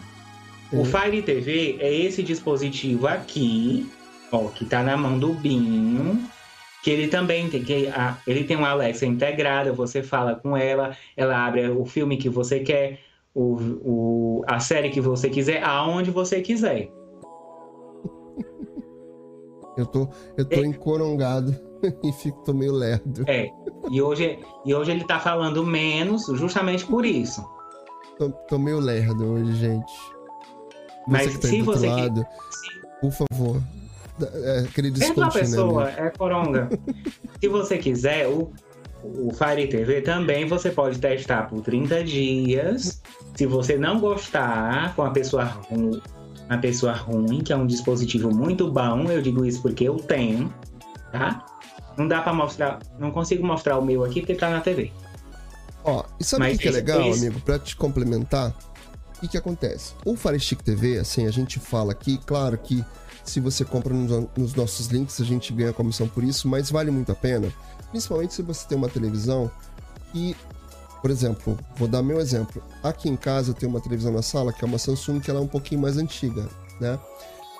O 0.72 0.82
É. 0.82 0.86
Fire 0.86 1.22
TV 1.22 1.78
é 1.80 1.94
esse 1.94 2.22
dispositivo 2.24 3.08
aqui, 3.08 3.90
ó, 4.32 4.48
que 4.48 4.66
tá 4.66 4.84
na 4.84 4.98
mão 4.98 5.18
do 5.18 5.34
Binho, 5.34 6.20
que 6.84 6.90
ele 6.90 7.08
também 7.08 7.50
tem 7.50 7.64
que 7.64 7.88
a- 7.88 8.18
ele 8.28 8.44
tem 8.44 8.58
uma 8.58 8.70
Alexa 8.70 9.06
integrada, 9.06 9.72
você 9.72 10.04
fala 10.04 10.36
com 10.36 10.58
ela, 10.58 10.96
ela 11.16 11.46
abre 11.46 11.70
o 11.70 11.86
filme 11.86 12.18
que 12.18 12.30
você 12.30 12.60
quer, 12.60 13.00
o, 13.34 13.54
o- 13.84 14.44
a 14.48 14.60
série 14.60 14.90
que 14.90 15.00
você 15.02 15.30
quiser, 15.30 15.64
aonde 15.64 16.12
você 16.12 16.42
quiser. 16.42 16.90
Eu 19.78 19.86
tô, 19.86 20.08
eu 20.38 20.46
tô 20.46 20.56
É. 20.56 20.66
encorongado 20.66 21.54
e 22.04 22.12
fico 22.14 22.42
tô 22.46 22.54
meio 22.54 22.72
lerdo. 22.72 23.24
É. 23.28 23.50
E 23.92 24.02
hoje, 24.02 24.40
e 24.66 24.74
hoje 24.74 24.92
ele 24.92 25.04
tá 25.04 25.20
falando 25.20 25.66
menos, 25.66 26.26
justamente 26.34 26.86
por 26.86 27.06
isso. 27.06 27.46
Tô, 28.18 28.30
tô 28.30 28.58
meio 28.58 28.80
lerdo 28.80 29.26
hoje, 29.26 29.54
gente. 29.56 29.94
Mas 31.08 31.24
você 31.24 31.32
que 31.32 31.38
tá 31.40 31.48
se 31.48 31.62
você 31.62 31.88
que- 31.88 31.94
lado, 31.94 32.26
por 33.02 33.12
favor, 33.12 33.62
é, 34.22 34.60
aquele 34.60 34.92
Perdoa 34.92 35.26
a 35.28 35.32
pessoa, 35.32 35.90
é 35.92 36.10
coronga. 36.10 36.70
Se 37.42 37.50
você 37.50 37.78
quiser, 37.78 38.28
o, 38.28 38.52
o 39.04 39.32
Fire 39.34 39.68
TV 39.68 40.02
também 40.02 40.48
você 40.48 40.72
pode 40.72 41.00
testar 41.00 41.44
por 41.50 41.62
30 41.62 42.04
dias. 42.04 43.02
Se 43.36 43.46
você 43.46 43.78
não 43.78 44.00
gostar 44.00 44.96
com 44.96 45.04
a 45.04 45.12
pessoa 45.12 45.44
ruim, 45.44 46.02
uma 46.50 46.58
pessoa 46.58 46.94
ruim, 46.94 47.42
que 47.42 47.52
é 47.52 47.56
um 47.56 47.68
dispositivo 47.68 48.34
muito 48.34 48.72
bom, 48.72 49.04
eu 49.12 49.22
digo 49.22 49.46
isso 49.46 49.62
porque 49.62 49.84
eu 49.84 49.96
tenho, 49.98 50.52
tá? 51.12 51.46
Não 51.98 52.08
dá 52.08 52.22
para 52.22 52.34
mostrar, 52.34 52.80
não 52.98 53.12
consigo 53.12 53.46
mostrar 53.46 53.78
o 53.78 53.86
meu 53.86 54.04
aqui 54.04 54.22
porque 54.22 54.36
tá 54.36 54.50
na 54.50 54.62
TV. 54.62 54.92
Ó, 55.86 56.04
e 56.20 56.24
sabe 56.24 56.48
o 56.48 56.52
que, 56.52 56.58
que, 56.58 56.68
é 56.68 56.72
legal, 56.72 57.14
amigo, 57.14 57.40
para 57.42 57.60
te 57.60 57.76
complementar? 57.76 58.50
O 59.16 59.20
que, 59.22 59.28
que 59.28 59.38
acontece? 59.38 59.94
O 60.04 60.18
Fire 60.18 60.40
Stick 60.40 60.64
TV, 60.64 60.98
assim, 60.98 61.28
a 61.28 61.32
gente 61.32 61.60
fala 61.60 61.92
aqui, 61.92 62.18
claro 62.26 62.58
que 62.58 62.84
se 63.24 63.40
você 63.40 63.64
compra 63.64 63.94
nos, 63.94 64.28
nos 64.36 64.54
nossos 64.56 64.88
links, 64.88 65.22
a 65.22 65.24
gente 65.24 65.54
ganha 65.54 65.72
comissão 65.72 66.08
por 66.08 66.24
isso, 66.24 66.48
mas 66.48 66.70
vale 66.70 66.92
muito 66.92 67.12
a 67.12 67.16
pena. 67.16 67.52
Principalmente 67.90 68.34
se 68.34 68.42
você 68.42 68.68
tem 68.68 68.78
uma 68.78 68.90
televisão 68.90 69.50
e, 70.14 70.36
por 71.02 71.12
exemplo, 71.12 71.58
vou 71.76 71.88
dar 71.88 72.02
meu 72.02 72.20
exemplo. 72.20 72.64
Aqui 72.84 73.08
em 73.08 73.16
casa 73.16 73.52
eu 73.52 73.54
tenho 73.54 73.72
uma 73.72 73.82
televisão 73.82 74.12
na 74.12 74.22
sala 74.22 74.52
que 74.52 74.64
é 74.64 74.68
uma 74.68 74.78
Samsung 74.78 75.20
que 75.20 75.30
ela 75.30 75.40
é 75.40 75.44
um 75.44 75.48
pouquinho 75.48 75.82
mais 75.82 75.98
antiga, 75.98 76.48
né? 76.80 77.00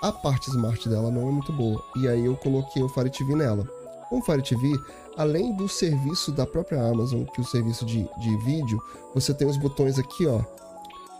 A 0.02 0.12
parte 0.12 0.50
smart 0.50 0.88
dela 0.88 1.10
não 1.10 1.30
é 1.30 1.32
muito 1.32 1.52
boa. 1.52 1.84
E 1.96 2.08
aí 2.08 2.26
eu 2.26 2.36
coloquei 2.36 2.84
o 2.84 2.90
Fire 2.90 3.10
TV 3.10 3.36
nela. 3.36 3.68
Com 4.10 4.20
o 4.20 4.22
Fire 4.22 4.42
TV, 4.42 4.78
além 5.18 5.54
do 5.54 5.68
serviço 5.68 6.32
da 6.32 6.46
própria 6.46 6.82
Amazon, 6.82 7.24
que 7.24 7.42
é 7.42 7.44
o 7.44 7.48
serviço 7.48 7.86
de, 7.86 8.08
de 8.20 8.38
vídeo, 8.44 8.82
você 9.14 9.34
tem 9.34 9.48
os 9.48 9.58
botões 9.58 9.98
aqui, 9.98 10.26
ó, 10.26 10.42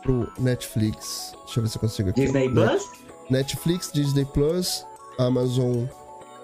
pro 0.02 0.32
Netflix. 0.40 1.34
Deixa 1.46 1.60
eu 1.60 1.64
ver 1.64 1.70
se 1.70 1.78
eu 1.78 1.82
consigo 1.82 2.10
aqui. 2.10 2.22
Disney 2.22 2.50
Plus? 2.50 2.84
Netflix, 3.30 3.92
Disney 3.92 4.26
Plus, 4.26 4.86
Amazon 5.18 5.86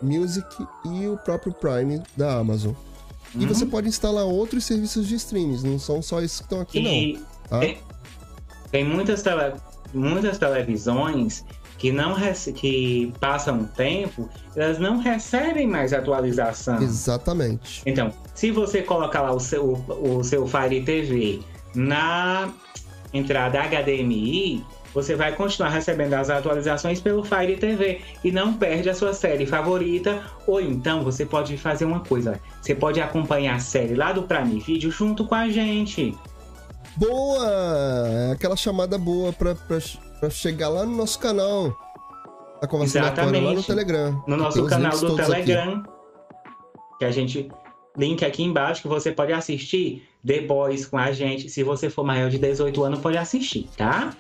Music 0.01 0.47
e 0.85 1.07
o 1.07 1.17
próprio 1.17 1.53
Prime 1.53 2.01
da 2.17 2.39
Amazon. 2.39 2.73
Uhum. 3.35 3.41
E 3.41 3.45
você 3.45 3.65
pode 3.65 3.87
instalar 3.87 4.25
outros 4.25 4.65
serviços 4.65 5.07
de 5.07 5.15
streams, 5.15 5.63
não 5.63 5.79
são 5.79 6.01
só 6.01 6.21
esses 6.21 6.39
que 6.39 6.45
estão 6.45 6.59
aqui, 6.59 6.79
e 6.79 7.13
não. 7.13 7.25
Tá? 7.47 7.59
Tem, 7.59 7.77
tem 8.71 8.85
muitas, 8.85 9.21
tele, 9.21 9.53
muitas 9.93 10.37
televisões 10.37 11.45
que 11.81 11.91
não 11.91 12.15
que 12.55 13.11
passam 13.19 13.63
tempo, 13.63 14.29
elas 14.55 14.77
não 14.77 14.99
recebem 14.99 15.65
mais 15.65 15.93
atualização. 15.93 16.79
Exatamente. 16.79 17.81
Então, 17.87 18.13
se 18.35 18.51
você 18.51 18.83
colocar 18.83 19.21
lá 19.21 19.33
o 19.33 19.39
seu, 19.39 19.83
o 19.89 20.23
seu 20.23 20.45
Fire 20.45 20.79
TV 20.83 21.39
na 21.73 22.53
entrada 23.11 23.59
HDMI, 23.63 24.63
você 24.93 25.15
vai 25.15 25.35
continuar 25.35 25.69
recebendo 25.69 26.13
as 26.13 26.29
atualizações 26.29 27.01
pelo 27.01 27.23
Fire 27.23 27.57
TV 27.57 28.01
e 28.23 28.31
não 28.31 28.53
perde 28.53 28.87
a 28.87 28.93
sua 28.93 29.11
série 29.11 29.47
favorita. 29.47 30.21
Ou 30.45 30.61
então 30.61 31.03
você 31.03 31.25
pode 31.25 31.57
fazer 31.57 31.85
uma 31.85 32.01
coisa: 32.01 32.39
você 32.61 32.75
pode 32.75 33.01
acompanhar 33.01 33.55
a 33.55 33.59
série 33.59 33.95
lá 33.95 34.11
do 34.11 34.21
Prime 34.21 34.59
Video 34.59 34.91
junto 34.91 35.25
com 35.25 35.33
a 35.33 35.49
gente. 35.49 36.15
Boa! 36.95 37.49
É 38.29 38.31
aquela 38.33 38.55
chamada 38.55 38.99
boa 38.99 39.33
pra, 39.33 39.55
pra 40.21 40.29
para 40.29 40.29
chegar 40.29 40.69
lá 40.69 40.85
no 40.85 40.95
nosso 40.95 41.17
canal. 41.17 41.75
A 42.61 42.67
conversa 42.67 42.99
Exatamente. 42.99 43.43
lá 43.43 43.53
no 43.53 43.63
Telegram. 43.63 44.23
No 44.27 44.37
nosso 44.37 44.65
canal 44.67 44.97
do 44.97 45.15
Telegram. 45.15 45.79
Aqui. 45.79 45.89
Que 46.99 47.05
a 47.05 47.11
gente. 47.11 47.51
Link 47.97 48.23
aqui 48.23 48.43
embaixo 48.43 48.83
que 48.83 48.87
você 48.87 49.11
pode 49.11 49.33
assistir 49.33 50.07
The 50.25 50.41
Boys 50.41 50.85
com 50.85 50.97
a 50.97 51.11
gente. 51.11 51.49
Se 51.49 51.61
você 51.63 51.89
for 51.89 52.05
maior 52.05 52.29
de 52.29 52.37
18 52.37 52.83
anos, 52.83 52.99
pode 52.99 53.17
assistir, 53.17 53.67
tá? 53.75 54.15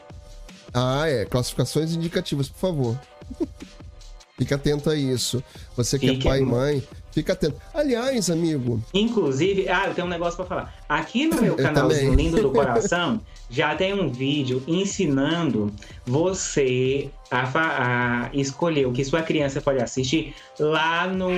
Ah, 0.73 1.07
é. 1.07 1.23
Classificações 1.23 1.95
indicativas, 1.95 2.49
por 2.49 2.59
favor. 2.59 2.99
Fica 4.37 4.55
atento 4.55 4.89
a 4.89 4.95
isso. 4.95 5.41
Você 5.77 5.99
que 5.99 6.07
Fique... 6.07 6.27
é 6.27 6.31
pai 6.31 6.39
e 6.39 6.45
mãe, 6.45 6.83
Fica 7.11 7.33
atento. 7.33 7.57
Aliás, 7.73 8.29
amigo. 8.29 8.81
Inclusive, 8.93 9.67
ah, 9.67 9.87
eu 9.87 9.93
tenho 9.93 10.07
um 10.07 10.09
negócio 10.09 10.37
para 10.37 10.45
falar. 10.45 10.75
Aqui 10.87 11.27
no 11.27 11.41
meu 11.41 11.55
canalzinho 11.57 12.13
Lindo 12.13 12.41
do 12.41 12.51
Coração, 12.51 13.21
já 13.51 13.75
tem 13.75 13.93
um 13.93 14.09
vídeo 14.09 14.63
ensinando 14.65 15.71
você 16.05 17.09
a, 17.29 17.43
a, 17.53 18.29
escolher 18.33 18.87
o 18.87 18.93
que 18.93 19.03
sua 19.03 19.21
criança 19.21 19.61
pode 19.61 19.83
assistir 19.83 20.33
lá 20.57 21.05
no 21.05 21.29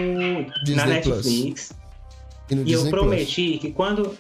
Disney 0.64 0.76
na 0.76 0.86
Netflix. 0.86 1.74
E, 2.52 2.56
e 2.70 2.72
eu 2.72 2.88
prometi 2.90 3.52
Plus. 3.52 3.62
que 3.62 3.72
quando. 3.72 4.18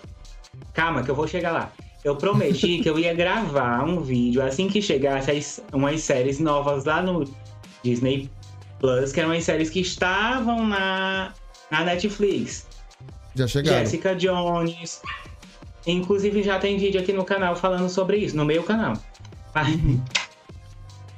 Calma, 0.74 1.04
que 1.04 1.12
eu 1.12 1.16
vou 1.16 1.28
chegar 1.28 1.52
lá. 1.52 1.72
Eu 2.04 2.16
prometi 2.16 2.80
que 2.80 2.89
eu 2.89 2.98
ia 2.98 3.14
gravar 3.16 3.84
um 3.84 4.02
vídeo 4.02 4.41
assim 4.41 4.68
que 4.68 4.82
chegasse 4.82 5.32
as, 5.32 5.64
umas 5.72 6.02
séries 6.02 6.39
novas 6.39 6.86
lá 6.86 7.02
no 7.02 7.24
Disney 7.84 8.30
Plus, 8.80 9.12
que 9.12 9.20
eram 9.20 9.32
as 9.32 9.44
séries 9.44 9.70
que 9.70 9.80
estavam 9.80 10.66
na 10.66 11.32
na 11.70 11.84
Netflix. 11.84 12.68
Já 13.36 13.48
chegaram. 13.48 13.80
Jessica 13.80 14.16
Jones. 14.16 15.02
Inclusive 15.86 16.43
já 16.43 16.59
tem 16.59 16.77
vídeo 16.77 17.01
aqui 17.01 17.11
no 17.11 17.25
canal 17.25 17.55
falando 17.55 17.89
sobre 17.89 18.17
isso, 18.17 18.36
no 18.36 18.45
meu 18.45 18.63
canal. 18.63 18.93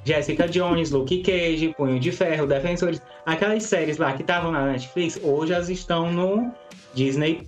Jessica 0.06 0.48
Jones, 0.48 0.92
Luke 0.92 1.22
Cage, 1.24 1.74
Punho 1.76 2.00
de 2.00 2.12
Ferro, 2.12 2.46
Defensores. 2.46 3.02
Aquelas 3.26 3.64
séries 3.64 3.98
lá 3.98 4.14
que 4.14 4.22
estavam 4.22 4.52
na 4.52 4.66
Netflix, 4.68 5.20
hoje 5.24 5.54
elas 5.54 5.70
estão 5.70 6.12
no 6.12 6.52
Disney 6.94 7.48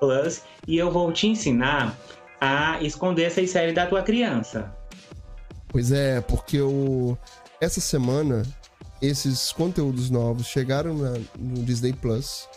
Plus. 0.00 0.42
E 0.66 0.78
eu 0.78 0.90
vou 0.90 1.12
te 1.12 1.28
ensinar 1.28 1.96
a 2.40 2.82
esconder 2.82 3.24
essas 3.24 3.50
séries 3.50 3.74
da 3.74 3.86
tua 3.86 4.02
criança. 4.02 4.74
Pois 5.68 5.92
é, 5.92 6.20
porque 6.20 6.60
o... 6.60 7.16
essa 7.60 7.80
semana 7.80 8.42
esses 9.00 9.52
conteúdos 9.52 10.10
novos 10.10 10.46
chegaram 10.46 10.94
na, 10.94 11.18
no 11.38 11.62
Disney 11.64 11.92
Plus. 11.92 12.48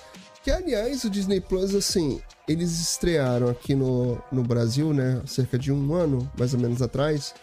Que, 0.45 0.51
aliás, 0.51 1.03
o 1.03 1.09
Disney 1.09 1.41
Plus, 1.41 1.73
assim, 1.73 2.21
eles 2.47 2.79
estrearam 2.79 3.49
aqui 3.49 3.73
no, 3.73 4.21
no 4.31 4.43
Brasil, 4.43 4.93
né? 4.93 5.19
Cerca 5.25 5.57
de 5.57 5.71
um 5.71 5.91
ano, 5.91 6.31
mais 6.37 6.53
ou 6.53 6.59
menos 6.59 6.83
atrás, 6.83 7.33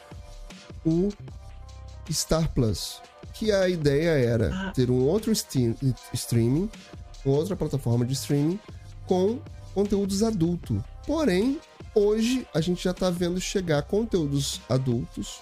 o 0.86 1.08
Star 2.08 2.48
Plus. 2.54 3.02
Que 3.34 3.50
a 3.50 3.68
ideia 3.68 4.10
era 4.10 4.54
ah. 4.54 4.70
ter 4.70 4.88
um 4.88 5.04
outro 5.04 5.32
stream, 5.32 5.74
streaming, 6.14 6.70
outra 7.24 7.56
plataforma 7.56 8.06
de 8.06 8.12
streaming 8.12 8.60
com 9.04 9.40
conteúdos 9.74 10.22
adultos. 10.22 10.80
Porém, 11.04 11.60
hoje 11.96 12.46
a 12.54 12.60
gente 12.60 12.84
já 12.84 12.94
tá 12.94 13.10
vendo 13.10 13.40
chegar 13.40 13.82
conteúdos 13.82 14.60
adultos 14.68 15.40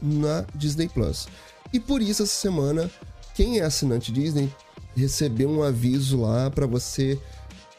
na 0.00 0.46
Disney 0.54 0.88
Plus. 0.88 1.28
E 1.74 1.78
por 1.78 2.00
isso, 2.00 2.22
essa 2.22 2.32
semana, 2.32 2.90
quem 3.34 3.58
é 3.58 3.64
assinante 3.64 4.10
Disney 4.10 4.50
recebeu 4.96 5.48
um 5.50 5.62
aviso 5.62 6.20
lá 6.20 6.50
para 6.50 6.66
você 6.66 7.18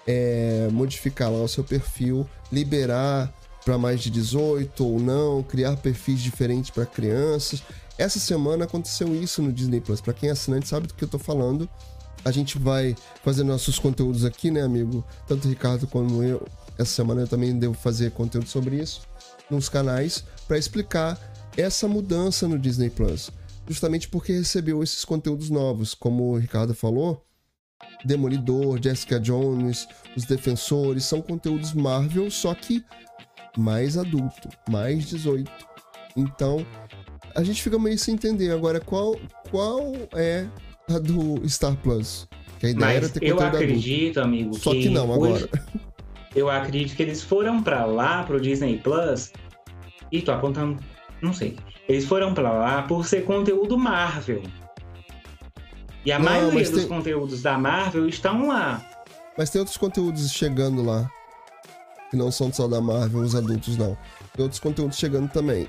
é, 0.08 0.68
modificar 0.72 1.32
lá 1.32 1.42
o 1.42 1.48
seu 1.48 1.64
perfil, 1.64 2.28
liberar 2.52 3.34
para 3.64 3.78
mais 3.78 4.02
de 4.02 4.12
18 4.12 4.86
ou 4.86 5.00
não, 5.00 5.42
criar 5.42 5.76
perfis 5.78 6.22
diferentes 6.22 6.70
para 6.70 6.86
crianças. 6.86 7.64
Essa 7.98 8.20
semana 8.20 8.66
aconteceu 8.66 9.16
isso 9.16 9.42
no 9.42 9.52
Disney 9.52 9.82
Plus. 9.82 10.02
Para 10.02 10.14
quem 10.14 10.30
é 10.30 10.32
assinante 10.34 10.68
sabe 10.68 10.88
do 10.88 10.94
que 10.94 11.04
eu 11.04 11.08
tô 11.08 11.18
falando. 11.18 11.68
A 12.24 12.32
gente 12.32 12.58
vai 12.58 12.96
fazer 13.24 13.44
nossos 13.44 13.78
conteúdos 13.78 14.26
aqui, 14.26 14.50
né, 14.50 14.62
amigo? 14.62 15.04
Tanto 15.28 15.46
o 15.46 15.50
Ricardo 15.50 15.88
como 15.88 16.24
eu. 16.24 16.46
Essa 16.78 16.92
semana 16.92 17.22
eu 17.22 17.28
também 17.28 17.58
devo 17.58 17.74
fazer 17.74 18.12
conteúdo 18.12 18.48
sobre 18.48 18.78
isso 18.78 19.02
nos 19.50 19.70
canais 19.70 20.24
para 20.48 20.58
explicar 20.58 21.20
essa 21.56 21.88
mudança 21.88 22.48
no 22.48 22.58
Disney 22.60 22.90
Plus 22.90 23.32
justamente 23.68 24.08
porque 24.08 24.34
recebeu 24.34 24.84
esses 24.84 25.04
conteúdos 25.04 25.50
novos, 25.50 25.94
como 25.94 26.32
o 26.32 26.38
Ricardo 26.38 26.74
falou. 26.74 27.26
Demolidor, 28.04 28.82
Jessica 28.82 29.20
Jones, 29.20 29.88
Os 30.16 30.26
Defensores, 30.26 31.06
são 31.06 31.22
conteúdos 31.22 31.74
Marvel, 31.74 32.30
só 32.32 32.54
que 32.54 32.84
mais 33.58 33.98
adulto, 33.98 34.50
mais 34.70 35.06
18. 35.10 35.52
Então, 36.16 36.66
a 37.36 37.44
gente 37.44 37.62
fica 37.62 37.78
meio 37.78 37.98
sem 37.98 38.14
entender 38.14 38.52
agora 38.52 38.80
qual, 38.80 39.20
qual 39.50 39.94
é 40.14 40.48
a 40.90 41.00
do 41.00 41.48
Star 41.48 41.76
Plus. 41.78 42.28
Que 42.60 42.68
a 42.68 42.70
ideia 42.70 42.86
Mas 42.86 43.04
era 43.04 43.10
ter 43.10 43.24
eu 43.24 43.40
acredito, 43.40 44.20
adulto. 44.20 44.36
amigo, 44.38 44.58
só 44.58 44.72
que, 44.72 44.84
que 44.84 44.90
não 44.90 45.14
agora. 45.14 45.50
Eu 46.34 46.50
acredito 46.50 46.96
que 46.96 47.04
eles 47.04 47.22
foram 47.22 47.62
para 47.64 47.86
lá 47.86 48.24
pro 48.24 48.40
Disney 48.40 48.78
Plus 48.78 49.32
e 50.12 50.22
tô 50.22 50.32
apontando, 50.32 50.82
não 51.26 51.34
sei. 51.34 51.58
Eles 51.88 52.06
foram 52.06 52.34
para 52.34 52.52
lá 52.52 52.82
por 52.84 53.06
ser 53.06 53.26
conteúdo 53.26 53.78
Marvel. 53.78 54.42
E 56.06 56.12
a 56.12 56.20
não, 56.20 56.26
maioria 56.26 56.70
dos 56.70 56.82
tem... 56.82 56.88
conteúdos 56.88 57.42
da 57.42 57.58
Marvel 57.58 58.08
estão 58.08 58.48
lá. 58.48 58.86
Mas 59.38 59.50
tem 59.50 59.60
outros 59.60 59.78
conteúdos 59.78 60.32
chegando 60.32 60.84
lá. 60.84 61.10
Que 62.10 62.16
não 62.16 62.32
são 62.32 62.54
só 62.54 62.68
da 62.68 62.80
Marvel, 62.80 63.22
os 63.22 63.36
adultos 63.36 63.76
não. 63.76 63.98
Tem 64.34 64.44
outros 64.44 64.60
conteúdos 64.60 64.98
chegando 64.98 65.30
também. 65.30 65.68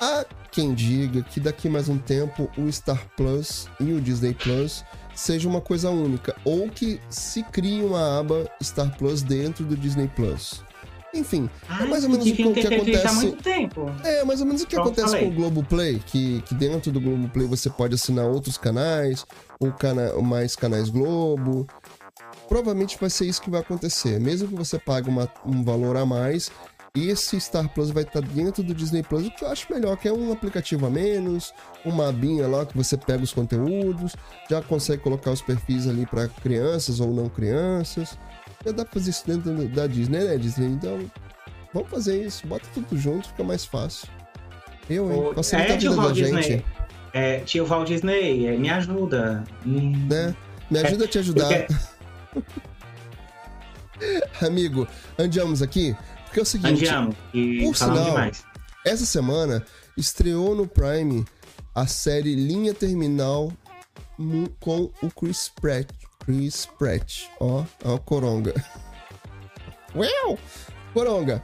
Há 0.00 0.26
quem 0.50 0.74
diga 0.74 1.22
que 1.22 1.40
daqui 1.40 1.68
mais 1.68 1.88
um 1.88 1.96
tempo 1.96 2.50
o 2.58 2.70
Star 2.70 3.02
Plus 3.16 3.68
e 3.80 3.92
o 3.92 4.00
Disney 4.00 4.34
Plus 4.34 4.84
seja 5.14 5.48
uma 5.48 5.60
coisa 5.60 5.90
única. 5.90 6.36
Ou 6.44 6.68
que 6.68 7.00
se 7.08 7.42
crie 7.44 7.82
uma 7.82 8.18
aba 8.18 8.50
Star 8.62 8.94
Plus 8.98 9.22
dentro 9.22 9.64
do 9.64 9.76
Disney 9.76 10.08
Plus. 10.08 10.65
Enfim, 11.16 11.48
é 11.80 11.84
mais 11.86 12.04
ou 12.04 12.10
menos 12.10 12.26
o 12.26 12.32
que, 12.34 12.52
que 12.52 12.66
acontece. 12.74 13.14
Muito 13.14 13.42
tempo. 13.42 13.90
É, 14.04 14.24
mais 14.24 14.40
ou 14.40 14.46
menos 14.46 14.62
o 14.62 14.66
que 14.66 14.74
Pronto, 14.76 14.88
acontece 14.88 15.08
falei. 15.14 15.24
com 15.26 15.32
o 15.32 15.34
Globoplay, 15.34 15.98
que, 16.06 16.42
que 16.42 16.54
dentro 16.54 16.92
do 16.92 17.00
Globoplay 17.00 17.46
você 17.46 17.70
pode 17.70 17.94
assinar 17.94 18.26
outros 18.26 18.56
canais, 18.58 19.24
ou 19.60 19.72
cana 19.72 20.12
mais 20.22 20.54
canais 20.56 20.90
Globo. 20.90 21.66
provavelmente 22.48 22.96
vai 23.00 23.10
ser 23.10 23.26
isso 23.26 23.40
que 23.42 23.50
vai 23.50 23.60
acontecer. 23.60 24.20
Mesmo 24.20 24.48
que 24.48 24.54
você 24.54 24.78
pague 24.78 25.08
uma- 25.08 25.28
um 25.44 25.62
valor 25.64 25.96
a 25.96 26.06
mais, 26.06 26.50
esse 26.94 27.38
Star 27.40 27.68
Plus 27.68 27.90
vai 27.90 28.04
estar 28.04 28.20
dentro 28.22 28.62
do 28.62 28.72
Disney 28.74 29.02
Plus, 29.02 29.26
o 29.26 29.30
que 29.30 29.44
eu 29.44 29.48
acho 29.48 29.70
melhor, 29.72 29.96
que 29.96 30.08
é 30.08 30.12
um 30.12 30.32
aplicativo 30.32 30.86
a 30.86 30.90
menos, 30.90 31.52
uma 31.84 32.08
abinha 32.08 32.46
lá 32.46 32.64
que 32.64 32.76
você 32.76 32.96
pega 32.96 33.22
os 33.22 33.32
conteúdos, 33.32 34.14
já 34.48 34.62
consegue 34.62 35.02
colocar 35.02 35.30
os 35.32 35.42
perfis 35.42 35.86
ali 35.86 36.06
para 36.06 36.28
crianças 36.28 37.00
ou 37.00 37.12
não 37.12 37.28
crianças. 37.28 38.16
Já 38.64 38.72
dá 38.72 38.84
pra 38.84 38.94
fazer 38.94 39.10
isso 39.10 39.26
dentro 39.26 39.68
da 39.68 39.86
Disney, 39.86 40.24
né, 40.24 40.36
Disney? 40.36 40.66
Então, 40.68 41.10
vamos 41.72 41.88
fazer 41.90 42.24
isso, 42.26 42.46
bota 42.46 42.64
tudo 42.74 42.96
junto, 42.98 43.28
fica 43.28 43.44
mais 43.44 43.64
fácil. 43.64 44.08
Eu, 44.90 45.12
hein? 45.12 45.20
O- 45.30 45.34
Facilita 45.34 45.72
é, 45.72 45.74
a 45.74 45.78
tio 45.78 45.90
vida 45.90 45.96
da 46.02 46.08
Walt 46.08 46.14
Disney. 46.16 46.42
gente, 46.42 46.64
É, 47.12 47.38
tio 47.40 47.64
Walt 47.66 47.86
Disney, 47.88 48.46
é, 48.46 48.56
me 48.56 48.68
ajuda. 48.70 49.44
Hum. 49.64 49.92
né? 50.08 50.34
Me 50.70 50.78
ajuda 50.80 51.04
a 51.04 51.08
te 51.08 51.18
ajudar. 51.18 51.48
Porque- 51.48 52.46
Amigo, 54.44 54.86
andiamos 55.18 55.62
aqui, 55.62 55.96
porque 56.24 56.40
é 56.40 56.42
o 56.42 56.46
seguinte, 56.46 56.72
Andiamo. 56.84 57.16
E 57.32 57.62
por 57.64 57.76
sinal, 57.76 58.04
demais. 58.04 58.44
essa 58.84 59.06
semana 59.06 59.64
estreou 59.96 60.54
no 60.54 60.66
Prime 60.66 61.24
a 61.74 61.86
série 61.86 62.34
Linha 62.34 62.74
Terminal 62.74 63.50
com 64.60 64.90
o 65.02 65.10
Chris 65.10 65.50
Pratt. 65.60 65.88
Chris 66.26 66.66
Pratt, 66.78 67.24
ó, 67.40 67.64
ó, 67.84 67.98
Coronga. 67.98 68.52
Uau! 69.94 70.38
Coronga. 70.92 71.42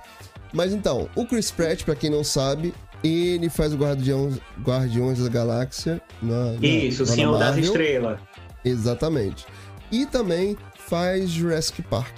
Mas 0.53 0.73
então, 0.73 1.09
o 1.15 1.25
Chris 1.25 1.51
Pratt, 1.51 1.85
pra 1.85 1.95
quem 1.95 2.11
não 2.11 2.23
sabe, 2.25 2.75
ele 3.03 3.49
faz 3.49 3.73
o 3.73 3.77
Guardiões, 3.77 4.39
Guardiões 4.63 5.19
da 5.23 5.29
Galáxia. 5.31 6.01
Na, 6.21 6.53
na- 6.53 6.67
Isso, 6.67 7.05
na 7.07 7.13
Senhor 7.13 7.39
das. 7.39 7.57
Estrelas. 7.57 8.19
Exatamente. 8.65 9.47
E 9.91 10.05
também 10.07 10.57
faz 10.77 11.31
Jurassic 11.31 11.83
Park. 11.83 12.15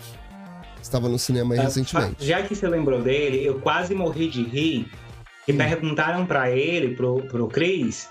Estava 0.82 1.08
no 1.08 1.18
cinema 1.18 1.54
aí 1.54 1.60
Ah, 1.60 1.64
recentemente. 1.64 2.24
Já 2.26 2.42
que 2.42 2.54
você 2.54 2.68
lembrou 2.68 3.00
dele, 3.00 3.44
eu 3.44 3.60
quase 3.60 3.94
morri 3.94 4.28
de 4.28 4.42
rir. 4.42 4.90
E 5.46 5.52
Hum. 5.52 5.56
perguntaram 5.58 6.26
pra 6.26 6.50
ele, 6.50 6.94
pro, 6.96 7.22
pro 7.28 7.48
Chris, 7.48 8.08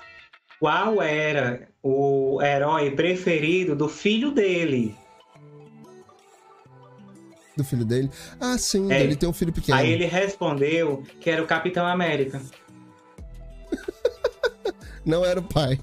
qual 0.59 1.01
era 1.01 1.67
o 1.83 2.41
herói 2.41 2.91
preferido 2.91 3.75
do 3.75 3.89
filho 3.89 4.31
dele. 4.31 4.95
Do 7.55 7.63
filho 7.63 7.85
dele. 7.85 8.09
Ah, 8.39 8.57
sim, 8.57 8.91
É. 8.91 9.03
ele 9.03 9.15
tem 9.15 9.27
um 9.29 9.33
filho 9.33 9.53
pequeno. 9.53 9.77
Aí 9.77 9.91
ele 9.91 10.05
respondeu 10.05 11.03
que 11.19 11.29
era 11.29 11.43
o 11.43 11.45
Capitão 11.45 11.85
América. 11.85 12.41
Não 15.05 15.23
era 15.25 15.39
o 15.39 15.43
pai. 15.43 15.79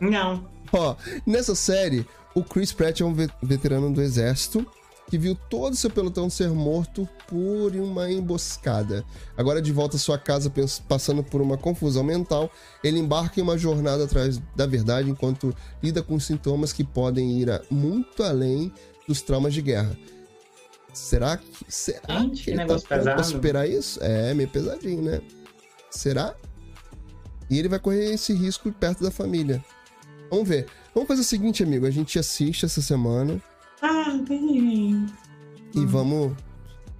Não. 0.00 0.46
Ó, 0.72 0.94
nessa 1.26 1.54
série, 1.54 2.06
o 2.34 2.44
Chris 2.44 2.70
Pratt 2.72 3.00
é 3.00 3.04
um 3.04 3.14
ve- 3.14 3.30
veterano 3.42 3.90
do 3.92 4.02
exército 4.02 4.64
que 5.08 5.16
viu 5.16 5.36
todo 5.48 5.76
seu 5.76 5.88
pelotão 5.88 6.28
ser 6.28 6.50
morto 6.50 7.08
por 7.28 7.74
uma 7.76 8.10
emboscada. 8.10 9.04
Agora 9.36 9.62
de 9.62 9.72
volta 9.72 9.96
à 9.96 9.98
sua 9.98 10.18
casa, 10.18 10.52
passando 10.88 11.22
por 11.22 11.40
uma 11.40 11.56
confusão 11.56 12.02
mental, 12.02 12.50
ele 12.82 12.98
embarca 12.98 13.38
em 13.38 13.42
uma 13.42 13.56
jornada 13.56 14.04
atrás 14.04 14.40
da 14.54 14.66
verdade 14.66 15.08
enquanto 15.08 15.54
lida 15.82 16.02
com 16.02 16.18
sintomas 16.18 16.72
que 16.72 16.82
podem 16.82 17.38
ir 17.40 17.48
muito 17.70 18.22
além 18.22 18.72
dos 19.06 19.22
traumas 19.22 19.54
de 19.54 19.62
guerra. 19.62 19.96
Será 20.92 21.36
que, 21.36 21.46
será 21.68 22.20
Gente, 22.20 22.42
que 22.42 22.50
ele 22.50 22.56
negócio 22.56 22.88
tá 22.88 22.96
pra 22.96 23.14
pesado. 23.14 23.24
superar 23.24 23.68
isso? 23.68 24.02
É, 24.02 24.32
meio 24.34 24.48
pesadinho, 24.48 25.02
né? 25.02 25.20
Será? 25.90 26.34
E 27.48 27.58
ele 27.58 27.68
vai 27.68 27.78
correr 27.78 28.12
esse 28.14 28.32
risco 28.32 28.72
perto 28.72 29.04
da 29.04 29.10
família. 29.10 29.64
Vamos 30.30 30.48
ver. 30.48 30.66
Vamos 30.94 31.06
fazer 31.06 31.20
o 31.20 31.24
seguinte, 31.24 31.62
amigo. 31.62 31.86
A 31.86 31.90
gente 31.90 32.18
assiste 32.18 32.64
essa 32.64 32.82
semana 32.82 33.40
Ah, 33.82 34.18
bem. 34.28 35.06
e 35.74 35.84
vamos, 35.84 36.32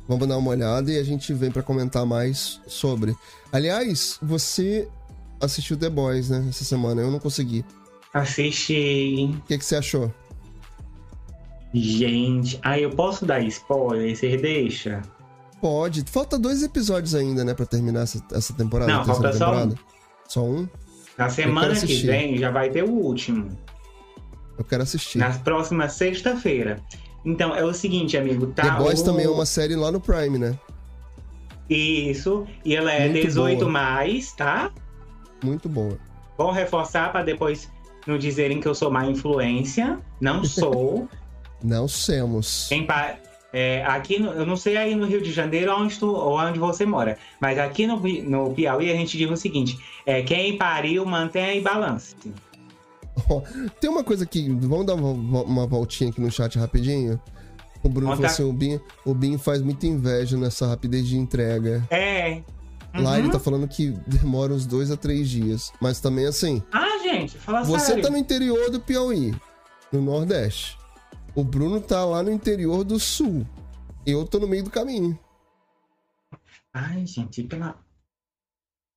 vamos 0.07 0.29
dar 0.29 0.37
uma 0.37 0.51
olhada 0.51 0.91
e 0.91 0.99
a 0.99 1.03
gente 1.03 1.33
vem 1.33 1.51
pra 1.51 1.62
comentar 1.62 2.05
mais 2.05 2.61
sobre. 2.66 3.16
Aliás, 3.53 4.18
você 4.22 4.89
assistiu 5.41 5.77
The 5.77 5.89
Boys, 5.89 6.29
né? 6.31 6.45
Essa 6.49 6.64
semana. 6.64 7.01
Eu 7.03 7.11
não 7.11 7.18
consegui. 7.18 7.64
Assisti. 8.12 9.31
O 9.39 9.47
que, 9.47 9.59
que 9.59 9.64
você 9.64 9.77
achou? 9.77 10.12
Gente, 11.74 12.59
aí 12.62 12.83
eu 12.83 12.91
posso 12.91 13.27
dar 13.27 13.41
spoiler? 13.41 14.16
Você 14.16 14.37
deixa? 14.37 15.03
Pode. 15.61 16.05
Falta 16.07 16.39
dois 16.39 16.62
episódios 16.62 17.14
ainda, 17.14 17.45
né? 17.45 17.55
Pra 17.55 17.66
terminar 17.66 18.03
essa, 18.03 18.22
essa 18.33 18.53
temporada. 18.55 18.93
Não, 18.93 19.05
falta 19.05 19.33
só 19.33 19.47
um. 19.47 19.51
temporada. 19.51 19.74
Só 20.29 20.45
um? 20.45 20.68
Na 21.18 21.29
semana 21.29 21.74
que 21.74 21.95
vem 22.07 22.37
já 22.39 22.51
vai 22.51 22.70
ter 22.70 22.85
o 22.85 22.91
último. 22.91 23.57
Eu 24.59 24.64
quero 24.64 24.82
assistir. 24.82 25.18
Na 25.18 25.30
próxima 25.30 25.88
sexta-feira. 25.88 26.80
Então, 27.24 27.54
é 27.54 27.64
o 27.64 27.72
seguinte, 27.74 28.16
amigo, 28.16 28.46
tá? 28.48 28.62
The 28.76 28.82
Boys 28.82 29.00
o- 29.00 29.04
também 29.04 29.26
é 29.26 29.28
uma 29.28 29.44
série 29.46 29.74
lá 29.76 29.90
no 29.90 30.00
Prime, 30.00 30.38
né? 30.38 30.59
Isso, 31.68 32.46
e 32.64 32.76
ela 32.76 32.92
é 32.92 33.09
Muito 33.09 33.26
18 33.26 33.59
boa. 33.61 33.70
mais, 33.72 34.32
tá? 34.32 34.70
Muito 35.42 35.68
boa. 35.68 35.98
Vou 36.38 36.50
reforçar 36.52 37.11
para 37.11 37.24
depois 37.24 37.68
não 38.07 38.16
dizerem 38.16 38.61
que 38.61 38.68
eu 38.68 38.74
sou 38.74 38.90
má 38.90 39.04
influência. 39.07 39.98
Não 40.20 40.44
sou. 40.44 41.09
Não. 41.62 41.86
Quem 42.68 42.86
pa- 42.86 43.16
é, 43.52 43.82
aqui 43.84 44.20
no- 44.20 44.30
eu 44.32 44.46
não 44.46 44.57
sei 44.57 44.76
aí 44.76 44.94
no 44.94 45.07
Rio 45.07 45.20
de 45.20 45.32
Janeiro 45.32 45.74
onde 45.76 45.98
tu, 45.98 46.07
ou 46.14 46.38
onde 46.38 46.59
você 46.59 46.86
mora, 46.86 47.18
mas 47.40 47.59
aqui 47.59 47.86
no, 47.86 47.96
no 47.98 48.52
Piauí 48.54 48.92
a 48.92 48.94
gente 48.94 49.18
diz 49.18 49.28
o 49.28 49.36
seguinte: 49.36 49.76
é, 50.04 50.22
quem 50.22 50.57
pariu 50.57 51.04
mantém 51.04 51.59
em 51.59 51.62
balance. 51.62 52.14
Tem 53.81 53.89
uma 53.91 54.05
coisa 54.05 54.25
aqui, 54.25 54.49
vamos 54.61 54.87
dar 54.87 54.95
uma, 54.95 55.43
uma 55.43 55.67
voltinha 55.67 56.11
aqui 56.11 56.21
no 56.21 56.31
chat 56.31 56.59
rapidinho? 56.59 57.21
O 57.83 57.89
Bruno 57.89 58.09
Conta. 58.11 58.17
falou 58.29 58.31
assim: 58.33 58.43
o 58.45 58.53
Bin, 58.53 58.81
o 59.05 59.14
Bin 59.14 59.39
faz 59.39 59.62
muita 59.62 59.87
inveja 59.87 60.37
nessa 60.37 60.67
rapidez 60.67 61.07
de 61.07 61.17
entrega. 61.17 61.87
É. 61.91 62.43
Lá 62.95 63.11
Uhum. 63.12 63.17
ele 63.19 63.31
tá 63.31 63.39
falando 63.39 63.69
que 63.69 63.91
demora 64.07 64.55
uns 64.55 64.64
dois 64.67 64.91
a 64.91 64.97
três 64.97 65.29
dias. 65.29 65.71
Mas 65.81 66.01
também 66.01 66.27
assim, 66.27 66.62
Ah, 66.73 66.99
gente, 67.03 67.37
fala 67.37 67.62
você 67.62 67.87
sério. 67.87 68.03
tá 68.03 68.09
no 68.11 68.17
interior 68.17 68.71
do 68.71 68.81
Piauí, 68.81 69.35
no 69.93 70.01
Nordeste. 70.01 70.79
O 71.35 71.45
Bruno 71.45 71.79
tá 71.81 72.05
lá 72.07 72.23
no 72.23 72.31
interior 72.33 72.83
do 72.85 72.99
Sul. 72.99 73.47
Eu 74.07 74.25
tô 74.25 74.39
no 74.39 74.49
meio 74.49 74.64
do 74.64 74.71
caminho. 74.71 75.19
Ai, 76.73 77.05
gente, 77.07 77.43
pela. 77.43 77.77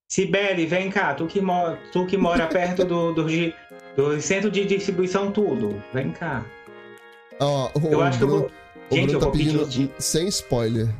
Sibeli, 0.08 0.66
vem 0.66 0.90
cá, 0.90 1.14
tu 1.14 1.26
que, 1.26 1.40
mo- 1.40 1.76
tu 1.92 2.04
que 2.06 2.16
mora 2.16 2.46
perto 2.48 2.84
do, 2.84 3.12
do, 3.12 3.26
do 3.96 4.20
centro 4.20 4.50
de 4.50 4.64
distribuição, 4.64 5.30
tudo. 5.32 5.82
Vem 5.92 6.10
cá. 6.12 6.44
Ó, 7.40 7.70
o, 7.74 7.86
Eu 7.88 8.02
acho 8.02 8.18
que 8.18 8.24
eu 8.24 8.28
Bruno, 8.28 8.42
vou. 8.42 8.50
o 8.90 8.94
Gente, 8.94 9.02
Bruno 9.04 9.12
eu 9.12 9.18
tá 9.18 9.24
vou 9.26 9.32
pedir 9.32 9.44
pedindo 9.52 9.68
di- 9.68 9.90
sem 9.98 10.28
spoiler. 10.28 10.94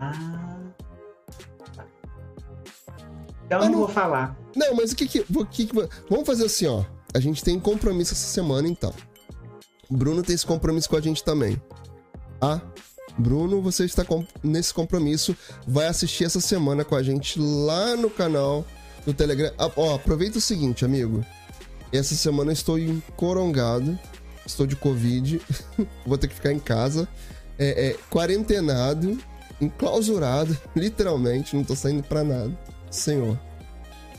Ah. 0.00 0.56
Então 3.46 3.60
Ah, 3.60 3.64
eu 3.64 3.70
não- 3.70 3.70
não 3.72 3.78
vou 3.78 3.88
falar. 3.88 4.36
Não, 4.54 4.74
mas 4.74 4.92
o 4.92 4.96
que 4.96 5.06
que, 5.06 5.20
o 5.34 5.44
que 5.46 5.66
que- 5.66 5.88
Vamos 6.08 6.26
fazer 6.26 6.44
assim, 6.46 6.66
ó. 6.66 6.84
A 7.14 7.20
gente 7.20 7.42
tem 7.42 7.58
compromisso 7.58 8.12
essa 8.12 8.26
semana, 8.26 8.68
então. 8.68 8.92
Bruno 9.90 10.22
tem 10.22 10.34
esse 10.34 10.44
compromisso 10.44 10.88
com 10.88 10.96
a 10.96 11.00
gente 11.00 11.24
também. 11.24 11.60
Ah, 12.40 12.60
Bruno, 13.16 13.62
você 13.62 13.84
está 13.84 14.04
com- 14.04 14.26
nesse 14.42 14.72
compromisso. 14.74 15.34
Vai 15.66 15.86
assistir 15.86 16.24
essa 16.24 16.40
semana 16.40 16.84
com 16.84 16.94
a 16.94 17.02
gente 17.02 17.38
lá 17.40 17.96
no 17.96 18.10
canal 18.10 18.64
do 19.06 19.12
Telegram. 19.14 19.50
Ah, 19.58 19.70
ó, 19.76 19.94
aproveita 19.96 20.38
o 20.38 20.40
seguinte, 20.40 20.84
amigo. 20.84 21.24
Essa 21.92 22.14
semana 22.14 22.50
eu 22.50 22.54
estou 22.54 22.78
encorongado. 22.78 23.98
Estou 24.46 24.66
de 24.66 24.76
Covid. 24.76 25.40
Vou 26.06 26.16
ter 26.18 26.28
que 26.28 26.34
ficar 26.34 26.52
em 26.52 26.58
casa. 26.58 27.08
É, 27.58 27.88
é, 27.90 27.96
quarentenado. 28.10 29.18
Enclausurado. 29.60 30.56
Literalmente. 30.76 31.56
Não 31.56 31.64
tô 31.64 31.74
saindo 31.74 32.02
pra 32.02 32.22
nada. 32.24 32.50
Senhor. 32.90 33.38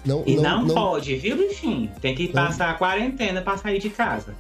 Não, 0.06 0.24
E 0.26 0.36
não, 0.38 0.66
pode, 0.68 1.16
viu, 1.18 1.36
bichinho? 1.36 1.92
Tem 2.02 2.16
que 2.16 2.30
passar 2.30 2.70
a 2.70 2.74
quarentena 2.76 3.42
pra 3.42 3.58
sair 3.58 3.80
de 3.80 3.90
casa. 3.90 4.34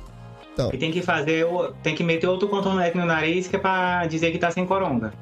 Então. 0.53 0.69
E 0.73 0.77
tem 0.77 0.89
que 0.91 1.01
fazer. 1.01 1.45
Tem 1.83 1.93
que 1.95 2.03
meter 2.03 2.27
outro 2.27 2.47
contornete 2.47 2.95
no 2.97 3.05
nariz 3.05 3.47
que 3.47 3.55
é 3.57 3.59
pra 3.59 4.05
dizer 4.07 4.31
que 4.31 4.37
tá 4.37 4.49
sem 4.51 4.65
coronga. 4.65 5.13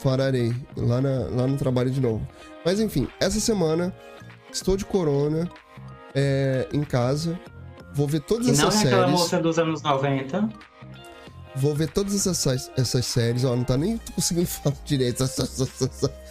fararei 0.00 0.54
lá, 0.76 1.00
na- 1.00 1.26
lá 1.30 1.46
no 1.46 1.56
trabalho 1.56 1.90
de 1.90 2.00
novo. 2.00 2.26
Mas 2.64 2.80
enfim, 2.80 3.08
essa 3.20 3.40
semana 3.40 3.94
estou 4.52 4.76
de 4.76 4.84
corona 4.84 5.48
é, 6.14 6.66
em 6.72 6.82
casa. 6.82 7.38
Vou 7.94 8.06
ver 8.06 8.20
todas 8.20 8.46
E 8.46 8.52
não 8.52 8.68
essas 8.68 8.82
é 8.82 8.86
aquela 8.86 9.02
séries. 9.06 9.20
moça 9.20 9.38
dos 9.40 9.58
anos 9.58 9.82
90. 9.82 10.48
Vou 11.56 11.74
ver 11.74 11.88
todas 11.88 12.26
essas, 12.26 12.70
essas 12.76 13.06
séries. 13.06 13.44
Ó, 13.44 13.56
não 13.56 13.64
tá 13.64 13.76
nem 13.76 13.98
conseguindo 14.14 14.46
falar 14.46 14.76
direito. 14.84 15.24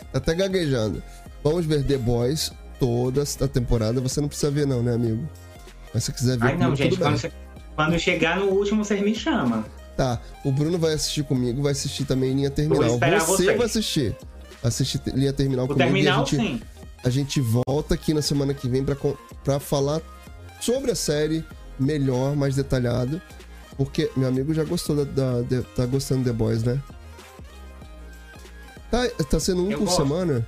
Tá 0.10 0.20
até 0.20 0.34
gaguejando. 0.34 1.04
Vamos 1.44 1.66
ver 1.66 1.84
The 1.86 1.98
Boys 1.98 2.52
toda 2.80 3.24
a 3.42 3.48
temporada. 3.48 4.00
Você 4.00 4.22
não 4.22 4.30
precisa 4.30 4.50
ver, 4.50 4.66
não, 4.66 4.82
né, 4.82 4.94
amigo? 4.94 5.28
Mas 5.94 6.06
se 6.06 6.14
quiser 6.14 6.38
ver, 6.38 6.46
Ai, 6.48 6.58
não, 6.58 6.74
gente. 6.74 6.96
Quando, 6.98 7.18
che- 7.20 7.32
quando 7.76 8.00
chegar 8.00 8.40
no 8.40 8.46
último, 8.46 8.86
vocês 8.86 9.02
me 9.02 9.14
chamam. 9.14 9.66
Tá, 9.98 10.22
o 10.46 10.52
Bruno 10.52 10.78
vai 10.78 10.94
assistir 10.94 11.24
comigo, 11.24 11.62
vai 11.62 11.74
assistir 11.74 12.06
também 12.06 12.34
Linha 12.34 12.50
Terminal. 12.50 12.98
Você 12.98 13.20
vocês. 13.20 13.58
vai 13.58 13.66
assistir. 13.66 14.16
Assistir 14.64 15.02
Linha 15.08 15.32
Terminal 15.34 15.66
O 15.66 15.68
comigo 15.68 15.84
terminal, 15.84 16.20
e 16.20 16.22
a 16.22 16.26
gente, 16.26 16.36
sim. 16.36 16.62
a 17.04 17.10
gente 17.10 17.42
volta 17.42 17.94
aqui 17.94 18.14
na 18.14 18.22
semana 18.22 18.54
que 18.54 18.68
vem 18.68 18.84
pra 19.44 19.60
falar 19.60 20.02
sobre 20.60 20.92
a 20.92 20.96
série 20.96 21.46
melhor, 21.80 22.36
mais 22.36 22.56
detalhado. 22.56 23.22
Porque 23.78 24.10
meu 24.18 24.28
amigo 24.28 24.54
já 24.54 24.64
gostou 24.64 24.96
da, 24.96 25.04
da- 25.04 25.42
de- 25.44 25.62
tá 25.76 25.86
gostando 25.86 26.24
de 26.24 26.32
The 26.32 26.34
Boys, 26.36 26.64
né? 26.64 26.82
Tá, 28.90 29.08
tá 29.30 29.40
sendo 29.40 29.64
um 29.66 29.72
Eu 29.72 29.78
por 29.80 29.86
gosto. 29.86 29.98
semana? 30.02 30.48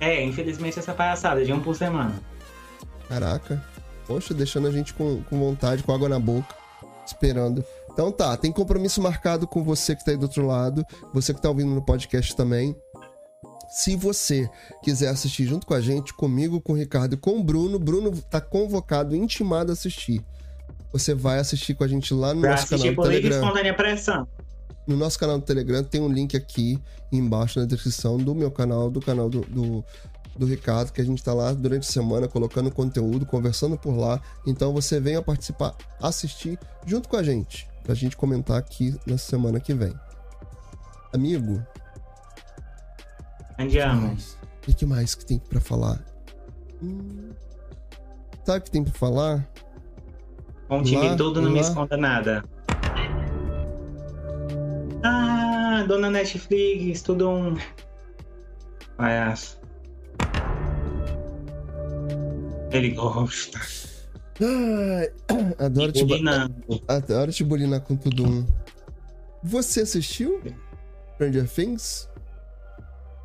É, 0.00 0.22
infelizmente 0.24 0.78
essa 0.78 0.92
palhaçada 0.92 1.44
de 1.44 1.52
um 1.52 1.60
por 1.60 1.74
semana. 1.76 2.14
Caraca. 3.08 3.64
Poxa, 4.06 4.34
deixando 4.34 4.66
a 4.66 4.70
gente 4.72 4.92
com, 4.94 5.22
com 5.22 5.38
vontade, 5.38 5.82
com 5.84 5.92
água 5.92 6.08
na 6.08 6.18
boca, 6.18 6.54
esperando. 7.06 7.64
Então 7.92 8.10
tá, 8.10 8.36
tem 8.36 8.50
compromisso 8.50 9.02
marcado 9.02 9.46
com 9.46 9.62
você 9.62 9.94
que 9.94 10.04
tá 10.04 10.12
aí 10.12 10.16
do 10.16 10.24
outro 10.24 10.46
lado, 10.46 10.84
você 11.12 11.34
que 11.34 11.40
tá 11.40 11.48
ouvindo 11.48 11.74
no 11.74 11.82
podcast 11.82 12.34
também. 12.34 12.74
Se 13.68 13.96
você 13.96 14.50
quiser 14.82 15.08
assistir 15.08 15.46
junto 15.46 15.66
com 15.66 15.74
a 15.74 15.80
gente, 15.80 16.12
comigo, 16.12 16.60
com 16.60 16.72
o 16.72 16.76
Ricardo 16.76 17.14
e 17.14 17.16
com 17.16 17.38
o 17.38 17.42
Bruno, 17.44 17.78
Bruno 17.78 18.10
tá 18.30 18.40
convocado, 18.40 19.16
intimado 19.16 19.70
a 19.70 19.74
assistir. 19.74 20.22
Você 20.92 21.14
vai 21.14 21.38
assistir 21.38 21.74
com 21.74 21.84
a 21.84 21.88
gente 21.88 22.12
lá 22.12 22.34
no 22.34 22.42
Pra 22.42 22.50
nosso 22.50 22.68
canal 22.68 22.94
do 22.94 23.02
Telegram. 23.02 23.74
pressão. 23.74 24.28
No 24.86 24.96
nosso 24.96 25.18
canal 25.18 25.38
do 25.38 25.44
Telegram 25.44 25.82
tem 25.82 26.00
um 26.00 26.08
link 26.08 26.36
aqui 26.36 26.78
embaixo 27.10 27.60
na 27.60 27.66
descrição 27.66 28.18
do 28.18 28.34
meu 28.34 28.50
canal, 28.50 28.90
do 28.90 29.00
canal 29.00 29.30
do, 29.30 29.40
do, 29.42 29.84
do 30.36 30.44
Ricardo, 30.46 30.92
que 30.92 31.00
a 31.00 31.04
gente 31.04 31.22
tá 31.22 31.32
lá 31.32 31.52
durante 31.52 31.88
a 31.88 31.92
semana 31.92 32.28
colocando 32.28 32.70
conteúdo, 32.70 33.24
conversando 33.24 33.78
por 33.78 33.96
lá. 33.96 34.20
Então 34.46 34.72
você 34.72 35.00
venha 35.00 35.22
participar, 35.22 35.74
assistir 36.00 36.58
junto 36.84 37.08
com 37.08 37.16
a 37.16 37.22
gente, 37.22 37.68
pra 37.82 37.94
gente 37.94 38.16
comentar 38.16 38.56
aqui 38.58 38.96
na 39.06 39.18
semana 39.18 39.60
que 39.60 39.74
vem. 39.74 39.92
Amigo, 41.12 41.64
Andiamo. 43.58 44.12
o 44.12 44.60
que, 44.62 44.72
que 44.72 44.86
mais 44.86 45.14
que 45.14 45.26
tem 45.26 45.38
pra 45.38 45.60
falar? 45.60 46.02
Hum, 46.82 47.30
sabe 48.44 48.58
o 48.58 48.62
que 48.62 48.70
tem 48.70 48.82
pra 48.82 48.92
falar? 48.94 49.48
Conte-me 50.68 51.08
Lá, 51.08 51.16
tudo, 51.16 51.42
não 51.42 51.50
me 51.50 51.60
esconda 51.60 51.96
nada. 51.96 52.42
Ah, 55.04 55.84
dona 55.86 56.08
Netflix, 56.10 57.02
tudo 57.02 57.28
um. 57.28 57.56
Palhaço. 58.96 59.60
Ele 62.70 62.90
gosta. 62.92 63.60
Ai, 64.40 65.10
adoro 65.58 65.92
te, 65.92 66.04
Bulinando. 66.04 66.82
adoro 66.88 67.32
te 67.32 67.44
bulinar 67.44 67.80
com 67.80 67.96
tudo 67.96 68.24
um. 68.26 68.46
Você 69.42 69.82
assistiu 69.82 70.40
Stranger 71.14 71.48
Things? 71.48 72.08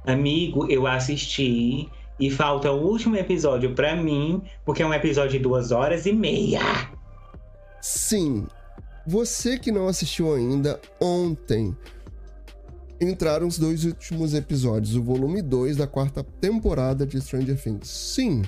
Amigo, 0.05 0.69
eu 0.69 0.87
assisti 0.87 1.89
e 2.19 2.31
falta 2.31 2.71
o 2.71 2.81
último 2.81 3.15
episódio 3.15 3.73
pra 3.75 3.95
mim, 3.95 4.41
porque 4.65 4.81
é 4.81 4.85
um 4.85 4.93
episódio 4.93 5.31
de 5.31 5.39
duas 5.39 5.71
horas 5.71 6.05
e 6.05 6.13
meia. 6.13 6.61
Sim. 7.81 8.47
Você 9.05 9.57
que 9.57 9.71
não 9.71 9.87
assistiu 9.87 10.33
ainda, 10.33 10.79
ontem 10.99 11.75
entraram 12.99 13.47
os 13.47 13.57
dois 13.57 13.85
últimos 13.85 14.33
episódios, 14.33 14.95
o 14.95 15.03
volume 15.03 15.41
2 15.41 15.77
da 15.77 15.87
quarta 15.87 16.23
temporada 16.23 17.05
de 17.05 17.21
Stranger 17.21 17.61
Things. 17.61 17.87
Sim. 17.87 18.41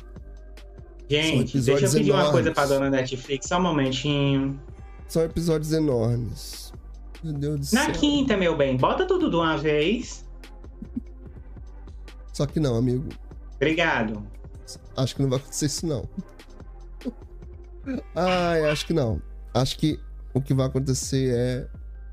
Gente, 1.10 1.60
deixa 1.60 1.86
eu 1.86 1.92
pedir 1.92 2.12
uma 2.12 2.20
enormes. 2.20 2.32
coisa 2.32 2.52
pra 2.52 2.66
dona 2.66 2.90
Netflix, 2.90 3.48
só 3.48 3.58
um 3.58 3.64
momentinho. 3.64 4.60
São 5.08 5.24
episódios 5.24 5.72
enormes. 5.74 6.72
Meu 7.24 7.34
Deus 7.34 7.70
do 7.72 7.76
Na 7.76 7.86
céu. 7.86 7.94
quinta, 7.94 8.38
meu 8.38 8.56
bem, 8.56 8.78
bota 8.78 9.06
tudo 9.08 9.30
de 9.30 9.36
uma 9.36 9.58
vez. 9.58 10.24
Só 12.32 12.46
que 12.46 12.60
não, 12.60 12.76
amigo. 12.76 13.10
Obrigado. 13.56 14.24
Acho 14.96 15.16
que 15.16 15.22
não 15.24 15.30
vai 15.30 15.40
acontecer 15.40 15.66
isso, 15.66 15.86
não. 15.88 16.08
Ai, 18.16 18.70
acho 18.70 18.86
que 18.86 18.94
não. 18.94 19.22
Acho 19.54 19.78
que 19.78 20.00
o 20.34 20.42
que 20.42 20.54
vai 20.54 20.68
acontecer 20.68 21.34
é 21.36 21.68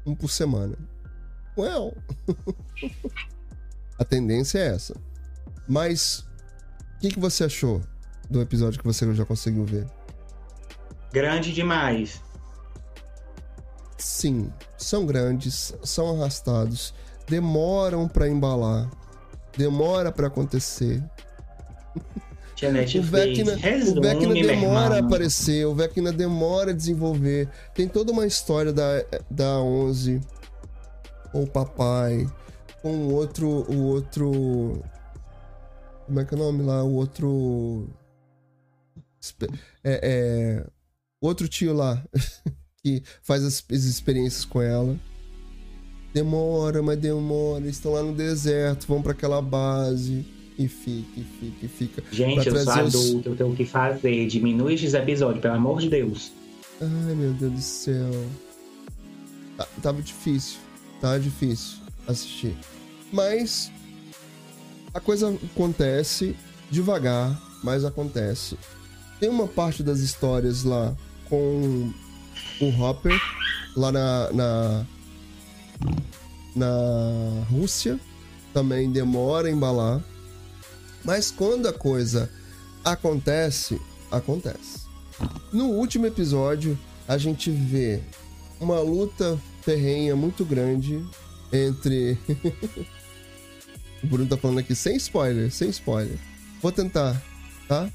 um 0.06 0.14
por 0.14 0.30
semana. 0.30 0.76
Well. 1.56 1.94
A 3.98 4.04
tendência 4.04 4.58
é 4.58 4.66
essa. 4.68 4.94
Mas, 5.68 6.20
o 6.96 7.00
que, 7.00 7.10
que 7.10 7.20
você 7.20 7.44
achou 7.44 7.80
do 8.28 8.40
episódio 8.40 8.78
que 8.78 8.86
você 8.86 9.12
já 9.14 9.24
conseguiu 9.24 9.64
ver? 9.64 9.86
Grande 11.12 11.52
demais. 11.52 12.20
Sim, 13.96 14.52
são 14.76 15.06
grandes, 15.06 15.74
são 15.82 16.14
arrastados, 16.14 16.94
demoram 17.26 18.06
pra 18.06 18.28
embalar, 18.28 18.90
demora 19.56 20.12
pra 20.12 20.26
acontecer. 20.26 21.02
O 22.56 23.02
Vecna, 23.02 23.52
o 23.52 24.00
Vecna 24.00 24.32
demora 24.32 24.96
a 24.96 24.98
aparecer, 25.00 25.66
o 25.66 25.74
Vecna 25.74 26.10
demora 26.10 26.70
a 26.70 26.74
desenvolver. 26.74 27.50
Tem 27.74 27.86
toda 27.86 28.12
uma 28.12 28.26
história 28.26 28.72
da, 28.72 29.04
da 29.30 29.58
11 29.58 30.22
com 31.32 31.42
o 31.42 31.46
papai, 31.46 32.26
com 32.80 32.92
o 32.96 33.12
outro, 33.12 33.46
o 33.70 33.82
outro... 33.84 34.82
Como 36.06 36.20
é 36.20 36.24
que 36.24 36.34
é 36.34 36.36
o 36.36 36.40
nome 36.40 36.62
lá? 36.62 36.82
O 36.82 36.94
outro... 36.94 37.90
É, 39.82 40.00
é, 40.02 40.66
outro 41.20 41.48
tio 41.48 41.72
lá, 41.74 42.02
que 42.82 43.02
faz 43.22 43.42
as, 43.44 43.64
as 43.70 43.84
experiências 43.84 44.44
com 44.44 44.60
ela. 44.62 44.98
Demora, 46.14 46.82
mas 46.82 46.98
demora. 46.98 47.62
Eles 47.64 47.76
estão 47.76 47.92
lá 47.92 48.02
no 48.02 48.14
deserto, 48.14 48.86
vão 48.86 49.02
pra 49.02 49.12
aquela 49.12 49.42
base 49.42 50.24
e 50.58 50.66
fica, 50.66 51.20
e 51.20 51.24
fica, 51.24 51.66
e 51.66 51.68
fica. 51.68 52.02
Gente, 52.10 52.38
eu 52.38 52.44
sou 52.44 52.64
trazer 52.64 52.82
os- 52.84 52.94
adulto, 52.94 53.28
eu 53.30 53.36
tenho 53.36 53.50
o 53.52 53.56
que 53.56 53.66
fazer. 53.66 54.26
Diminui 54.26 54.74
esses 54.74 54.94
episódios, 54.94 55.42
pelo 55.42 55.54
amor 55.54 55.80
de 55.80 55.90
Deus. 55.90 56.32
Ai, 56.80 57.14
meu 57.14 57.32
Deus 57.34 57.52
do 57.52 57.60
céu. 57.60 58.10
Tá- 59.56 59.68
tava 59.82 60.00
difícil. 60.00 60.58
Tá 61.00 61.18
difícil 61.18 61.78
assistir. 62.08 62.56
Mas 63.12 63.70
a 64.94 65.00
coisa 65.00 65.28
acontece 65.52 66.34
devagar, 66.70 67.38
mas 67.62 67.84
acontece. 67.84 68.56
Tem 69.18 69.28
uma 69.28 69.46
parte 69.46 69.82
das 69.82 70.00
histórias 70.00 70.62
lá 70.62 70.94
com 71.28 71.92
o 72.60 72.82
Hopper, 72.82 73.18
lá 73.76 73.90
na, 73.90 74.32
na, 74.32 74.86
na 76.54 77.44
Rússia. 77.50 77.98
Também 78.52 78.90
demora 78.90 79.48
a 79.48 79.50
embalar. 79.50 80.02
Mas 81.04 81.30
quando 81.30 81.68
a 81.68 81.72
coisa 81.72 82.30
acontece, 82.84 83.80
acontece. 84.10 84.86
No 85.52 85.66
último 85.70 86.06
episódio, 86.06 86.78
a 87.08 87.16
gente 87.16 87.50
vê 87.50 88.00
uma 88.60 88.80
luta 88.80 89.38
ferrenha 89.62 90.14
muito 90.16 90.44
grande 90.44 91.02
entre. 91.52 92.18
o 94.02 94.06
Bruno 94.06 94.28
tá 94.28 94.36
falando 94.36 94.58
aqui 94.58 94.74
sem 94.74 94.96
spoiler, 94.96 95.50
sem 95.50 95.68
spoiler. 95.70 96.18
Vou 96.60 96.72
tentar, 96.72 97.22
tá? 97.68 97.90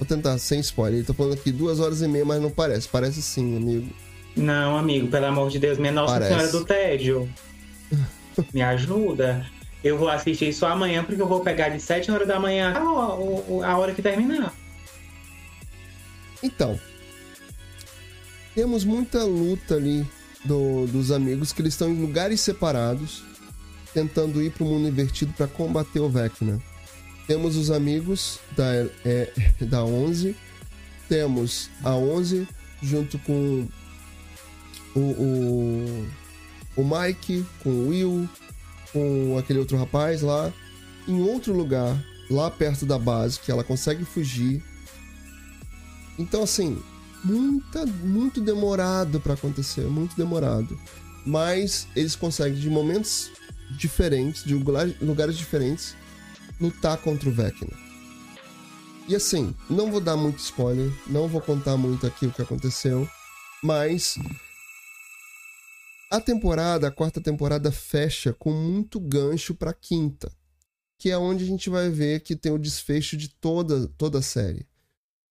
Vou 0.00 0.06
tentar, 0.08 0.36
sem 0.38 0.58
spoiler. 0.60 0.98
Ele 1.00 1.06
tá 1.06 1.12
falando 1.14 1.34
aqui 1.34 1.52
duas 1.52 1.78
horas 1.78 2.00
e 2.00 2.08
meia, 2.08 2.24
mas 2.24 2.40
não 2.40 2.50
parece. 2.50 2.88
Parece 2.88 3.20
sim, 3.20 3.54
amigo. 3.56 3.88
Não, 4.34 4.76
amigo, 4.78 5.08
pelo 5.08 5.26
amor 5.26 5.50
de 5.50 5.58
Deus, 5.58 5.76
minha 5.78 5.92
Nossa 5.92 6.14
Parece. 6.14 6.30
Senhora 6.32 6.48
do 6.52 6.64
Tédio. 6.64 7.28
Me 8.54 8.62
ajuda. 8.62 9.46
Eu 9.84 9.98
vou 9.98 10.08
assistir 10.08 10.52
só 10.54 10.68
amanhã, 10.68 11.04
porque 11.04 11.20
eu 11.20 11.26
vou 11.28 11.40
pegar 11.40 11.68
de 11.68 11.80
7 11.80 12.10
horas 12.10 12.26
da 12.26 12.40
manhã 12.40 12.72
a 12.74 13.76
hora 13.78 13.92
que 13.94 14.00
terminar. 14.02 14.54
Então, 16.42 16.80
temos 18.54 18.84
muita 18.84 19.22
luta 19.24 19.74
ali 19.74 20.06
do- 20.44 20.86
dos 20.86 21.10
amigos 21.10 21.52
que 21.52 21.60
eles 21.60 21.74
estão 21.74 21.90
em 21.90 22.00
lugares 22.00 22.40
separados, 22.40 23.22
tentando 23.92 24.40
ir 24.42 24.50
para 24.50 24.64
o 24.64 24.66
mundo 24.66 24.88
invertido 24.88 25.32
para 25.34 25.46
combater 25.46 26.00
o 26.00 26.08
Vecna. 26.08 26.58
Temos 27.30 27.54
os 27.54 27.70
amigos 27.70 28.40
da, 28.56 28.64
é, 29.04 29.32
da 29.62 29.84
11, 29.84 30.34
temos 31.08 31.70
a 31.84 31.94
11 31.94 32.48
junto 32.82 33.20
com 33.20 33.68
o, 34.96 34.98
o, 34.98 36.08
o 36.74 36.82
Mike, 36.84 37.46
com 37.62 37.70
o 37.70 37.88
Will, 37.88 38.28
com 38.92 39.38
aquele 39.38 39.60
outro 39.60 39.76
rapaz 39.76 40.22
lá, 40.22 40.52
em 41.06 41.20
outro 41.20 41.54
lugar, 41.56 41.96
lá 42.28 42.50
perto 42.50 42.84
da 42.84 42.98
base, 42.98 43.38
que 43.38 43.52
ela 43.52 43.62
consegue 43.62 44.04
fugir. 44.04 44.60
Então, 46.18 46.42
assim, 46.42 46.82
muita, 47.22 47.86
muito 47.86 48.40
demorado 48.40 49.20
pra 49.20 49.34
acontecer, 49.34 49.82
muito 49.82 50.16
demorado. 50.16 50.76
Mas 51.24 51.86
eles 51.94 52.16
conseguem, 52.16 52.58
de 52.58 52.68
momentos 52.68 53.30
diferentes, 53.78 54.42
de 54.42 54.52
lugar- 54.52 54.90
lugares 55.00 55.38
diferentes, 55.38 55.94
lutar 56.60 56.98
contra 56.98 57.28
o 57.28 57.32
Vecna. 57.32 57.72
E 59.08 59.16
assim, 59.16 59.54
não 59.68 59.90
vou 59.90 60.00
dar 60.00 60.16
muito 60.16 60.38
spoiler, 60.38 60.92
não 61.06 61.26
vou 61.26 61.40
contar 61.40 61.76
muito 61.76 62.06
aqui 62.06 62.26
o 62.26 62.32
que 62.32 62.42
aconteceu, 62.42 63.08
mas 63.62 64.16
a 66.10 66.20
temporada, 66.20 66.88
a 66.88 66.90
quarta 66.90 67.20
temporada 67.20 67.72
fecha 67.72 68.32
com 68.32 68.52
muito 68.52 69.00
gancho 69.00 69.54
pra 69.54 69.72
quinta, 69.72 70.30
que 70.98 71.10
é 71.10 71.16
onde 71.16 71.44
a 71.44 71.46
gente 71.46 71.70
vai 71.70 71.88
ver 71.88 72.20
que 72.20 72.36
tem 72.36 72.52
o 72.52 72.58
desfecho 72.58 73.16
de 73.16 73.28
toda, 73.28 73.88
toda 73.96 74.18
a 74.18 74.22
série 74.22 74.66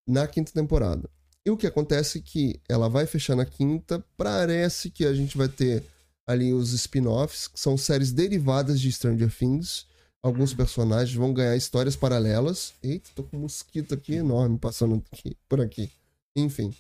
na 0.08 0.28
quinta 0.28 0.52
temporada. 0.52 1.10
E 1.46 1.52
o 1.52 1.58
que 1.58 1.68
acontece 1.68 2.20
é 2.20 2.22
que 2.22 2.62
ela 2.68 2.90
vai 2.90 3.06
fechar 3.06 3.36
na 3.36 3.46
quinta, 3.46 4.04
parece 4.18 4.90
que 4.90 5.06
a 5.06 5.14
gente 5.14 5.38
vai 5.38 5.48
ter 5.48 5.84
ali 6.26 6.54
os 6.54 6.74
spin-offs, 6.74 7.48
que 7.48 7.60
são 7.60 7.78
séries 7.78 8.12
derivadas 8.12 8.80
de 8.80 8.92
Stranger 8.92 9.36
Things. 9.36 9.86
Alguns 10.22 10.54
personagens 10.54 11.16
vão 11.16 11.34
ganhar 11.34 11.56
histórias 11.56 11.96
paralelas. 11.96 12.74
Eita, 12.84 13.10
tô 13.16 13.24
com 13.24 13.38
um 13.38 13.42
mosquito 13.42 13.94
aqui 13.94 14.16
enorme 14.16 14.58
passando 14.58 15.02
aqui, 15.12 15.38
por 15.48 15.62
aqui. 15.62 15.90
Enfim. 16.36 16.74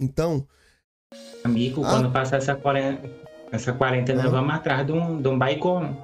Então, 0.00 0.46
Amigo, 1.44 1.84
Ah. 1.84 1.90
quando 1.90 2.10
passar 2.10 2.36
essa 2.38 2.54
quarentena, 2.56 3.12
essa 3.52 3.72
quarentena 3.72 4.24
Ah. 4.24 4.28
vamos 4.28 4.54
atrás 4.54 4.84
de 4.86 4.92
um, 4.92 5.20
de 5.22 5.28
um 5.28 5.38
baigon. 5.38 5.96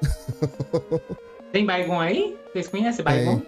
Tem 1.52 1.64
baigon 1.66 2.00
aí? 2.00 2.36
Vocês 2.52 2.68
conhecem 2.68 3.04
baigon? 3.04 3.42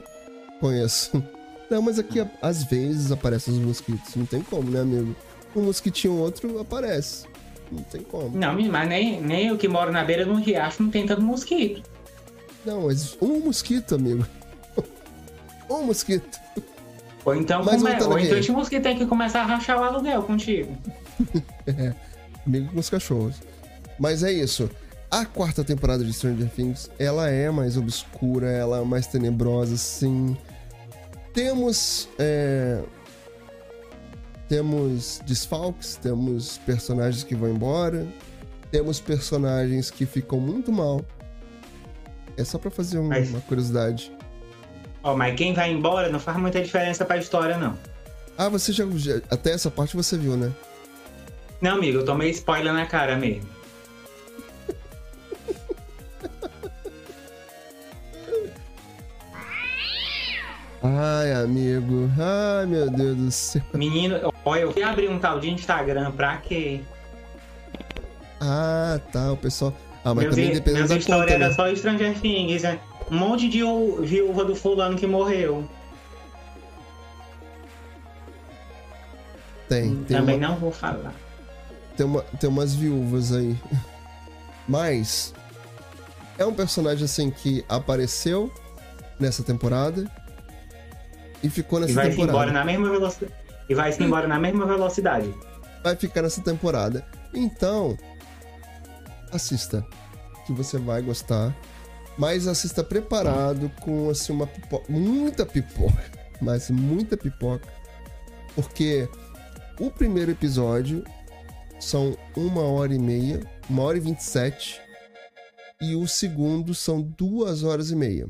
conheço. 0.61 1.23
Não, 1.71 1.81
mas 1.81 1.99
aqui 1.99 2.21
a- 2.21 2.31
às 2.43 2.65
vezes 2.65 3.11
aparecem 3.13 3.55
os 3.55 3.61
mosquitos. 3.61 4.15
Não 4.15 4.27
tem 4.27 4.43
como, 4.43 4.71
né, 4.71 4.81
amigo? 4.81 5.17
Um 5.57 5.63
mosquitinho 5.63 6.17
outro 6.19 6.59
aparece. 6.61 7.27
Não 7.73 7.83
tem 7.85 8.03
como. 8.03 8.37
Não, 8.37 8.53
mas 8.71 8.89
nem, 8.89 9.21
nem 9.23 9.47
eu 9.49 9.57
que 9.57 9.69
moro 9.69 9.91
na 9.91 10.05
beira 10.05 10.25
de 10.25 10.31
um 10.31 10.41
riacho 10.41 10.83
não 10.83 10.91
tem 10.91 11.07
tanto 11.07 11.23
mosquito. 11.23 11.89
Não, 12.65 12.87
mas 12.87 13.17
um 13.21 13.41
mosquito, 13.41 13.95
amigo. 13.95 14.27
um 15.71 15.83
mosquito. 15.85 16.39
Ou 17.25 17.35
então, 17.35 17.63
Mas 17.65 17.83
come... 17.83 18.03
ou 18.05 18.19
então 18.19 18.39
esse 18.39 18.51
mosquito 18.51 18.83
tem 18.83 18.97
que 18.97 19.07
começar 19.07 19.43
a 19.43 19.45
rachar 19.45 19.79
o 19.79 19.85
aluguel 19.85 20.23
contigo. 20.23 20.77
Amigo 22.47 22.73
com 22.73 22.81
os 22.81 22.89
cachorros. 22.89 23.37
Mas 23.99 24.23
é 24.23 24.33
isso. 24.33 24.71
A 25.11 25.27
quarta 25.27 25.63
temporada 25.63 26.03
de 26.03 26.13
Stranger 26.13 26.49
Things, 26.49 26.91
ela 26.99 27.29
é 27.29 27.51
mais 27.51 27.77
obscura, 27.77 28.51
ela 28.51 28.79
é 28.79 28.85
mais 28.85 29.07
tenebrosa, 29.07 29.77
sim. 29.77 30.37
Temos. 31.35 32.09
é, 32.19 32.83
Temos 34.49 35.21
desfalques, 35.27 35.97
temos 35.97 36.59
personagens 36.59 37.23
que 37.23 37.35
vão 37.35 37.51
embora, 37.51 38.07
temos 38.71 38.99
personagens 38.99 39.91
que 39.91 40.07
ficam 40.07 40.41
muito 40.41 40.73
mal. 40.73 41.05
É 42.37 42.45
só 42.45 42.59
pra 42.59 42.71
fazer 42.71 42.99
um- 42.99 43.09
Mas- 43.09 43.29
uma 43.31 43.41
curiosidade. 43.41 44.13
Ó, 45.03 45.17
mas 45.17 45.35
quem 45.35 45.55
vai 45.55 45.71
embora 45.73 46.09
não 46.11 46.21
faz 46.21 46.37
muita 46.39 46.61
diferença 46.63 47.05
pra 47.05 47.17
história, 47.17 47.57
não. 47.57 47.77
Ah, 48.37 48.49
você 48.49 48.73
já. 48.73 48.85
já- 48.95 49.21
Até 49.31 49.53
essa 49.53 49.71
parte 49.71 49.97
você 49.97 50.17
viu, 50.17 50.37
né? 50.37 50.53
Não, 51.61 51.73
amigo, 51.77 51.99
eu 51.99 52.05
tomei 52.05 52.31
spoiler 52.31 52.73
na 52.73 52.87
cara 52.87 53.17
mesmo. 53.17 53.49
Ai, 60.83 61.33
amigo. 61.33 62.09
Ai, 62.19 62.67
meu 62.67 62.91
Deus 62.91 63.17
do 63.17 63.31
céu. 63.31 63.63
Menino, 63.75 64.33
olha, 64.45 64.61
eu 64.63 64.73
fui 64.73 64.83
abrir 64.83 65.11
um 65.11 65.19
tal 65.19 65.39
de 65.39 65.51
Instagram 65.51 66.11
pra 66.13 66.39
quê? 66.39 66.81
Ah, 68.41 68.99
tá, 69.13 69.33
o 69.33 69.37
pessoal. 69.37 69.75
Ah, 70.05 70.15
mas 70.15 70.25
Meus, 70.25 70.35
também 70.37 70.53
depende 70.53 70.77
meus 70.79 70.89
da 70.89 70.97
história 70.97 71.23
conta, 71.25 71.35
era 71.35 71.49
né? 71.49 71.55
só 71.55 71.75
Stranger 71.75 72.19
Things, 72.21 72.63
né? 72.63 72.81
Um 73.11 73.17
monte 73.19 73.49
de 73.49 73.59
viú- 73.59 74.03
viúva 74.03 74.45
do 74.45 74.55
fulano 74.55 74.97
que 74.97 75.07
morreu. 75.07 75.69
Tem, 79.69 79.97
tem, 80.05 80.17
Também 80.17 80.37
uma- 80.39 80.49
não 80.49 80.57
vou 80.57 80.73
falar. 80.73 81.15
tem, 81.97 82.05
uma, 82.07 82.23
tem 82.23 82.49
umas 82.51 82.75
viúvas 82.75 83.33
aí. 83.33 83.57
Mas 84.67 85.33
é 86.39 86.45
um 86.45 86.53
personagem 86.55 87.05
assim 87.05 87.31
que 87.31 87.65
apareceu 87.69 88.53
nessa 89.19 89.43
temporada 89.43 90.11
e 91.43 91.49
ficou 91.51 91.79
E 91.79 91.83
nessa 91.83 91.95
vai 91.95 92.05
se 92.07 92.11
temporada. 92.13 92.33
embora 92.33 92.53
na 92.53 92.65
mesma 92.65 92.89
velocidade. 92.91 93.33
E 93.69 93.75
vai 93.75 93.93
se 93.93 94.03
embora 94.03 94.27
na 94.27 94.39
mesma 94.41 94.67
velocidade. 94.67 95.33
Vai 95.85 95.95
ficar 95.95 96.23
nessa 96.23 96.43
temporada. 96.43 97.05
Então, 97.33 97.97
assista, 99.33 99.87
que 100.47 100.53
você 100.53 100.79
vai 100.79 101.03
gostar. 101.03 101.57
Mas 102.19 102.47
assista 102.47 102.83
preparado 102.85 103.71
com 103.81 104.11
assim 104.11 104.33
uma 104.33 104.47
pipoca, 104.47 104.85
muita 104.93 105.47
pipoca, 105.47 106.03
mas 106.43 106.69
muita 106.71 107.17
pipoca, 107.17 107.67
porque 108.55 109.09
o 109.79 109.91
primeiro 109.91 110.31
episódio 110.31 111.03
são 111.79 112.17
uma 112.37 112.63
hora 112.63 112.93
e 112.95 112.99
meia, 112.99 113.41
uma 113.71 113.83
hora 113.85 113.97
e 113.97 114.01
vinte 114.01 114.19
e 114.21 114.25
sete, 114.25 114.81
e 115.81 115.95
o 115.95 116.07
segundo 116.07 116.75
são 116.75 117.01
duas 117.01 117.63
horas 117.63 117.91
e 117.91 117.97
meia. 117.97 118.29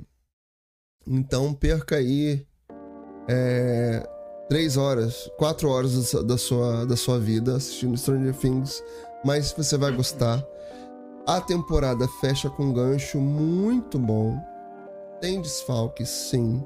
Então 1.04 1.52
perca 1.52 1.96
aí 1.96 2.46
é, 3.28 4.06
três 4.48 4.76
horas, 4.76 5.28
quatro 5.36 5.68
horas 5.68 5.94
da 5.96 6.02
sua- 6.02 6.22
da 6.24 6.38
sua, 6.38 6.86
da 6.86 6.96
sua 6.96 7.18
vida 7.18 7.56
assistindo 7.56 7.96
Stranger 7.96 8.34
Things, 8.34 8.84
mas 9.24 9.52
você 9.52 9.76
vai 9.76 9.90
gostar. 9.90 10.44
A 11.26 11.40
temporada 11.40 12.08
fecha 12.20 12.48
com 12.50 12.64
um 12.64 12.72
gancho 12.72 13.18
muito 13.18 13.98
bom. 13.98 14.38
Tem 15.20 15.40
desfalques, 15.40 16.08
sim, 16.08 16.62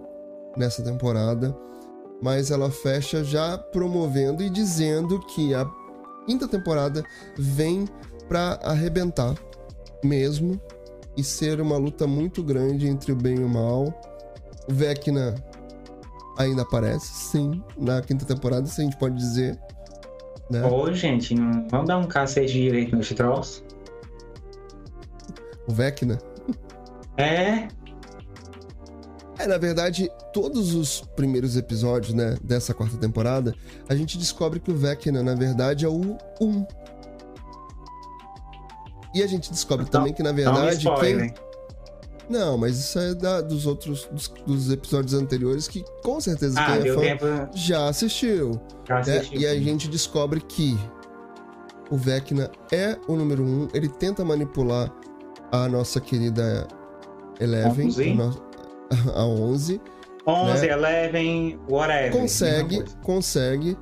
nessa 0.56 0.82
temporada, 0.82 1.56
mas 2.22 2.50
ela 2.50 2.70
fecha 2.70 3.24
já 3.24 3.58
promovendo 3.58 4.42
e 4.42 4.48
dizendo 4.48 5.18
que 5.20 5.52
a 5.54 5.68
quinta 6.26 6.46
temporada 6.46 7.04
vem 7.36 7.86
pra 8.28 8.58
arrebentar 8.62 9.34
mesmo 10.02 10.60
e 11.16 11.24
ser 11.24 11.60
uma 11.60 11.76
luta 11.76 12.06
muito 12.06 12.42
grande 12.42 12.86
entre 12.86 13.12
o 13.12 13.16
bem 13.16 13.36
e 13.36 13.44
o 13.44 13.48
mal. 13.48 13.92
O 14.68 14.72
Vecna 14.72 15.34
ainda 16.38 16.62
aparece, 16.62 17.12
sim, 17.12 17.62
na 17.76 18.00
quinta 18.00 18.24
temporada, 18.24 18.66
se 18.66 18.80
a 18.80 18.84
gente 18.84 18.96
pode 18.96 19.16
dizer. 19.16 19.58
Né? 20.50 20.62
Ô, 20.64 20.92
gente, 20.92 21.34
vamos 21.70 21.86
dar 21.86 21.98
um 21.98 22.04
cacete 22.04 22.52
direito 22.52 22.94
nesse 22.96 23.14
troço? 23.14 23.63
O 25.66 25.72
Vecna. 25.72 26.18
É, 27.16 27.68
É, 29.38 29.46
na 29.48 29.58
verdade, 29.58 30.08
todos 30.32 30.74
os 30.74 31.00
primeiros 31.16 31.56
episódios, 31.56 32.14
né, 32.14 32.36
dessa 32.42 32.72
quarta 32.72 32.96
temporada, 32.96 33.52
a 33.88 33.94
gente 33.94 34.16
descobre 34.16 34.60
que 34.60 34.70
o 34.70 34.76
Vecna, 34.76 35.22
na 35.22 35.34
verdade, 35.34 35.84
é 35.84 35.88
o 35.88 36.16
1. 36.40 36.66
E 39.14 39.22
a 39.22 39.26
gente 39.26 39.50
descobre 39.50 39.86
Então, 39.86 40.00
também 40.00 40.12
que, 40.14 40.22
na 40.22 40.30
um 40.30 40.34
verdade, 40.34 40.76
spoiler. 40.88 41.32
quem... 41.32 41.44
Não, 42.28 42.56
mas 42.56 42.78
isso 42.78 42.98
é 42.98 43.14
da- 43.14 43.40
dos 43.42 43.66
outros, 43.66 44.06
dos, 44.10 44.28
dos 44.46 44.70
episódios 44.70 45.12
anteriores 45.14 45.68
que, 45.68 45.84
com 46.02 46.18
certeza, 46.20 46.58
Ah, 46.58 46.78
quem 46.78 46.90
é 46.90 46.94
fã 46.94 47.00
tempo 47.00 47.26
já 47.54 47.88
assistiu. 47.88 48.52
pra 48.84 49.04
né? 49.04 49.18
assistir. 49.18 49.38
E 49.40 49.46
a 49.46 49.54
gente 49.56 49.88
descobre 49.88 50.40
que 50.40 50.76
o 51.90 51.96
Vecna 51.96 52.50
é 52.72 52.96
o 53.06 53.14
número 53.14 53.44
um, 53.44 53.68
ele 53.74 53.88
tenta 53.88 54.24
manipular 54.24 54.90
a 55.52 55.68
nossa 55.68 56.00
querida 56.00 56.66
Eleven, 57.40 57.88
a, 57.88 58.14
no- 58.14 58.42
a 59.14 59.24
11, 59.24 59.80
11, 60.26 60.66
né? 60.66 60.72
Eleven, 60.72 61.60
whatever. 61.68 62.12
consegue, 62.12 62.84
consegue, 63.02 63.76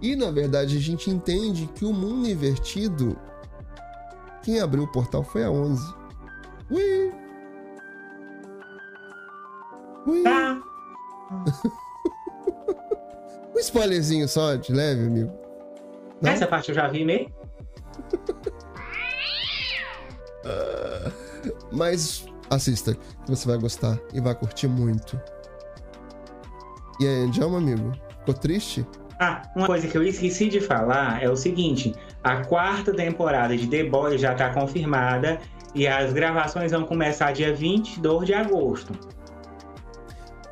e 0.00 0.14
na 0.14 0.30
verdade 0.30 0.76
a 0.76 0.80
gente 0.80 1.10
entende 1.10 1.68
que 1.74 1.84
o 1.84 1.92
mundo 1.92 2.28
invertido, 2.28 3.16
quem 4.42 4.60
abriu 4.60 4.84
o 4.84 4.88
portal 4.92 5.22
foi 5.24 5.44
a 5.44 5.50
11. 5.50 5.94
Ui! 6.70 7.12
Ui! 10.06 10.22
Tá. 10.22 10.60
Um 13.54 13.60
spoilerzinho 13.60 14.28
só, 14.28 14.54
de 14.54 14.72
leve, 14.72 15.06
amigo. 15.06 15.32
Não? 16.22 16.30
Essa 16.30 16.46
parte 16.46 16.68
eu 16.68 16.76
já 16.76 16.86
vi 16.86 17.04
mesmo. 17.04 17.34
Mas 21.72 22.26
assista, 22.50 22.94
que 22.94 23.30
você 23.30 23.46
vai 23.46 23.58
gostar 23.58 23.98
e 24.12 24.20
vai 24.20 24.34
curtir 24.34 24.68
muito. 24.68 25.20
E 27.00 27.06
aí, 27.06 27.24
Andiamo, 27.24 27.56
amigo? 27.56 27.92
Ficou 28.20 28.34
triste? 28.34 28.86
Ah, 29.20 29.42
uma 29.56 29.66
coisa 29.66 29.86
que 29.88 29.98
eu 29.98 30.02
esqueci 30.02 30.48
de 30.48 30.60
falar 30.60 31.22
é 31.22 31.28
o 31.28 31.36
seguinte: 31.36 31.94
a 32.22 32.44
quarta 32.44 32.94
temporada 32.94 33.56
de 33.56 33.66
The 33.66 33.84
Boys 33.84 34.20
já 34.20 34.34
tá 34.34 34.50
confirmada 34.50 35.40
e 35.74 35.86
as 35.86 36.12
gravações 36.12 36.72
vão 36.72 36.84
começar 36.84 37.32
dia 37.32 37.54
22 37.54 38.26
de 38.26 38.34
agosto. 38.34 38.92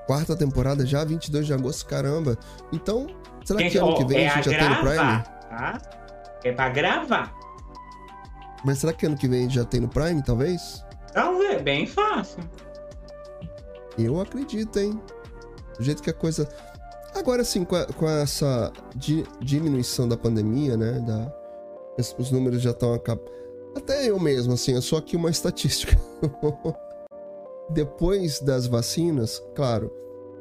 Quarta 0.06 0.36
temporada 0.36 0.86
já, 0.86 1.04
22 1.04 1.46
de 1.46 1.52
agosto, 1.52 1.86
caramba. 1.86 2.38
Então, 2.72 3.06
será 3.44 3.58
que 3.58 3.64
Gente, 3.64 3.78
ano 3.78 3.88
ó, 3.88 3.94
que 3.94 4.04
vem 4.04 4.24
é 4.24 4.28
a 4.28 4.34
gente 4.36 4.50
já 4.50 4.58
tem 4.58 4.68
no 4.68 4.76
Prime? 4.76 4.96
tá? 4.96 5.78
É 6.44 6.52
pra 6.52 6.68
gravar. 6.68 7.35
Mas 8.66 8.78
será 8.78 8.92
que 8.92 9.06
ano 9.06 9.16
que 9.16 9.28
vem 9.28 9.48
já 9.48 9.64
tem 9.64 9.80
no 9.80 9.88
Prime, 9.88 10.20
talvez? 10.24 10.84
Ver, 11.38 11.62
bem 11.62 11.86
fácil. 11.86 12.40
Eu 13.96 14.20
acredito, 14.20 14.76
hein? 14.76 15.00
Do 15.78 15.84
jeito 15.84 16.02
que 16.02 16.10
a 16.10 16.12
coisa. 16.12 16.48
Agora 17.14 17.44
sim, 17.44 17.64
com, 17.64 17.76
com 17.96 18.08
essa 18.08 18.72
di- 18.96 19.24
diminuição 19.40 20.08
da 20.08 20.16
pandemia, 20.16 20.76
né? 20.76 20.98
Da... 20.98 21.32
Os 22.18 22.32
números 22.32 22.60
já 22.60 22.72
estão 22.72 22.92
acabando. 22.92 23.30
Até 23.76 24.10
eu 24.10 24.18
mesmo, 24.18 24.54
assim, 24.54 24.74
eu 24.74 24.82
sou 24.82 24.98
aqui 24.98 25.14
uma 25.16 25.30
estatística. 25.30 25.96
Depois 27.70 28.40
das 28.40 28.66
vacinas, 28.66 29.40
claro, 29.54 29.92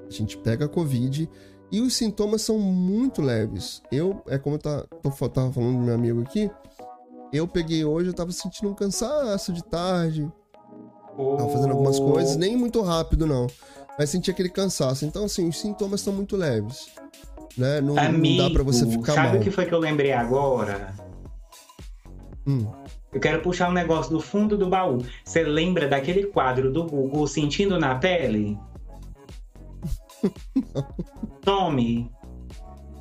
a 0.08 0.12
gente 0.12 0.36
pega 0.38 0.66
a 0.66 0.70
Covid 0.70 1.30
E 1.72 1.82
os 1.82 1.96
sintomas 1.96 2.42
são 2.42 2.58
muito 2.58 3.22
leves. 3.22 3.84
Eu, 3.92 4.22
é 4.28 4.40
como 4.40 4.56
eu 4.56 4.60
tá, 4.60 4.84
tô, 5.04 5.30
tava 5.30 5.54
falando 5.54 5.78
do 5.78 5.84
meu 5.84 5.94
amigo 5.94 6.22
aqui, 6.22 6.50
eu 7.32 7.48
peguei 7.48 7.84
hoje, 7.84 8.10
eu 8.10 8.14
tava 8.14 8.32
sentindo 8.32 8.70
um 8.70 8.74
cansaço 8.74 9.52
de 9.54 9.64
tarde. 9.64 10.32
Tava 11.18 11.50
fazendo 11.50 11.72
algumas 11.72 12.00
coisas, 12.00 12.36
nem 12.36 12.58
muito 12.58 12.82
rápido, 12.82 13.26
não. 13.26 13.48
Mas 13.98 14.10
senti 14.10 14.30
aquele 14.30 14.50
cansaço. 14.50 15.06
Então, 15.06 15.26
assim, 15.26 15.48
os 15.48 15.60
sintomas 15.60 16.02
são 16.02 16.12
muito 16.14 16.36
leves. 16.36 16.88
Né? 17.58 17.80
Não, 17.80 17.98
Amigo, 17.98 18.42
não 18.42 18.50
dá 18.50 18.54
pra 18.54 18.64
você 18.64 18.86
ficar 18.86 19.14
sabe 19.14 19.28
mal. 19.30 19.38
o 19.38 19.40
que 19.40 19.50
foi 19.50 19.66
que 19.66 19.74
eu 19.74 19.80
lembrei 19.80 20.12
agora? 20.12 20.94
Hum. 22.46 22.68
Eu 23.14 23.20
quero 23.22 23.42
puxar 23.42 23.70
um 23.70 23.74
negócio 23.74 24.12
do 24.12 24.20
fundo 24.20 24.58
do 24.58 24.68
baú. 24.68 24.98
Você 25.24 25.42
lembra 25.44 25.88
daquele 25.88 26.26
quadro 26.26 26.70
do 26.70 26.84
Google 26.84 27.26
Sentindo 27.28 27.80
na 27.80 27.96
Pele? 27.96 28.60
Tome, 31.42 32.12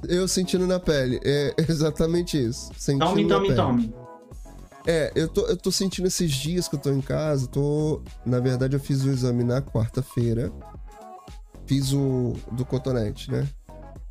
Eu 0.08 0.28
sentindo 0.28 0.66
na 0.66 0.78
pele. 0.78 1.18
É 1.24 1.54
exatamente 1.68 2.38
isso. 2.38 2.70
Sentindo 2.76 3.06
tome, 3.06 3.24
na 3.24 3.34
tome, 3.34 3.48
pele. 3.48 3.56
tome. 3.56 3.94
É, 4.86 5.10
eu 5.14 5.28
tô, 5.28 5.46
eu 5.46 5.56
tô 5.56 5.72
sentindo 5.72 6.06
esses 6.06 6.30
dias 6.30 6.68
que 6.68 6.74
eu 6.74 6.78
tô 6.80 6.90
em 6.90 7.00
casa, 7.00 7.46
tô... 7.46 8.02
Na 8.24 8.38
verdade, 8.38 8.76
eu 8.76 8.80
fiz 8.80 9.02
o 9.02 9.10
exame 9.10 9.42
na 9.42 9.62
quarta-feira. 9.62 10.52
Fiz 11.66 11.92
o 11.92 12.34
do 12.52 12.64
cotonete, 12.66 13.30
né? 13.30 13.48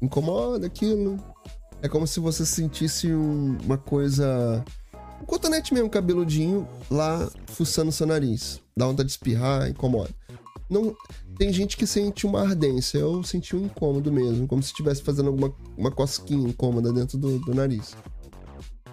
Incomoda 0.01 0.65
aquilo. 0.65 1.17
É 1.81 1.87
como 1.87 2.07
se 2.07 2.19
você 2.19 2.45
sentisse 2.45 3.13
um- 3.13 3.57
uma 3.63 3.77
coisa... 3.77 4.63
Um 5.21 5.25
cotonete 5.25 5.73
mesmo, 5.73 5.89
cabeludinho, 5.89 6.67
lá 6.89 7.29
fuçando 7.47 7.91
seu 7.91 8.07
nariz. 8.07 8.59
Dá 8.75 8.87
vontade 8.87 9.07
de 9.07 9.13
espirrar, 9.13 9.69
incomoda. 9.69 10.09
Não... 10.69 10.95
Tem 11.37 11.51
gente 11.51 11.77
que 11.77 11.87
sente 11.87 12.27
uma 12.27 12.41
ardência. 12.41 12.99
Eu 12.99 13.23
senti 13.23 13.55
um 13.55 13.65
incômodo 13.65 14.11
mesmo, 14.11 14.47
como 14.47 14.61
se 14.61 14.69
estivesse 14.69 15.01
fazendo 15.01 15.29
alguma 15.29 15.53
uma 15.77 15.89
cosquinha 15.91 16.47
incômoda 16.47 16.93
dentro 16.93 17.17
do, 17.17 17.39
do 17.39 17.53
nariz. 17.55 17.95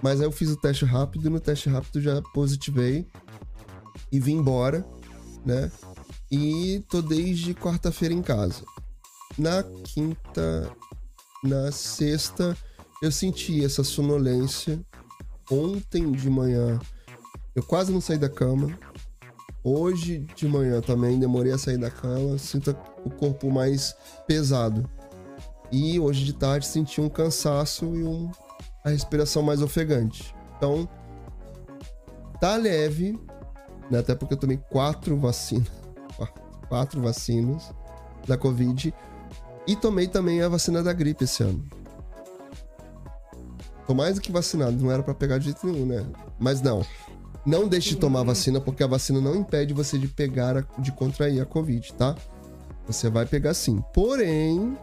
Mas 0.02 0.20
aí 0.20 0.26
eu 0.26 0.32
fiz 0.32 0.50
o 0.50 0.56
teste 0.56 0.84
rápido 0.84 1.26
e 1.26 1.30
no 1.30 1.40
teste 1.40 1.68
rápido 1.68 2.00
já 2.00 2.22
positivei 2.34 3.06
e 4.10 4.18
vim 4.18 4.36
embora, 4.36 4.86
né? 5.44 5.70
E 6.30 6.82
tô 6.88 7.02
desde 7.02 7.54
quarta-feira 7.54 8.14
em 8.14 8.22
casa. 8.22 8.64
Na 9.36 9.62
quinta, 9.62 10.70
na 11.42 11.70
sexta, 11.72 12.56
eu 13.02 13.10
senti 13.10 13.64
essa 13.64 13.82
sonolência. 13.82 14.80
Ontem 15.50 16.12
de 16.12 16.30
manhã, 16.30 16.78
eu 17.54 17.62
quase 17.62 17.92
não 17.92 18.00
saí 18.00 18.18
da 18.18 18.28
cama. 18.28 18.78
Hoje 19.62 20.26
de 20.34 20.46
manhã 20.46 20.80
também 20.80 21.18
demorei 21.18 21.52
a 21.52 21.58
sair 21.58 21.76
da 21.76 21.90
cama, 21.90 22.38
sinto 22.38 22.74
o 23.04 23.10
corpo 23.10 23.50
mais 23.50 23.94
pesado. 24.26 24.88
E 25.70 25.98
hoje 26.00 26.24
de 26.24 26.32
tarde 26.32 26.66
senti 26.66 27.00
um 27.00 27.08
cansaço 27.08 27.84
e 27.96 28.02
um, 28.02 28.30
a 28.84 28.90
respiração 28.90 29.42
mais 29.42 29.62
ofegante. 29.62 30.34
Então, 30.56 30.88
tá 32.40 32.56
leve, 32.56 33.18
né? 33.90 33.98
Até 33.98 34.14
porque 34.14 34.34
eu 34.34 34.38
tomei 34.38 34.56
quatro 34.70 35.16
vacinas. 35.18 35.68
Quatro, 36.16 36.42
quatro 36.68 37.00
vacinas 37.02 37.72
da 38.26 38.36
Covid. 38.36 38.92
E 39.66 39.74
tomei 39.76 40.06
também 40.06 40.42
a 40.42 40.48
vacina 40.48 40.82
da 40.82 40.92
gripe 40.92 41.24
esse 41.24 41.42
ano. 41.42 41.64
Tô 43.86 43.94
mais 43.94 44.14
do 44.16 44.20
que 44.20 44.30
vacinado, 44.30 44.76
não 44.82 44.90
era 44.90 45.02
pra 45.02 45.14
pegar 45.14 45.38
de 45.38 45.46
jeito 45.46 45.66
nenhum, 45.66 45.86
né? 45.86 46.04
Mas 46.38 46.60
não. 46.60 46.84
Não 47.44 47.66
deixe 47.66 47.90
de 47.90 47.96
tomar 47.96 48.20
a 48.20 48.24
vacina, 48.24 48.60
porque 48.60 48.82
a 48.84 48.86
vacina 48.86 49.20
não 49.20 49.34
impede 49.34 49.72
você 49.74 49.98
de 49.98 50.06
pegar, 50.08 50.56
a- 50.58 50.64
de 50.80 50.92
contrair 50.92 51.40
a 51.40 51.46
Covid, 51.46 51.92
tá? 51.94 52.14
Você 52.86 53.08
vai 53.08 53.24
pegar 53.26 53.54
sim. 53.54 53.82
Porém, 53.94 54.76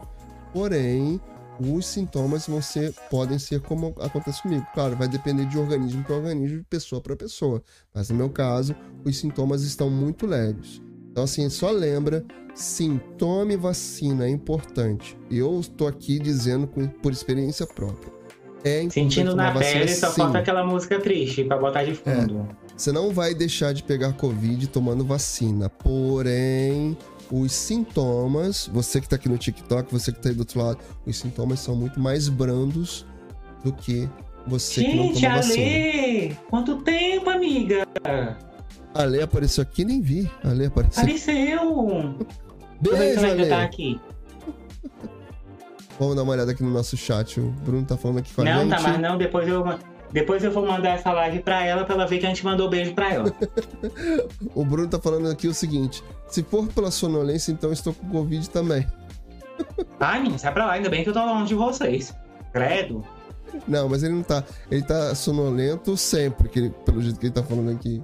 porém, 0.52 1.20
os 1.60 1.86
sintomas 1.86 2.46
vão 2.46 2.60
ser, 2.62 2.92
podem 3.10 3.38
ser 3.38 3.60
como 3.60 3.94
acontece 4.00 4.42
comigo. 4.42 4.66
Claro, 4.74 4.96
vai 4.96 5.08
depender 5.08 5.46
de 5.46 5.58
organismo 5.58 6.02
para 6.04 6.16
organismo, 6.16 6.58
de 6.58 6.64
pessoa 6.64 7.00
para 7.00 7.16
pessoa. 7.16 7.62
Mas 7.94 8.10
no 8.10 8.16
meu 8.16 8.30
caso, 8.30 8.74
os 9.04 9.16
sintomas 9.18 9.62
estão 9.62 9.88
muito 9.90 10.26
leves. 10.26 10.80
Então, 11.10 11.24
assim, 11.24 11.48
só 11.48 11.70
lembra, 11.70 12.24
sim, 12.54 13.00
tome 13.16 13.56
vacina, 13.56 14.24
é 14.26 14.28
importante. 14.30 15.16
Eu 15.30 15.58
estou 15.60 15.88
aqui 15.88 16.18
dizendo 16.18 16.66
com- 16.66 16.86
por 16.86 17.12
experiência 17.12 17.66
própria. 17.66 18.12
É 18.64 18.88
Sentindo 18.90 19.36
na 19.36 19.52
vacina, 19.52 19.80
pele, 19.80 19.94
só 19.94 20.10
sim. 20.10 20.20
falta 20.20 20.38
aquela 20.38 20.64
música 20.66 20.98
triste 21.00 21.44
pra 21.44 21.56
botar 21.56 21.84
de 21.84 21.94
fundo. 21.94 22.48
Você 22.76 22.90
não 22.92 23.10
vai 23.12 23.32
deixar 23.34 23.72
de 23.72 23.82
pegar 23.84 24.12
Covid 24.14 24.66
tomando 24.68 25.04
vacina. 25.04 25.68
Porém, 25.68 26.96
os 27.30 27.52
sintomas, 27.52 28.68
você 28.72 29.00
que 29.00 29.08
tá 29.08 29.16
aqui 29.16 29.28
no 29.28 29.36
TikTok, 29.38 29.92
você 29.92 30.12
que 30.12 30.20
tá 30.20 30.28
aí 30.30 30.34
do 30.34 30.40
outro 30.40 30.60
lado, 30.62 30.78
os 31.06 31.16
sintomas 31.18 31.60
são 31.60 31.74
muito 31.76 32.00
mais 32.00 32.28
brandos 32.28 33.04
do 33.64 33.72
que 33.72 34.08
você 34.46 34.82
que 34.84 34.94
não 34.96 35.04
Gente, 35.08 35.20
toma 35.22 35.36
vacina. 35.36 35.64
Ale! 35.66 36.36
Quanto 36.48 36.76
tempo, 36.82 37.28
amiga? 37.30 37.86
A 38.94 39.04
Lê 39.04 39.22
apareceu 39.22 39.62
aqui, 39.62 39.84
nem 39.84 40.00
vi. 40.00 40.30
A 40.42 40.48
Lê 40.48 40.66
apareceu. 40.66 41.02
Apareceu! 41.02 42.14
Beijo, 42.80 43.26
ainda 43.26 43.46
tá 43.48 43.56
Ale. 43.56 43.64
aqui. 43.66 44.00
Vamos 45.98 46.14
dar 46.16 46.22
uma 46.22 46.32
olhada 46.32 46.52
aqui 46.52 46.62
no 46.62 46.70
nosso 46.70 46.96
chat. 46.96 47.40
O 47.40 47.50
Bruno 47.50 47.84
tá 47.84 47.96
falando 47.96 48.18
aqui 48.18 48.32
com 48.32 48.42
a 48.42 48.44
Não, 48.44 48.60
gente. 48.62 48.70
tá, 48.70 48.80
mas 48.80 49.00
não, 49.00 49.18
depois 49.18 49.48
eu, 49.48 49.64
depois 50.12 50.42
eu 50.44 50.50
vou 50.50 50.66
mandar 50.66 50.90
essa 50.90 51.12
live 51.12 51.40
pra 51.40 51.64
ela 51.64 51.84
pra 51.84 51.94
ela 51.94 52.06
ver 52.06 52.18
que 52.18 52.26
a 52.26 52.28
gente 52.28 52.44
mandou 52.44 52.68
beijo 52.70 52.94
pra 52.94 53.12
ela. 53.12 53.32
O 54.54 54.64
Bruno 54.64 54.88
tá 54.88 54.98
falando 54.98 55.28
aqui 55.30 55.46
o 55.48 55.54
seguinte: 55.54 56.02
se 56.28 56.42
for 56.42 56.66
pela 56.68 56.90
sonolência, 56.90 57.52
então 57.52 57.72
estou 57.72 57.92
com 57.94 58.08
Covid 58.08 58.48
também. 58.50 58.86
Ai, 60.00 60.20
menina, 60.20 60.38
sai 60.38 60.52
pra 60.52 60.66
lá, 60.66 60.72
ainda 60.72 60.88
bem 60.88 61.02
que 61.02 61.08
eu 61.10 61.14
tô 61.14 61.24
longe 61.24 61.48
de 61.48 61.54
vocês. 61.54 62.14
Credo. 62.52 63.04
Não, 63.66 63.88
mas 63.88 64.02
ele 64.02 64.14
não 64.14 64.22
tá. 64.22 64.44
Ele 64.70 64.82
tá 64.82 65.14
sonolento 65.14 65.96
sempre, 65.96 66.50
ele- 66.54 66.70
pelo 66.84 67.00
jeito 67.02 67.18
que 67.18 67.26
ele 67.26 67.32
tá 67.34 67.42
falando 67.42 67.70
aqui. 67.70 68.02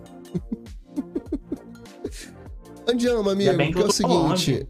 Andiama, 2.89 3.33
amigo, 3.33 3.57
que 3.57 3.73
que 3.73 3.79
é 3.81 3.85
o 3.85 3.93
seguinte. 3.93 4.15
longe. 4.15 4.69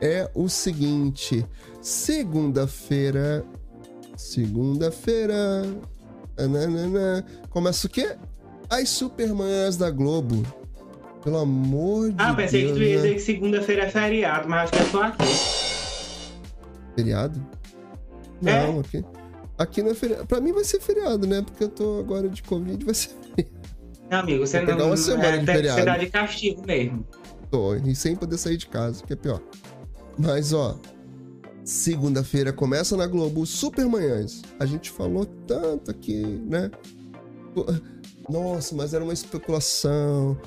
É 0.00 0.30
o 0.34 0.48
seguinte. 0.48 1.46
Segunda-feira. 1.80 3.44
Segunda-feira. 4.16 5.64
Nananana, 6.36 7.24
Começa 7.50 7.86
o 7.86 7.90
quê? 7.90 8.16
As 8.70 8.88
Supermanhãs 8.88 9.76
da 9.76 9.90
Globo. 9.90 10.42
Pelo 11.22 11.38
amor 11.38 12.10
de 12.10 12.16
Ah, 12.18 12.34
pensei 12.34 12.62
Deus. 12.62 12.72
que 12.72 12.78
tu 12.78 12.82
ia 12.84 12.96
né? 12.96 13.02
dizer 13.02 13.14
que 13.14 13.20
segunda-feira 13.20 13.82
é 13.84 13.88
feriado, 13.90 14.48
mas 14.48 14.62
acho 14.64 14.72
que 14.72 14.78
é 14.78 14.84
só 14.90 15.02
aqui. 15.04 15.24
Feriado? 16.96 17.46
É. 18.44 18.66
Não, 18.66 18.80
aqui. 18.80 19.04
Aqui 19.58 19.82
não 19.82 19.90
é 19.90 19.94
feriado. 19.94 20.26
Pra 20.26 20.40
mim 20.40 20.52
vai 20.52 20.64
ser 20.64 20.80
feriado, 20.80 21.26
né? 21.26 21.42
Porque 21.42 21.64
eu 21.64 21.68
tô 21.68 22.00
agora 22.00 22.28
de 22.28 22.42
Covid, 22.42 22.84
vai 22.84 22.94
ser 22.94 23.10
Não, 24.10 24.18
amigo, 24.18 24.44
você 24.46 24.60
não. 24.62 24.86
uma 24.86 24.96
semana 24.96 25.28
é, 25.28 25.38
de 25.38 25.46
feriado. 25.46 26.00
de 26.00 26.10
castigo 26.10 26.66
mesmo. 26.66 27.06
Tô, 27.50 27.74
e 27.76 27.94
sem 27.94 28.16
poder 28.16 28.38
sair 28.38 28.56
de 28.56 28.66
casa, 28.66 29.04
que 29.04 29.12
é 29.12 29.16
pior. 29.16 29.40
Mas, 30.18 30.52
ó, 30.52 30.76
segunda-feira 31.64 32.52
começa 32.52 32.96
na 32.96 33.06
Globo 33.06 33.44
Supermanhãs. 33.46 34.42
A 34.58 34.66
gente 34.66 34.90
falou 34.90 35.24
tanto 35.46 35.90
aqui, 35.90 36.22
né? 36.48 36.70
Nossa, 38.28 38.74
mas 38.74 38.94
era 38.94 39.02
uma 39.02 39.12
especulação. 39.12 40.38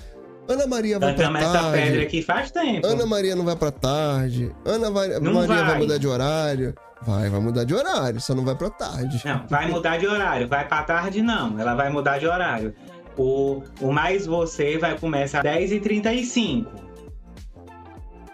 Ana 0.47 0.67
Maria 0.67 0.99
vai 0.99 1.13
pra 1.15 1.25
Cantamos 1.25 1.41
essa 1.55 1.71
pedra 1.71 1.85
tarde. 1.87 1.99
aqui 2.05 2.21
faz 2.21 2.51
tempo. 2.51 2.85
Ana 2.85 3.05
Maria 3.05 3.35
não 3.35 3.43
vai 3.45 3.55
pra 3.55 3.71
tarde. 3.71 4.51
Ana 4.63 4.91
vai- 4.91 5.19
Maria 5.19 5.47
vai. 5.47 5.63
vai. 5.65 5.77
mudar 5.79 5.97
de 5.97 6.07
horário. 6.07 6.75
Vai, 7.01 7.29
vai 7.29 7.39
mudar 7.39 7.63
de 7.65 7.73
horário, 7.73 8.19
só 8.21 8.33
não 8.33 8.43
vai 8.45 8.55
pra 8.55 8.69
tarde. 8.69 9.21
Não, 9.25 9.45
vai 9.47 9.69
mudar 9.69 9.97
de 9.97 10.07
horário. 10.07 10.47
Vai 10.47 10.67
pra 10.67 10.81
tarde, 10.83 11.21
não. 11.21 11.59
Ela 11.59 11.75
vai 11.75 11.89
mudar 11.89 12.17
de 12.19 12.25
horário. 12.25 12.73
O, 13.17 13.61
o 13.81 13.91
Mais 13.91 14.25
Você 14.25 14.77
vai 14.77 14.97
começar 14.97 15.39
às 15.39 15.43
10h35. 15.45 16.65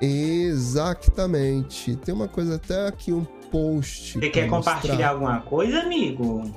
Exatamente. 0.01 1.95
Tem 1.97 2.13
uma 2.13 2.27
coisa 2.27 2.55
até 2.55 2.87
aqui, 2.87 3.11
um 3.13 3.23
post. 3.51 4.19
Você 4.19 4.29
quer 4.29 4.49
mostrar. 4.49 4.75
compartilhar 4.75 5.09
alguma 5.09 5.41
coisa, 5.41 5.79
amigo? 5.81 6.51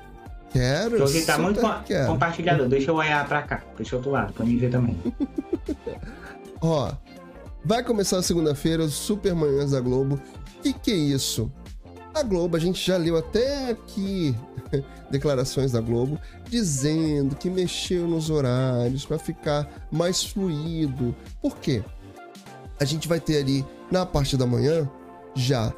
Quero. 0.51 0.90
Porque 0.90 1.03
hoje 1.03 1.24
tá 1.24 1.32
super 1.34 1.45
muito 1.45 1.61
co- 1.61 1.82
quero. 1.84 2.07
compartilhador. 2.07 2.68
Deixa 2.68 2.90
eu 2.90 2.95
olhar 2.97 3.26
pra 3.26 3.42
cá. 3.42 3.62
Deixa 3.76 3.95
eu 3.95 3.99
outro 3.99 4.12
lado, 4.12 4.32
pra 4.32 4.45
me 4.47 4.57
ver 4.57 4.70
também. 4.70 4.97
Ó, 6.61 6.92
vai 7.64 7.82
começar 7.82 8.18
a 8.18 8.22
segunda-feira, 8.22 8.82
os 8.84 8.95
Supermanhãs 8.95 9.72
da 9.72 9.80
Globo. 9.80 10.20
Que 10.62 10.72
que 10.72 10.90
é 10.92 10.95
isso? 10.97 11.51
A 12.14 12.22
Globo, 12.22 12.57
a 12.57 12.61
gente 12.61 12.84
já 12.86 12.97
leu 12.97 13.16
até 13.18 13.70
aqui 13.70 14.34
declarações 15.11 15.72
da 15.72 15.80
Globo 15.80 16.18
dizendo 16.49 17.34
que 17.34 17.51
mexeu 17.51 18.07
nos 18.07 18.30
horários 18.30 19.05
para 19.05 19.18
ficar 19.18 19.68
mais 19.90 20.22
fluido. 20.24 21.14
Por 21.42 21.57
quê? 21.59 21.82
A 22.79 22.85
gente 22.85 23.07
vai 23.09 23.20
ter 23.20 23.39
ali 23.39 23.64
na 23.91 24.05
parte 24.05 24.37
da 24.37 24.47
manhã 24.47 24.89
já 25.35 25.75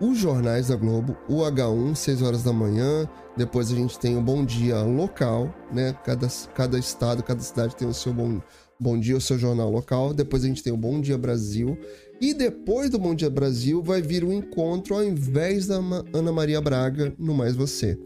os 0.00 0.18
jornais 0.18 0.68
da 0.68 0.76
Globo, 0.76 1.16
o 1.28 1.38
H1, 1.38 1.94
6 1.94 2.22
horas 2.22 2.42
da 2.42 2.52
manhã. 2.52 3.08
Depois 3.36 3.70
a 3.70 3.74
gente 3.74 3.98
tem 3.98 4.16
o 4.16 4.20
Bom 4.20 4.44
Dia 4.44 4.82
local, 4.82 5.54
né? 5.72 5.96
Cada, 6.04 6.28
cada 6.54 6.78
estado, 6.78 7.22
cada 7.22 7.40
cidade 7.40 7.76
tem 7.76 7.86
o 7.86 7.94
seu 7.94 8.12
bom, 8.12 8.40
bom 8.78 8.98
Dia, 8.98 9.16
o 9.16 9.20
seu 9.20 9.38
jornal 9.38 9.70
local. 9.70 10.12
Depois 10.12 10.44
a 10.44 10.48
gente 10.48 10.62
tem 10.62 10.72
o 10.72 10.76
Bom 10.76 11.00
Dia 11.00 11.16
Brasil. 11.16 11.78
E 12.20 12.34
depois 12.34 12.90
do 12.90 12.98
Bom 12.98 13.14
Dia 13.14 13.30
Brasil 13.30 13.82
vai 13.82 14.02
vir 14.02 14.24
o 14.24 14.32
encontro 14.32 14.94
ao 14.94 15.04
invés 15.04 15.66
da 15.66 15.76
Ana 16.12 16.32
Maria 16.32 16.60
Braga 16.60 17.14
no 17.18 17.34
Mais 17.34 17.54
Você. 17.54 17.98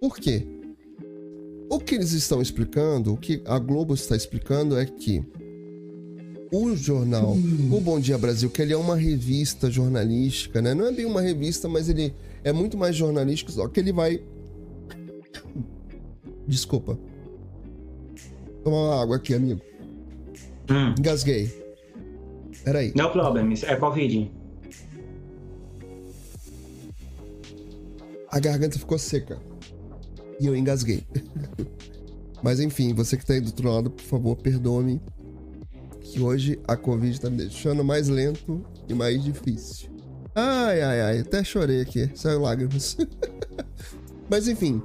Por 0.00 0.16
quê? 0.16 0.46
O 1.70 1.78
que 1.78 1.94
eles 1.94 2.12
estão 2.12 2.42
explicando, 2.42 3.12
o 3.12 3.16
que 3.16 3.42
a 3.46 3.58
Globo 3.58 3.94
está 3.94 4.14
explicando 4.14 4.78
é 4.78 4.84
que 4.84 5.24
o 6.54 6.76
jornal, 6.76 7.32
o 7.32 7.80
Bom 7.80 7.98
Dia 7.98 8.16
Brasil, 8.16 8.48
que 8.48 8.62
ele 8.62 8.72
é 8.72 8.76
uma 8.76 8.94
revista 8.94 9.68
jornalística, 9.70 10.62
né? 10.62 10.72
Não 10.72 10.86
é 10.86 10.92
bem 10.92 11.04
uma 11.04 11.20
revista, 11.20 11.68
mas 11.68 11.88
ele 11.88 12.14
é 12.44 12.52
muito 12.52 12.76
mais 12.78 12.94
jornalístico, 12.94 13.50
só 13.50 13.66
que 13.66 13.80
ele 13.80 13.92
vai. 13.92 14.22
Desculpa. 16.46 16.96
Tomar 18.62 18.76
uma 18.76 19.02
água 19.02 19.16
aqui, 19.16 19.34
amigo. 19.34 19.60
Hum, 20.70 20.94
Engasguei. 20.98 21.50
Peraí. 22.64 22.92
no 22.94 23.10
problem, 23.10 23.52
é 23.64 23.76
Covid. 23.76 24.30
A 28.30 28.38
garganta 28.38 28.78
ficou 28.78 28.98
seca. 28.98 29.38
E 30.40 30.46
eu 30.46 30.56
engasguei. 30.56 31.04
Mas 32.42 32.60
enfim, 32.60 32.92
você 32.92 33.16
que 33.16 33.24
tá 33.24 33.34
aí 33.34 33.40
do 33.40 33.46
outro 33.46 33.70
lado, 33.70 33.90
por 33.90 34.02
favor, 34.02 34.36
perdoe-me. 34.36 35.00
Que 36.14 36.20
hoje 36.20 36.60
a 36.68 36.76
Covid 36.76 37.20
tá 37.20 37.28
me 37.28 37.38
deixando 37.38 37.82
mais 37.82 38.08
lento 38.08 38.64
e 38.88 38.94
mais 38.94 39.20
difícil. 39.24 39.88
Ai, 40.32 40.80
ai, 40.80 41.00
ai, 41.00 41.18
até 41.18 41.42
chorei 41.42 41.80
aqui, 41.80 42.08
saiu 42.14 42.42
lágrimas. 42.42 42.96
Mas 44.30 44.46
enfim, 44.46 44.80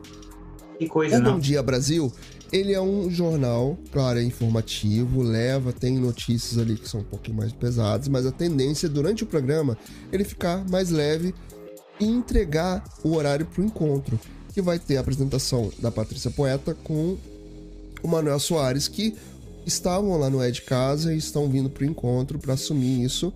Que 0.79 0.87
coisa, 0.87 1.19
o 1.19 1.21
Bom 1.21 1.29
não? 1.29 1.39
Dia 1.39 1.61
Brasil, 1.61 2.11
ele 2.51 2.73
é 2.73 2.81
um 2.81 3.11
jornal, 3.11 3.77
claro, 3.91 4.17
é 4.17 4.23
informativo, 4.23 5.21
leva, 5.21 5.71
tem 5.71 5.99
notícias 5.99 6.59
ali 6.59 6.75
que 6.75 6.89
são 6.89 7.01
um 7.01 7.03
pouquinho 7.03 7.37
mais 7.37 7.53
pesadas, 7.53 8.07
mas 8.07 8.25
a 8.25 8.31
tendência 8.31 8.87
é, 8.87 8.89
durante 8.89 9.23
o 9.23 9.27
programa 9.27 9.77
ele 10.11 10.23
ficar 10.23 10.67
mais 10.67 10.89
leve 10.89 11.35
e 11.99 12.05
entregar 12.05 12.83
o 13.03 13.15
horário 13.15 13.45
para 13.45 13.61
o 13.61 13.65
encontro, 13.65 14.19
que 14.51 14.63
vai 14.63 14.79
ter 14.79 14.97
a 14.97 15.01
apresentação 15.01 15.71
da 15.77 15.91
Patrícia 15.91 16.31
Poeta 16.31 16.75
com 16.83 17.17
o 18.01 18.07
Manuel 18.07 18.39
Soares, 18.39 18.87
que 18.87 19.15
estavam 19.65 20.17
lá 20.17 20.29
no 20.29 20.51
de 20.51 20.61
Casa 20.61 21.13
e 21.13 21.17
estão 21.17 21.49
vindo 21.49 21.69
para 21.69 21.83
o 21.83 21.87
encontro 21.87 22.39
para 22.39 22.53
assumir 22.53 23.03
isso 23.03 23.33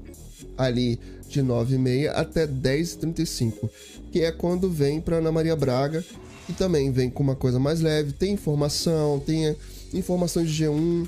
ali 0.58 1.00
de 1.28 1.42
9h30 1.42 2.12
até 2.14 2.46
10h35, 2.46 3.70
que 4.12 4.22
é 4.22 4.32
quando 4.32 4.70
vem 4.70 5.02
para 5.02 5.18
Ana 5.18 5.32
Maria 5.32 5.56
Braga 5.56 6.04
e 6.48 6.54
também 6.54 6.92
vem 6.92 7.10
com 7.10 7.24
uma 7.24 7.36
coisa 7.36 7.60
mais 7.60 7.82
leve, 7.82 8.12
tem 8.12 8.34
informação, 8.34 9.20
tem 9.20 9.48
eh, 9.48 9.56
informações 9.94 10.52
de 10.52 10.64
G1. 10.66 11.08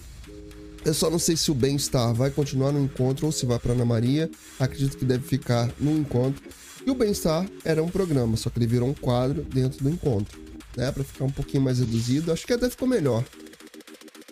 Eu 0.84 0.94
só 0.94 1.10
não 1.10 1.20
sei 1.20 1.36
se 1.36 1.52
o 1.52 1.54
bem-estar 1.54 2.14
vai 2.14 2.30
continuar 2.30 2.72
no 2.72 2.80
encontro 2.80 3.26
ou 3.26 3.32
se 3.32 3.46
vai 3.46 3.60
para 3.60 3.74
Ana 3.74 3.86
Maria. 3.86 4.30
Acredito 4.60 4.98
que 4.98 5.06
deve 5.06 5.28
ficar 5.28 5.72
no 5.80 5.98
encontro. 5.98 6.42
E 6.86 6.90
o 6.90 6.96
bem-estar 6.96 7.48
era 7.64 7.84
um 7.84 7.90
programa, 7.90 8.38
só 8.38 8.50
que 8.50 8.60
ele 8.60 8.68
virou 8.68 8.88
um 8.88 8.94
quadro 8.94 9.44
dentro 9.44 9.84
do 9.84 9.90
encontro, 9.90 10.40
né, 10.78 10.92
para 10.92 11.04
ficar 11.04 11.26
um 11.26 11.32
pouquinho 11.32 11.64
mais 11.64 11.80
reduzido. 11.80 12.32
Acho 12.32 12.46
que 12.46 12.54
até 12.54 12.70
ficou 12.70 12.88
melhor. 12.88 13.24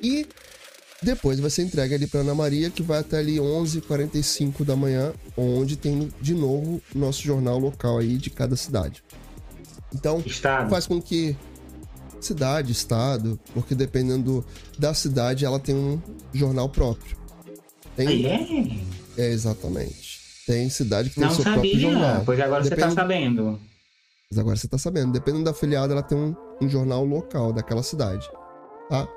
E 0.01 0.27
depois 1.03 1.39
vai 1.39 1.49
ser 1.49 1.63
entregue 1.63 1.93
ali 1.95 2.07
para 2.07 2.21
Ana 2.21 2.33
Maria, 2.35 2.69
que 2.69 2.81
vai 2.81 2.99
até 2.99 3.19
ali 3.19 3.37
11h45 3.37 4.63
da 4.63 4.75
manhã, 4.75 5.13
onde 5.37 5.75
tem 5.75 6.11
de 6.21 6.33
novo 6.33 6.81
nosso 6.93 7.21
jornal 7.21 7.59
local 7.59 7.99
aí 7.99 8.17
de 8.17 8.29
cada 8.29 8.55
cidade. 8.55 9.03
Então, 9.93 10.21
Estado. 10.25 10.69
faz 10.69 10.87
com 10.87 11.01
que 11.01 11.35
cidade, 12.19 12.71
estado, 12.71 13.39
porque 13.53 13.75
dependendo 13.75 14.45
da 14.79 14.93
cidade, 14.93 15.45
ela 15.45 15.59
tem 15.59 15.75
um 15.75 16.01
jornal 16.33 16.69
próprio. 16.69 17.17
Tem, 17.95 18.07
Aí 18.07 18.25
é? 18.25 19.21
é, 19.21 19.29
exatamente. 19.31 20.21
Tem 20.47 20.69
cidade 20.69 21.09
que 21.09 21.15
tem 21.15 21.25
Não 21.25 21.31
seu 21.33 21.43
próprio 21.43 21.71
sabia, 21.71 21.91
jornal. 21.91 22.23
pois 22.25 22.39
agora 22.39 22.63
você 22.63 22.75
tá 22.75 22.89
sabendo. 22.91 23.59
Mas 24.29 24.39
agora 24.39 24.55
você 24.55 24.67
tá 24.67 24.77
sabendo. 24.77 25.11
Dependendo 25.11 25.43
da 25.43 25.51
afiliada, 25.51 25.93
ela 25.93 26.01
tem 26.01 26.17
um, 26.17 26.35
um 26.61 26.67
jornal 26.67 27.05
local 27.05 27.53
daquela 27.53 27.83
cidade. 27.83 28.27
Tá? 28.89 29.07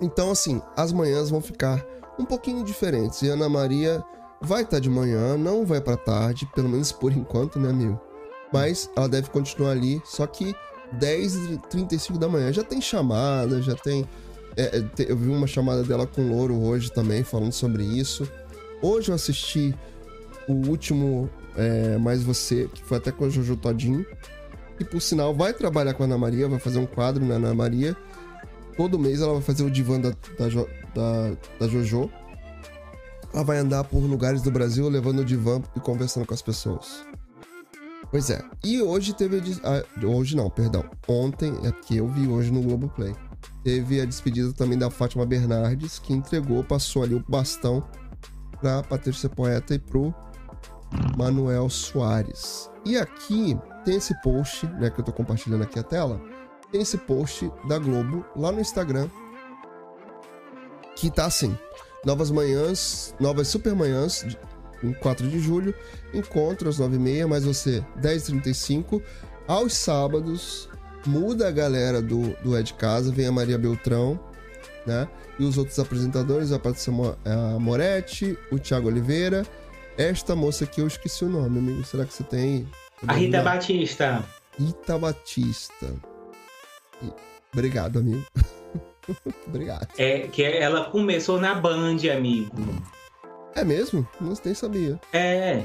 Então, 0.00 0.30
assim, 0.30 0.60
as 0.76 0.92
manhãs 0.92 1.30
vão 1.30 1.40
ficar 1.40 1.84
um 2.18 2.24
pouquinho 2.24 2.64
diferentes. 2.64 3.22
E 3.22 3.28
Ana 3.28 3.48
Maria 3.48 4.02
vai 4.40 4.62
estar 4.62 4.80
de 4.80 4.90
manhã, 4.90 5.36
não 5.36 5.64
vai 5.64 5.80
pra 5.80 5.96
tarde, 5.96 6.48
pelo 6.54 6.68
menos 6.68 6.90
por 6.90 7.12
enquanto, 7.12 7.58
né, 7.58 7.70
amigo? 7.70 8.00
Mas 8.52 8.90
ela 8.96 9.08
deve 9.08 9.30
continuar 9.30 9.70
ali, 9.70 10.02
só 10.04 10.26
que 10.26 10.54
10h35 10.98 12.18
da 12.18 12.28
manhã. 12.28 12.52
Já 12.52 12.62
tem 12.62 12.80
chamada, 12.80 13.62
já 13.62 13.74
tem. 13.74 14.06
é, 14.56 14.78
é, 14.78 14.84
eu 15.08 15.16
vi 15.16 15.28
uma 15.28 15.46
chamada 15.46 15.82
dela 15.82 16.06
com 16.06 16.28
Louro 16.28 16.60
hoje 16.60 16.90
também, 16.92 17.22
falando 17.22 17.52
sobre 17.52 17.82
isso. 17.82 18.28
Hoje 18.82 19.10
eu 19.10 19.14
assisti 19.14 19.74
o 20.48 20.52
último 20.68 21.30
é, 21.56 21.96
Mais 21.98 22.22
Você, 22.22 22.68
que 22.74 22.82
foi 22.82 22.98
até 22.98 23.10
com 23.12 23.24
a 23.24 23.28
Jojo 23.28 23.56
Todinho. 23.56 24.04
E 24.78 24.84
por 24.84 25.00
sinal, 25.00 25.34
vai 25.34 25.52
trabalhar 25.52 25.94
com 25.94 26.02
a 26.02 26.06
Ana 26.06 26.18
Maria, 26.18 26.48
vai 26.48 26.58
fazer 26.58 26.78
um 26.78 26.86
quadro 26.86 27.24
na 27.24 27.36
Ana 27.36 27.54
Maria. 27.54 27.96
Todo 28.76 28.98
mês 28.98 29.20
ela 29.20 29.34
vai 29.34 29.42
fazer 29.42 29.62
o 29.64 29.70
divã 29.70 30.00
da, 30.00 30.10
da, 30.38 30.48
Jo- 30.48 30.68
da, 30.94 31.32
da 31.60 31.68
Jojo. 31.68 32.10
Ela 33.32 33.44
vai 33.44 33.58
andar 33.58 33.84
por 33.84 33.98
lugares 34.00 34.42
do 34.42 34.50
Brasil 34.50 34.88
levando 34.88 35.20
o 35.20 35.24
divã 35.24 35.60
e 35.76 35.80
conversando 35.80 36.26
com 36.26 36.34
as 36.34 36.42
pessoas. 36.42 37.04
Pois 38.10 38.28
é. 38.28 38.44
E 38.62 38.82
hoje 38.82 39.14
teve 39.14 39.40
a. 39.64 40.06
hoje 40.06 40.36
não, 40.36 40.50
perdão. 40.50 40.84
Ontem, 41.08 41.52
é 41.64 41.70
porque 41.72 41.94
eu 41.94 42.06
vi 42.08 42.28
hoje 42.28 42.50
no 42.50 42.60
Globoplay. 42.62 43.14
Teve 43.64 44.00
a 44.00 44.04
despedida 44.04 44.52
também 44.52 44.76
da 44.78 44.90
Fátima 44.90 45.24
Bernardes, 45.24 45.98
que 45.98 46.12
entregou, 46.12 46.62
passou 46.62 47.02
ali 47.04 47.14
o 47.14 47.24
bastão 47.26 47.82
pra 48.60 48.82
Patrícia 48.82 49.28
Poeta 49.28 49.74
e 49.74 49.78
pro 49.78 50.14
Manuel 51.16 51.70
Soares. 51.70 52.68
E 52.84 52.98
aqui 52.98 53.56
tem 53.84 53.96
esse 53.96 54.14
post, 54.20 54.66
né, 54.66 54.90
que 54.90 55.00
eu 55.00 55.04
tô 55.04 55.12
compartilhando 55.12 55.62
aqui 55.62 55.78
a 55.78 55.82
tela. 55.82 56.20
Tem 56.72 56.80
esse 56.80 56.98
post 56.98 57.52
da 57.68 57.78
Globo 57.78 58.24
lá 58.34 58.50
no 58.50 58.60
Instagram. 58.60 59.08
Que 60.96 61.10
tá 61.10 61.26
assim: 61.26 61.56
Novas 62.04 62.32
manhãs, 62.32 63.14
novas 63.20 63.46
super 63.46 63.74
manhãs, 63.74 64.26
em 64.82 64.92
4 64.92 65.28
de 65.28 65.38
julho. 65.38 65.74
Encontro 66.12 66.68
às 66.68 66.78
9h30, 66.78 67.26
mas 67.26 67.44
você 67.44 67.84
10h35. 68.00 69.00
Aos 69.46 69.74
sábados, 69.74 70.68
muda 71.06 71.48
a 71.48 71.50
galera 71.50 72.02
do, 72.02 72.30
do 72.42 72.56
É 72.56 72.62
de 72.62 72.74
Casa, 72.74 73.12
vem 73.12 73.26
a 73.26 73.32
Maria 73.32 73.58
Beltrão, 73.58 74.18
né? 74.86 75.08
E 75.38 75.44
os 75.44 75.56
outros 75.56 75.78
apresentadores, 75.78 76.52
a 76.52 76.58
Patrícia 76.58 76.92
Moretti, 77.60 78.36
o 78.50 78.58
Thiago 78.58 78.88
Oliveira. 78.88 79.46
Esta 79.96 80.34
moça 80.34 80.64
aqui 80.64 80.80
eu 80.80 80.86
esqueci 80.86 81.24
o 81.24 81.28
nome, 81.28 81.58
amigo. 81.58 81.84
Será 81.84 82.04
que 82.04 82.12
você 82.12 82.24
tem? 82.24 82.66
A 83.06 83.12
Rita 83.12 83.42
Batista. 83.42 84.24
Rita 84.58 84.98
Batista. 84.98 86.11
Obrigado, 87.52 87.98
amigo. 87.98 88.24
Obrigado. 89.46 89.88
É, 89.98 90.20
que 90.20 90.42
ela 90.44 90.84
começou 90.84 91.40
na 91.40 91.54
Band, 91.54 91.98
amigo. 92.14 92.50
É 93.54 93.64
mesmo? 93.64 94.06
Não 94.20 94.32
nem 94.44 94.54
sabia. 94.54 94.98
É. 95.12 95.62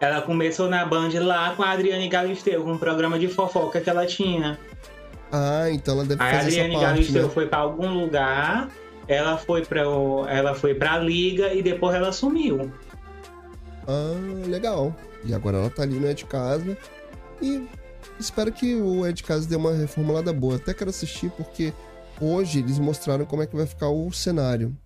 Ela 0.00 0.20
começou 0.20 0.68
na 0.68 0.84
Band 0.84 1.10
lá 1.20 1.54
com 1.54 1.62
a 1.62 1.70
Adriane 1.70 2.08
Galisteu, 2.08 2.64
com 2.64 2.72
um 2.72 2.78
programa 2.78 3.18
de 3.18 3.28
fofoca 3.28 3.80
que 3.80 3.88
ela 3.88 4.04
tinha. 4.04 4.58
Ah, 5.30 5.70
então 5.70 5.94
ela 5.94 6.04
deve 6.04 6.22
A 6.22 6.26
fazer 6.26 6.36
essa 6.36 6.46
Adriane 6.48 6.74
parte, 6.74 6.86
Galisteu 6.86 7.22
né? 7.22 7.28
foi 7.32 7.46
pra 7.46 7.58
algum 7.58 7.88
lugar, 8.02 8.68
ela 9.08 9.38
foi 9.38 9.64
para 9.64 9.80
ela 9.80 10.54
foi 10.54 10.74
pra 10.74 10.98
liga 10.98 11.54
e 11.54 11.62
depois 11.62 11.94
ela 11.94 12.12
sumiu. 12.12 12.70
Ah, 13.86 14.46
legal. 14.46 14.94
E 15.24 15.32
agora 15.32 15.58
ela 15.58 15.70
tá 15.70 15.82
ali 15.84 15.94
no 15.94 16.06
É 16.06 16.14
de 16.14 16.24
Casa. 16.24 16.76
E 17.40 17.66
espero 18.22 18.52
que 18.52 18.74
o 18.76 19.10
de 19.12 19.22
Casa 19.22 19.48
dê 19.48 19.56
uma 19.56 19.72
reformulada 19.72 20.32
boa. 20.32 20.56
Até 20.56 20.72
quero 20.74 20.90
assistir 20.90 21.30
porque 21.36 21.72
hoje 22.20 22.60
eles 22.60 22.78
mostraram 22.78 23.24
como 23.24 23.42
é 23.42 23.46
que 23.46 23.56
vai 23.56 23.66
ficar 23.66 23.88
o 23.88 24.10
cenário. 24.12 24.76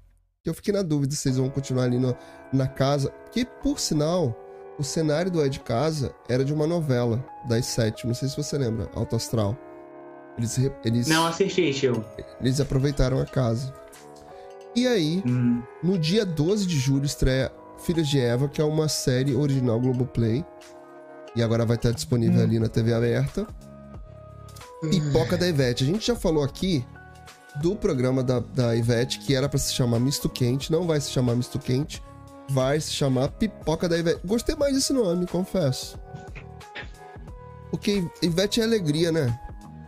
Eu 0.44 0.54
fiquei 0.54 0.72
na 0.72 0.82
dúvida 0.82 1.14
se 1.14 1.28
eles 1.28 1.38
vão 1.38 1.50
continuar 1.50 1.84
ali 1.84 1.98
no- 1.98 2.16
na 2.52 2.66
casa. 2.68 3.12
Que, 3.32 3.44
por 3.44 3.80
sinal, 3.80 4.34
o 4.78 4.84
cenário 4.84 5.30
do 5.30 5.48
de 5.48 5.58
Casa 5.60 6.14
era 6.28 6.44
de 6.44 6.52
uma 6.54 6.66
novela 6.66 7.24
das 7.48 7.66
sete. 7.66 8.06
Não 8.06 8.14
sei 8.14 8.28
se 8.28 8.36
você 8.36 8.56
lembra, 8.56 8.88
Alto 8.94 9.16
Astral. 9.16 9.56
Eles, 10.38 10.58
eles, 10.84 11.06
Não 11.08 11.26
assisti, 11.26 11.72
tio. 11.72 12.04
eles 12.40 12.60
aproveitaram 12.60 13.20
a 13.20 13.24
casa. 13.24 13.72
E 14.74 14.86
aí, 14.86 15.22
Hum. 15.26 15.62
no 15.82 15.98
dia 15.98 16.24
12 16.26 16.66
de 16.66 16.78
julho 16.78 17.06
estreia 17.06 17.50
Filhas 17.78 18.06
de 18.08 18.20
Eva, 18.20 18.46
que 18.48 18.60
é 18.60 18.64
uma 18.64 18.88
série 18.88 19.34
original 19.34 19.80
Globoplay. 19.80 20.44
E 21.36 21.42
agora 21.42 21.66
vai 21.66 21.76
estar 21.76 21.92
disponível 21.92 22.42
ali 22.42 22.58
na 22.58 22.68
TV 22.68 22.94
aberta. 22.94 23.46
Pipoca 24.80 25.36
da 25.36 25.46
Ivete. 25.46 25.84
A 25.84 25.86
gente 25.86 26.06
já 26.06 26.16
falou 26.16 26.42
aqui 26.42 26.84
do 27.60 27.76
programa 27.76 28.22
da, 28.22 28.40
da 28.40 28.74
Ivete, 28.74 29.20
que 29.20 29.34
era 29.34 29.48
pra 29.48 29.58
se 29.58 29.72
chamar 29.72 30.00
Misto 30.00 30.28
Quente. 30.28 30.72
Não 30.72 30.86
vai 30.86 31.00
se 31.00 31.10
chamar 31.10 31.36
Misto 31.36 31.58
Quente. 31.58 32.02
Vai 32.48 32.80
se 32.80 32.92
chamar 32.92 33.28
Pipoca 33.28 33.88
da 33.88 33.98
Ivete. 33.98 34.20
Gostei 34.24 34.56
mais 34.56 34.74
desse 34.74 34.92
nome, 34.92 35.26
confesso. 35.26 35.98
Porque 37.70 38.02
Ivete 38.22 38.60
é 38.60 38.64
alegria, 38.64 39.12
né? 39.12 39.38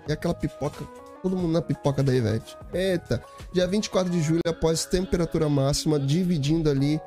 É 0.09 0.13
aquela 0.13 0.35
pipoca. 0.35 0.85
Todo 1.23 1.37
mundo 1.37 1.53
na 1.53 1.63
pipoca 1.63 2.03
da 2.03 2.15
Ivete. 2.15 2.57
Eita. 2.73 3.23
Dia 3.53 3.67
24 3.67 4.11
de 4.11 4.21
julho, 4.21 4.41
após 4.47 4.85
temperatura 4.85 5.49
máxima, 5.49 5.99
dividindo 5.99 6.71
ali 6.71 7.01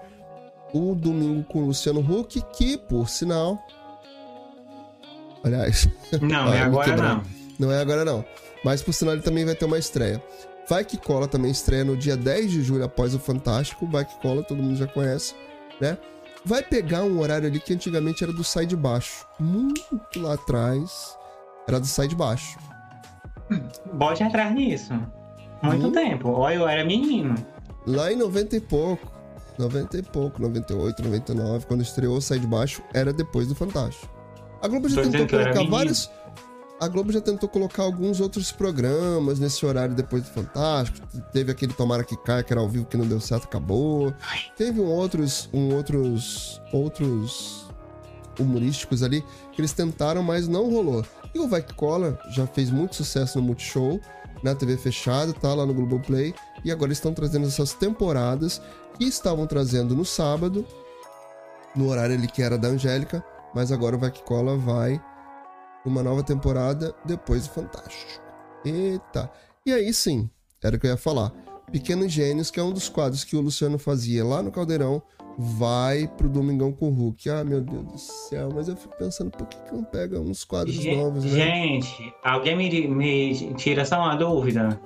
o 0.74 0.96
domingo 0.96 1.44
com 1.44 1.60
o 1.60 1.66
Luciano 1.68 2.00
Huck, 2.00 2.42
que, 2.54 2.78
por 2.78 3.10
sinal. 3.10 3.62
Aliás. 5.44 5.88
Não, 6.22 6.48
é 6.54 6.58
me 6.58 6.58
agora 6.60 6.96
não. 6.98 7.24
Não 7.60 7.72
é 7.72 7.80
agora 7.82 8.06
não. 8.06 8.24
Mas 8.64 8.82
por 8.82 8.94
sinal 8.94 9.16
ele 9.16 9.24
também 9.24 9.46
vai 9.46 9.56
ter 9.56 9.66
uma 9.66 9.78
estreia. 9.78 10.22
Vai 10.70 10.86
que 10.86 10.98
cola 10.98 11.28
também 11.28 11.52
estreia 11.52 11.84
no 11.84 11.98
dia 11.98 12.16
10 12.16 12.52
de 12.52 12.62
julho 12.64 12.84
após 12.84 13.14
o 13.16 13.20
Fantástico. 13.20 13.88
Vai 13.88 14.06
que 14.06 14.16
cola, 14.22 14.44
todo 14.44 14.62
mundo 14.62 14.78
já 14.78 14.88
conhece, 14.88 15.36
né? 15.80 15.98
Vai 16.46 16.64
pegar 16.64 17.04
um 17.04 17.20
horário 17.20 17.48
ali 17.48 17.60
que 17.60 17.74
antigamente 17.74 18.24
era 18.24 18.32
do 18.34 18.44
Sai 18.44 18.66
de 18.66 18.76
Baixo. 18.76 19.26
Muito 19.40 19.84
lá 20.18 20.34
atrás 20.34 21.16
era 21.68 21.80
do 21.80 21.86
Sai 21.86 22.08
de 22.08 22.16
Baixo. 22.16 22.58
Bote 23.94 24.24
atrás 24.24 24.54
nisso. 24.54 24.94
Muito 25.62 25.88
Hum. 25.88 25.92
tempo. 25.92 26.30
Olha, 26.32 26.56
eu 26.56 26.68
era 26.68 26.84
menino. 26.86 27.36
Lá 27.86 28.12
em 28.12 28.16
90 28.16 28.56
e 28.56 28.60
pouco. 28.60 29.12
90 29.60 29.98
e 29.98 30.02
pouco, 30.02 30.42
98, 30.42 31.04
99, 31.04 31.66
quando 31.68 31.82
estreou 31.82 32.18
o 32.18 32.22
Sai 32.22 32.40
de 32.40 32.48
Baixo, 32.48 32.82
era 32.94 33.14
depois 33.14 33.48
do 33.48 33.54
Fantástico. 33.54 34.10
A 34.62 34.68
Globo 34.68 34.88
já 34.88 35.02
Tô 35.02 35.10
tentou 35.10 35.28
colocar 35.28 35.64
vários. 35.64 36.10
A 36.80 36.88
Globo 36.88 37.12
já 37.12 37.22
tentou 37.22 37.48
colocar 37.48 37.84
alguns 37.84 38.20
outros 38.20 38.52
programas 38.52 39.40
nesse 39.40 39.64
horário 39.66 39.94
depois 39.94 40.24
do 40.24 40.30
Fantástico. 40.30 41.06
Teve 41.32 41.52
aquele 41.52 41.74
Tomara 41.74 42.04
que 42.04 42.18
Caia, 42.18 42.44
que 42.44 42.52
era 42.52 42.60
ao 42.60 42.68
vivo, 42.68 42.86
que 42.86 42.98
não 42.98 43.08
deu 43.08 43.20
certo, 43.20 43.46
acabou. 43.46 44.14
Teve 44.58 44.82
um 44.82 44.88
outros, 44.88 45.48
um 45.54 45.76
outros, 45.76 46.60
outros 46.74 47.68
humorísticos 48.40 49.04
ali 49.04 49.24
que 49.52 49.62
eles 49.62 49.74
tentaram, 49.74 50.24
mas 50.24 50.48
não 50.48 50.72
rolou. 50.72 51.06
E 51.34 51.40
o 51.40 51.48
Vai 51.48 51.62
Que 51.62 51.74
Cola 51.74 52.20
já 52.32 52.48
fez 52.48 52.72
muito 52.72 52.96
sucesso 52.96 53.40
no 53.40 53.46
Multishow, 53.46 54.00
na 54.44 54.56
TV 54.56 54.76
fechada, 54.76 55.34
tá 55.34 55.54
lá 55.54 55.66
no 55.66 55.74
Globoplay. 55.74 56.34
E 56.66 56.72
agora 56.72 56.92
estão 56.92 57.14
trazendo 57.14 57.48
essas 57.48 57.74
temporadas 57.74 58.62
que 58.98 59.06
estavam 59.06 59.46
trazendo 59.46 59.96
no 59.96 60.04
sábado, 60.04 60.66
no 61.76 61.90
horário 61.90 62.16
ali 62.16 62.28
que 62.28 62.42
era 62.42 62.58
da 62.58 62.68
Angélica, 62.70 63.24
mas 63.54 63.72
agora 63.72 63.96
o 63.96 64.00
Vai 64.00 64.12
Que 64.12 64.24
Cola 64.24 64.58
vai 64.58 65.02
uma 65.86 66.04
nova 66.04 66.24
temporada 66.24 66.96
depois 67.06 67.48
do 67.48 67.54
Fantástico. 67.54 68.22
Eita! 68.64 69.32
E 69.66 69.74
aí 69.74 69.94
sim, 69.94 70.30
era 70.64 70.76
o 70.76 70.80
que 70.80 70.88
eu 70.88 70.92
ia 70.92 70.98
falar. 70.98 71.32
Pequenos 71.72 72.12
Gênios, 72.12 72.52
que 72.52 72.60
é 72.60 72.64
um 72.64 72.72
dos 72.72 72.90
quadros 72.90 73.24
que 73.24 73.36
o 73.36 73.42
Luciano 73.42 73.80
fazia 73.80 74.26
lá 74.26 74.44
no 74.44 74.52
Caldeirão, 74.52 75.02
vai 75.38 76.08
pro 76.08 76.30
Domingão 76.30 76.72
com 76.72 76.90
o 76.90 76.94
Hulk. 76.94 77.30
Ah, 77.30 77.44
meu 77.44 77.62
Deus 77.62 77.86
do 77.86 77.98
céu, 77.98 78.50
mas 78.54 78.68
eu 78.68 78.76
fico 78.76 78.96
pensando, 78.98 79.32
por 79.32 79.48
que, 79.48 79.58
que 79.58 79.74
não 79.74 79.84
pega 79.84 80.20
uns 80.20 80.44
quadros 80.44 80.84
novos, 80.86 81.24
né? 81.24 81.32
Gente, 81.32 82.14
alguém 82.24 82.56
me, 82.56 82.88
me 82.88 83.54
tira 83.56 83.86
só 83.86 84.00
uma 84.00 84.16
dúvida. 84.16 84.80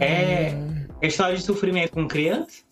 É 0.00 1.06
história 1.06 1.36
de 1.36 1.42
sofrimento 1.42 1.92
com 1.92 2.08
criança? 2.08 2.65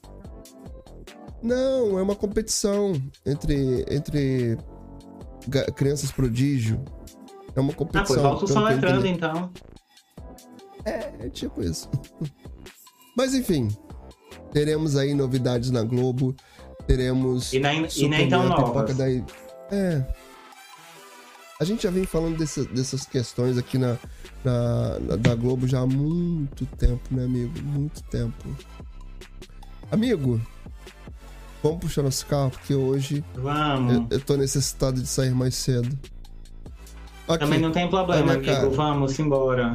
Não, 1.45 1.99
é 1.99 2.03
uma 2.03 2.17
competição 2.17 2.93
entre, 3.27 3.85
entre 3.91 4.57
crianças 5.77 6.11
prodígio. 6.11 6.83
É 7.55 7.61
uma 7.61 7.71
Ah, 7.73 7.77
competição. 7.77 8.07
pois 8.17 8.21
volta 8.23 8.45
o 8.47 8.73
entrando, 8.73 8.99
entendi. 9.07 9.15
então. 9.15 9.51
É, 10.87 11.27
é 11.27 11.29
tipo 11.29 11.63
isso. 11.63 11.89
Mas 13.17 13.35
enfim, 13.35 13.69
teremos 14.53 14.97
aí 14.97 15.13
novidades 15.15 15.71
na 15.71 15.83
Globo. 15.83 16.35
Teremos. 16.87 17.53
E 17.53 17.59
nem, 17.61 17.87
e 17.97 18.09
nem 18.09 18.29
tão 18.29 18.49
novas. 18.49 18.99
É. 19.71 20.05
A 21.61 21.65
gente 21.65 21.83
já 21.85 21.91
vem 21.91 22.05
falando 22.05 22.37
desse- 22.37 22.67
dessas 22.69 23.07
questões 23.07 23.57
aqui 23.57 23.79
na, 23.79 23.97
na, 24.45 24.99
na- 24.99 25.17
da 25.17 25.35
Globo 25.35 25.67
já 25.69 25.81
há 25.81 25.87
muito 25.87 26.67
tempo, 26.67 27.15
né, 27.15 27.25
amigo? 27.25 27.53
Muito 27.63 28.03
tempo. 28.05 28.45
Amigo, 29.91 30.41
vamos 31.65 31.81
puxar 31.81 32.03
nosso 32.03 32.27
carro, 32.27 32.51
porque 32.51 32.75
hoje 32.75 33.25
Vamos. 33.35 33.95
eu, 33.95 34.07
eu 34.11 34.21
tô 34.21 34.37
necessitado 34.37 35.01
de 35.01 35.09
sair 35.09 35.35
mais 35.35 35.55
cedo. 35.55 35.99
Ok, 37.27 37.39
Também 37.39 37.59
não 37.59 37.73
tem 37.73 37.89
problema, 37.89 38.35
amigo. 38.35 38.45
cara. 38.53 38.69
Vamos 38.69 39.19
embora. 39.19 39.75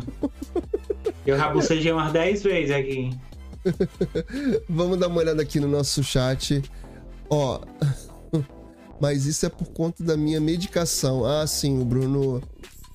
Eu 1.26 1.36
rabucejei 1.36 1.92
umas 1.92 2.14
10 2.14 2.44
vezes 2.44 2.72
aqui. 2.76 3.18
Vamos 4.70 5.00
dar 5.00 5.08
uma 5.08 5.18
olhada 5.20 5.42
aqui 5.42 5.60
no 5.60 5.68
nosso 5.68 6.04
chat. 6.04 6.62
Ó. 7.28 7.60
Mas 9.02 9.26
isso 9.26 9.46
é 9.46 9.50
por 9.50 9.70
conta 9.70 10.04
da 10.04 10.16
minha 10.16 10.40
medicação. 10.40 11.26
Ah, 11.26 11.48
sim, 11.48 11.82
o 11.82 11.86
Bruno 11.86 12.42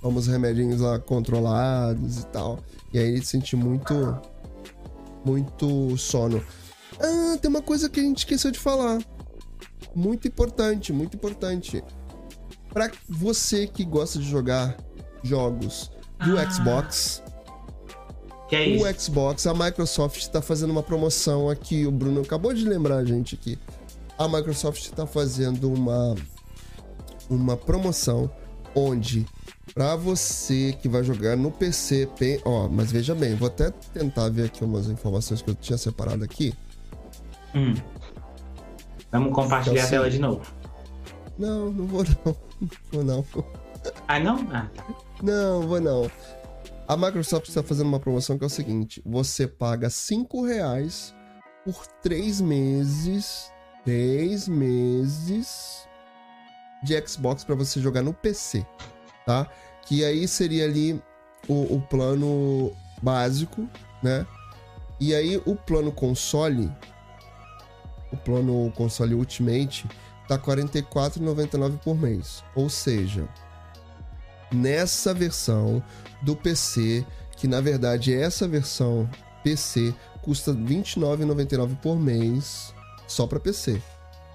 toma 0.01 0.21
os 0.21 0.27
remedinhos 0.29 0.81
lá 0.81 0.99
controlados 1.01 2.19
e 2.19 2.27
tal. 2.27 2.61
E 2.93 2.99
aí 2.99 3.09
ele 3.09 3.25
sente 3.25 3.57
muito. 3.57 4.17
Muito 5.25 5.97
sono. 5.97 6.41
Ah, 7.01 7.37
tem 7.41 7.49
uma 7.51 7.63
coisa 7.63 7.89
que 7.89 8.01
a 8.01 8.03
gente 8.03 8.19
esqueceu 8.19 8.51
de 8.51 8.59
falar. 8.59 8.99
Muito 9.95 10.27
importante, 10.29 10.93
muito 10.93 11.17
importante. 11.17 11.83
Pra 12.73 12.91
você 13.09 13.67
que 13.67 13.85
gosta 13.85 14.19
de 14.19 14.29
jogar 14.29 14.77
jogos 15.23 15.91
do 16.25 16.39
Ah. 16.39 16.51
Xbox, 16.51 17.23
Que 18.49 18.57
é 18.57 18.77
o 18.77 19.01
Xbox, 19.01 19.47
a 19.47 19.55
Microsoft 19.55 20.19
está 20.19 20.43
fazendo 20.43 20.71
uma 20.71 20.83
promoção 20.83 21.49
aqui. 21.49 21.87
O 21.87 21.91
Bruno 21.91 22.21
acabou 22.21 22.53
de 22.53 22.65
lembrar 22.69 22.97
a 22.99 23.05
gente 23.05 23.35
aqui. 23.35 23.59
A 24.19 24.29
Microsoft 24.29 24.85
está 24.85 25.07
fazendo 25.07 25.73
uma, 25.73 26.15
uma 27.31 27.57
promoção 27.57 28.31
onde 28.75 29.25
para 29.73 29.97
você 29.97 30.77
que 30.81 30.89
vai 30.89 31.03
jogar 31.03 31.37
no 31.37 31.51
PC, 31.51 32.09
ó, 32.45 32.69
mas 32.69 32.93
veja 32.93 33.15
bem, 33.15 33.35
vou 33.35 33.49
até 33.49 33.71
tentar 33.93 34.29
ver 34.29 34.45
aqui 34.47 34.63
umas 34.63 34.89
informações 34.89 35.41
que 35.43 35.51
eu 35.51 35.55
tinha 35.55 35.79
separado 35.79 36.23
aqui. 36.23 36.53
Hum. 37.55 37.75
Vamos 39.11 39.33
compartilhar 39.33 39.77
Então, 39.77 39.87
a 39.87 39.91
tela 39.91 40.11
de 40.11 40.19
novo. 40.19 40.43
Não, 41.39 41.71
não 41.71 41.87
vou 41.87 42.05
não. 42.05 42.37
Não 42.61 42.69
vou 42.93 43.05
não. 43.05 43.25
Ah, 44.09 44.19
não? 44.19 44.37
Ah, 44.53 44.69
tá. 44.75 44.85
Não, 45.23 45.63
vou 45.63 45.81
não. 45.81 46.11
A 46.87 46.97
Microsoft 46.97 47.49
está 47.49 47.63
fazendo 47.63 47.87
uma 47.89 48.01
promoção 48.01 48.37
que 48.37 48.45
é 48.45 48.47
o 48.47 48.51
seguinte: 48.51 49.03
você 49.05 49.47
paga 49.47 49.89
5 49.89 50.45
reais 50.45 51.15
por 51.65 51.87
3 52.03 52.41
meses. 52.41 53.53
3 53.85 54.49
meses 54.49 55.87
de 56.83 57.07
Xbox 57.07 57.45
para 57.45 57.55
você 57.55 57.81
jogar 57.81 58.03
no 58.03 58.13
PC, 58.15 58.65
tá? 59.27 59.47
Que 59.87 60.05
aí 60.05 60.27
seria 60.27 60.65
ali 60.65 61.03
o, 61.49 61.77
o 61.77 61.83
plano 61.83 62.73
básico, 63.03 63.69
né? 64.03 64.27
E 65.01 65.15
aí 65.15 65.41
o 65.45 65.55
plano 65.55 65.93
console, 65.93 66.71
o 68.15 68.17
plano 68.17 68.73
console 68.75 69.15
Ultimate, 69.15 69.87
tá 70.27 70.37
R$ 70.37 70.43
44,99 70.43 71.79
por 71.79 71.97
mês. 71.97 72.43
Ou 72.55 72.71
seja, 72.71 73.29
nessa 74.53 75.13
versão 75.13 75.83
do 76.23 76.35
PC, 76.35 77.05
que 77.37 77.47
na 77.47 77.61
verdade 77.61 78.15
essa 78.15 78.49
versão 78.49 79.09
PC 79.43 79.95
custa 80.23 80.53
R$ 80.53 80.59
29,99 80.59 81.77
por 81.81 81.99
mês 81.99 82.75
só 83.07 83.27
para 83.27 83.41
PC, 83.41 83.83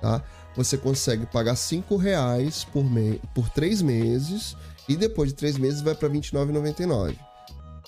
tá? 0.02 0.22
Você 0.56 0.78
consegue 0.78 1.26
pagar 1.26 1.56
5 1.56 1.96
reais 1.96 2.64
por, 2.66 2.84
me 2.84 3.20
por 3.34 3.50
3 3.50 3.82
meses 3.82 4.56
e 4.88 4.96
depois 4.96 5.30
de 5.30 5.36
3 5.36 5.58
meses 5.58 5.82
vai 5.82 5.96
para 5.96 6.08
R$ 6.08 6.20
29,99. 6.20 7.16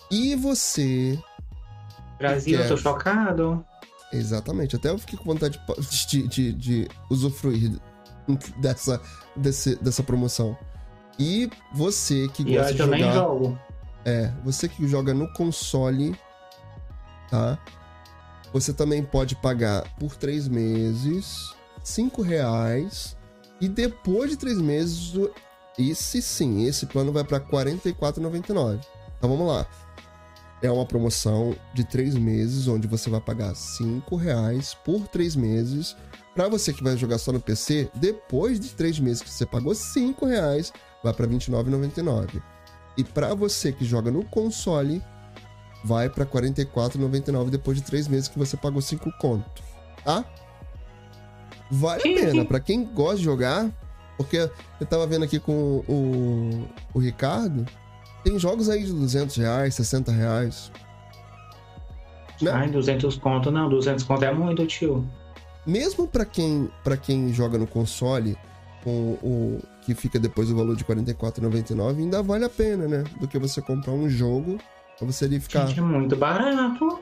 E 0.09 0.35
você 0.35 1.19
Brasil, 2.17 2.59
eu 2.59 2.67
tô 2.67 2.77
chocado. 2.77 3.65
Exatamente. 4.13 4.75
Até 4.75 4.89
eu 4.89 4.97
fiquei 4.97 5.17
com 5.17 5.25
vontade 5.25 5.59
de, 6.07 6.27
de, 6.27 6.53
de- 6.53 6.89
usufruir 7.09 7.79
dessa, 8.57 9.01
desse, 9.35 9.75
dessa 9.75 10.03
promoção. 10.03 10.57
E 11.19 11.49
você 11.73 12.27
que 12.29 12.43
E 12.43 12.55
gosta 12.57 12.73
de 12.73 12.85
nem 12.87 12.99
jogar. 13.01 13.13
jogo. 13.13 13.59
É, 14.03 14.31
você 14.43 14.67
que 14.67 14.87
joga 14.87 15.13
no 15.13 15.31
console, 15.33 16.15
tá? 17.29 17.57
Você 18.53 18.73
também 18.73 19.03
pode 19.03 19.35
pagar 19.35 19.83
por 19.99 20.15
três 20.15 20.47
meses, 20.47 21.53
cinco 21.83 22.21
reais. 22.21 23.15
E 23.61 23.69
depois 23.69 24.31
de 24.31 24.37
três 24.37 24.57
meses, 24.59 25.13
esse 25.77 26.21
sim, 26.21 26.65
esse 26.65 26.85
plano 26.87 27.11
vai 27.13 27.23
para 27.23 27.37
R$ 27.37 27.45
44,99. 27.45 28.79
Então 29.17 29.29
vamos 29.29 29.47
lá. 29.47 29.67
É 30.61 30.71
uma 30.71 30.85
promoção 30.85 31.55
de 31.73 31.83
três 31.83 32.15
meses, 32.15 32.67
onde 32.67 32.87
você 32.87 33.09
vai 33.09 33.19
pagar 33.19 33.55
cinco 33.55 34.15
reais 34.15 34.75
por 34.85 35.07
três 35.07 35.35
meses. 35.35 35.95
Para 36.35 36.47
você 36.47 36.71
que 36.71 36.83
vai 36.83 36.95
jogar 36.95 37.17
só 37.17 37.31
no 37.31 37.39
PC, 37.39 37.89
depois 37.95 38.59
de 38.59 38.69
três 38.69 38.99
meses 38.99 39.21
que 39.21 39.29
você 39.29 39.45
pagou 39.45 39.73
cinco 39.73 40.25
reais, 40.25 40.71
vai 41.03 41.13
para 41.13 41.25
R$ 41.25 41.35
29,99. 41.35 42.41
E 42.97 43.03
para 43.03 43.33
você 43.33 43.71
que 43.71 43.83
joga 43.83 44.11
no 44.11 44.23
console, 44.25 45.01
vai 45.83 46.09
para 46.09 46.23
R$ 46.23 46.29
44,99 46.29 47.49
depois 47.49 47.77
de 47.77 47.83
três 47.83 48.07
meses 48.07 48.27
que 48.27 48.37
você 48.37 48.55
pagou 48.55 48.81
5 48.81 49.11
conto, 49.19 49.63
tá? 50.03 50.23
Vale 51.69 52.01
a 52.01 52.21
pena, 52.21 52.45
para 52.45 52.59
quem 52.59 52.83
gosta 52.83 53.17
de 53.17 53.23
jogar, 53.23 53.71
porque 54.17 54.49
eu 54.79 54.85
tava 54.85 55.07
vendo 55.07 55.23
aqui 55.23 55.39
com 55.39 55.83
o, 55.87 56.67
o 56.93 56.99
Ricardo, 56.99 57.65
tem 58.23 58.37
jogos 58.39 58.69
aí 58.69 58.83
de 58.83 58.91
200 58.91 59.35
reais, 59.37 59.75
60 59.75 60.11
reais. 60.11 60.71
Né? 62.41 62.51
Ai, 62.51 62.69
200 62.69 63.17
conto 63.17 63.51
não, 63.51 63.69
200 63.69 64.03
conto 64.03 64.25
é 64.25 64.33
muito, 64.33 64.65
tio. 64.65 65.07
Mesmo 65.65 66.07
pra 66.07 66.25
quem, 66.25 66.69
pra 66.83 66.97
quem 66.97 67.31
joga 67.31 67.57
no 67.57 67.67
console, 67.67 68.35
com 68.83 69.13
o 69.21 69.59
que 69.81 69.93
fica 69.93 70.19
depois 70.19 70.47
do 70.49 70.55
valor 70.55 70.75
de 70.75 70.83
R$ 70.83 70.95
44,99, 70.95 71.99
ainda 71.99 72.23
vale 72.23 72.45
a 72.45 72.49
pena, 72.49 72.87
né? 72.87 73.03
Do 73.19 73.27
que 73.27 73.37
você 73.37 73.61
comprar 73.61 73.93
um 73.93 74.09
jogo 74.09 74.57
pra 74.97 75.05
você 75.05 75.25
ali 75.25 75.39
ficar 75.39 75.67
Gente, 75.67 75.79
é 75.79 75.83
muito 75.83 76.15
barato. 76.15 76.99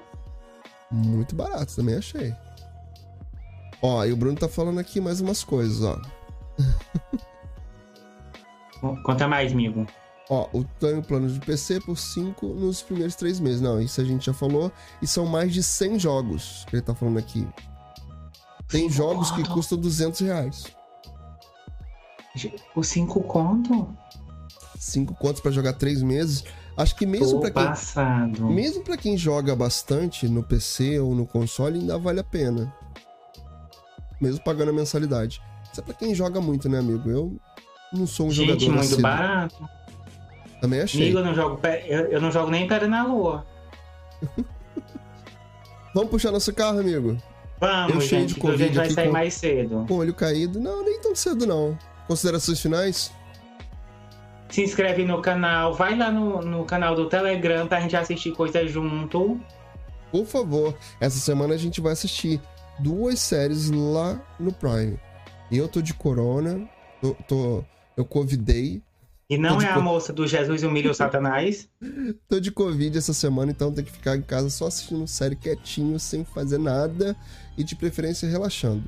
muito 0.92 1.36
barato, 1.36 1.76
também 1.76 1.96
achei. 1.96 2.36
Ó, 3.82 4.04
e 4.04 4.12
o 4.12 4.18
Bruno 4.18 4.38
tá 4.38 4.50
falando 4.50 4.80
aqui 4.80 5.00
mais 5.00 5.22
umas 5.22 5.42
coisas, 5.44 5.82
ó. 5.84 6.02
Conta 9.04 9.28
mais, 9.28 9.52
amigo. 9.54 9.86
Ó, 10.30 10.48
o 10.54 10.64
tenho 10.64 11.02
plano 11.02 11.28
de 11.28 11.40
PC 11.40 11.80
por 11.82 11.98
5 11.98 12.46
nos 12.46 12.84
primeiros 12.84 13.16
3 13.16 13.40
meses. 13.40 13.62
Não, 13.62 13.82
isso 13.82 14.00
a 14.00 14.04
gente 14.04 14.28
já 14.28 14.34
falou. 14.34 14.72
E 15.02 15.08
são 15.08 15.26
mais 15.26 15.52
de 15.52 15.64
100 15.64 15.98
jogos 15.98 16.66
que 16.70 16.76
ele 16.76 16.84
tá 16.84 16.94
falando 16.94 17.18
aqui. 17.18 17.48
Tem 18.68 18.88
jogos 18.90 19.32
que 19.32 19.42
conto? 19.42 19.54
custam 19.54 19.78
200 19.80 20.20
reais. 20.20 20.66
Os 22.76 22.88
5 22.88 23.22
conto? 23.24 23.90
5 24.78 25.16
contos 25.16 25.42
pra 25.42 25.52
jogar 25.52 25.74
3 25.74 26.04
meses. 26.04 26.44
Acho 26.78 26.96
que 26.96 27.06
mesmo 27.08 27.42
pra 27.42 27.50
quem 27.52 27.64
passado. 27.66 28.46
Mesmo 28.46 28.84
pra 28.84 28.96
quem 28.96 29.18
joga 29.18 29.56
bastante 29.56 30.30
no 30.30 30.44
PC 30.44 31.00
ou 31.00 31.16
no 31.16 31.26
console, 31.26 31.80
ainda 31.80 31.98
vale 31.98 32.20
a 32.20 32.24
pena. 32.24 32.72
Mesmo 34.22 34.44
pagando 34.44 34.70
a 34.70 34.74
mensalidade. 34.74 35.42
Isso 35.72 35.82
é 35.82 35.84
pra 35.84 35.94
quem 35.96 36.14
joga 36.14 36.40
muito, 36.40 36.70
né, 36.70 36.78
amigo? 36.80 37.10
Eu 37.10 37.36
não 37.92 38.06
sou 38.06 38.28
um 38.28 38.32
Gente, 38.32 38.48
jogador 38.48 38.66
muito 38.68 38.80
assíduo. 38.82 39.02
barato. 39.02 39.70
Também 40.62 40.82
achei. 40.82 41.02
Amigo, 41.04 41.20
eu 41.20 41.26
não 41.26 41.34
jogo, 41.34 41.58
pé- 41.58 41.86
eu, 41.88 42.06
eu 42.08 42.22
não 42.22 42.32
jogo 42.32 42.52
nem 42.52 42.68
pé 42.68 42.86
na 42.88 43.06
lua. 43.06 43.46
Vamos 45.94 46.10
puxar 46.10 46.32
nosso 46.32 46.54
carro, 46.54 46.80
amigo? 46.80 47.18
Eu 47.62 47.68
Vamos, 47.68 48.06
cheio 48.06 48.22
gente, 48.22 48.36
de 48.36 48.40
Covid 48.40 48.76
vai 48.76 48.90
sair 48.90 49.08
com- 49.08 49.12
mais 49.14 49.34
cedo. 49.34 49.86
Com 49.88 49.94
o 49.96 49.98
olho 49.98 50.14
caído. 50.14 50.60
Não, 50.60 50.84
nem 50.84 51.00
tão 51.02 51.16
cedo, 51.16 51.46
não. 51.46 51.78
Considerações 52.08 52.60
finais? 52.62 53.12
Se 54.50 54.64
inscreve 54.64 55.04
no 55.06 55.22
canal, 55.22 55.74
vai 55.74 55.96
lá 55.98 56.10
no, 56.12 56.42
no 56.42 56.66
canal 56.66 56.96
do 56.96 57.08
Telegram 57.08 57.68
pra 57.68 57.82
gente 57.82 57.96
assistir 57.96 58.32
coisa 58.34 58.66
junto. 58.68 59.40
Por 60.12 60.26
favor. 60.26 60.76
Essa 61.00 61.20
semana 61.20 61.54
a 61.54 61.58
gente 61.58 61.82
vai 61.82 61.94
assistir 61.94 62.42
duas 62.80 63.20
séries 63.20 63.70
lá 63.70 64.20
no 64.40 64.52
Prime. 64.52 65.00
Eu 65.52 65.68
tô 65.68 65.82
de 65.82 65.94
corona. 65.94 66.68
Tô, 67.02 67.16
tô- 67.28 67.64
eu 67.98 68.06
covidei. 68.06 68.82
E 69.30 69.38
não 69.38 69.62
é 69.62 69.68
a 69.70 69.76
co- 69.76 69.82
moça 69.82 70.12
do 70.12 70.26
Jesus 70.26 70.64
humilha 70.64 70.90
o 70.90 70.94
Satanás. 70.94 71.70
Tô 72.28 72.40
de 72.40 72.52
Covid 72.52 72.98
essa 72.98 73.14
semana, 73.14 73.52
então 73.52 73.72
tem 73.72 73.86
que 73.86 73.92
ficar 73.92 74.16
em 74.18 74.22
casa 74.22 74.50
só 74.50 74.68
assistindo 74.68 75.06
série 75.08 75.36
quietinho, 75.36 76.00
sem 76.00 76.26
fazer 76.26 76.58
nada 76.58 77.16
e 77.58 77.64
de 77.64 77.76
preferência 77.76 78.28
relaxando. 78.28 78.84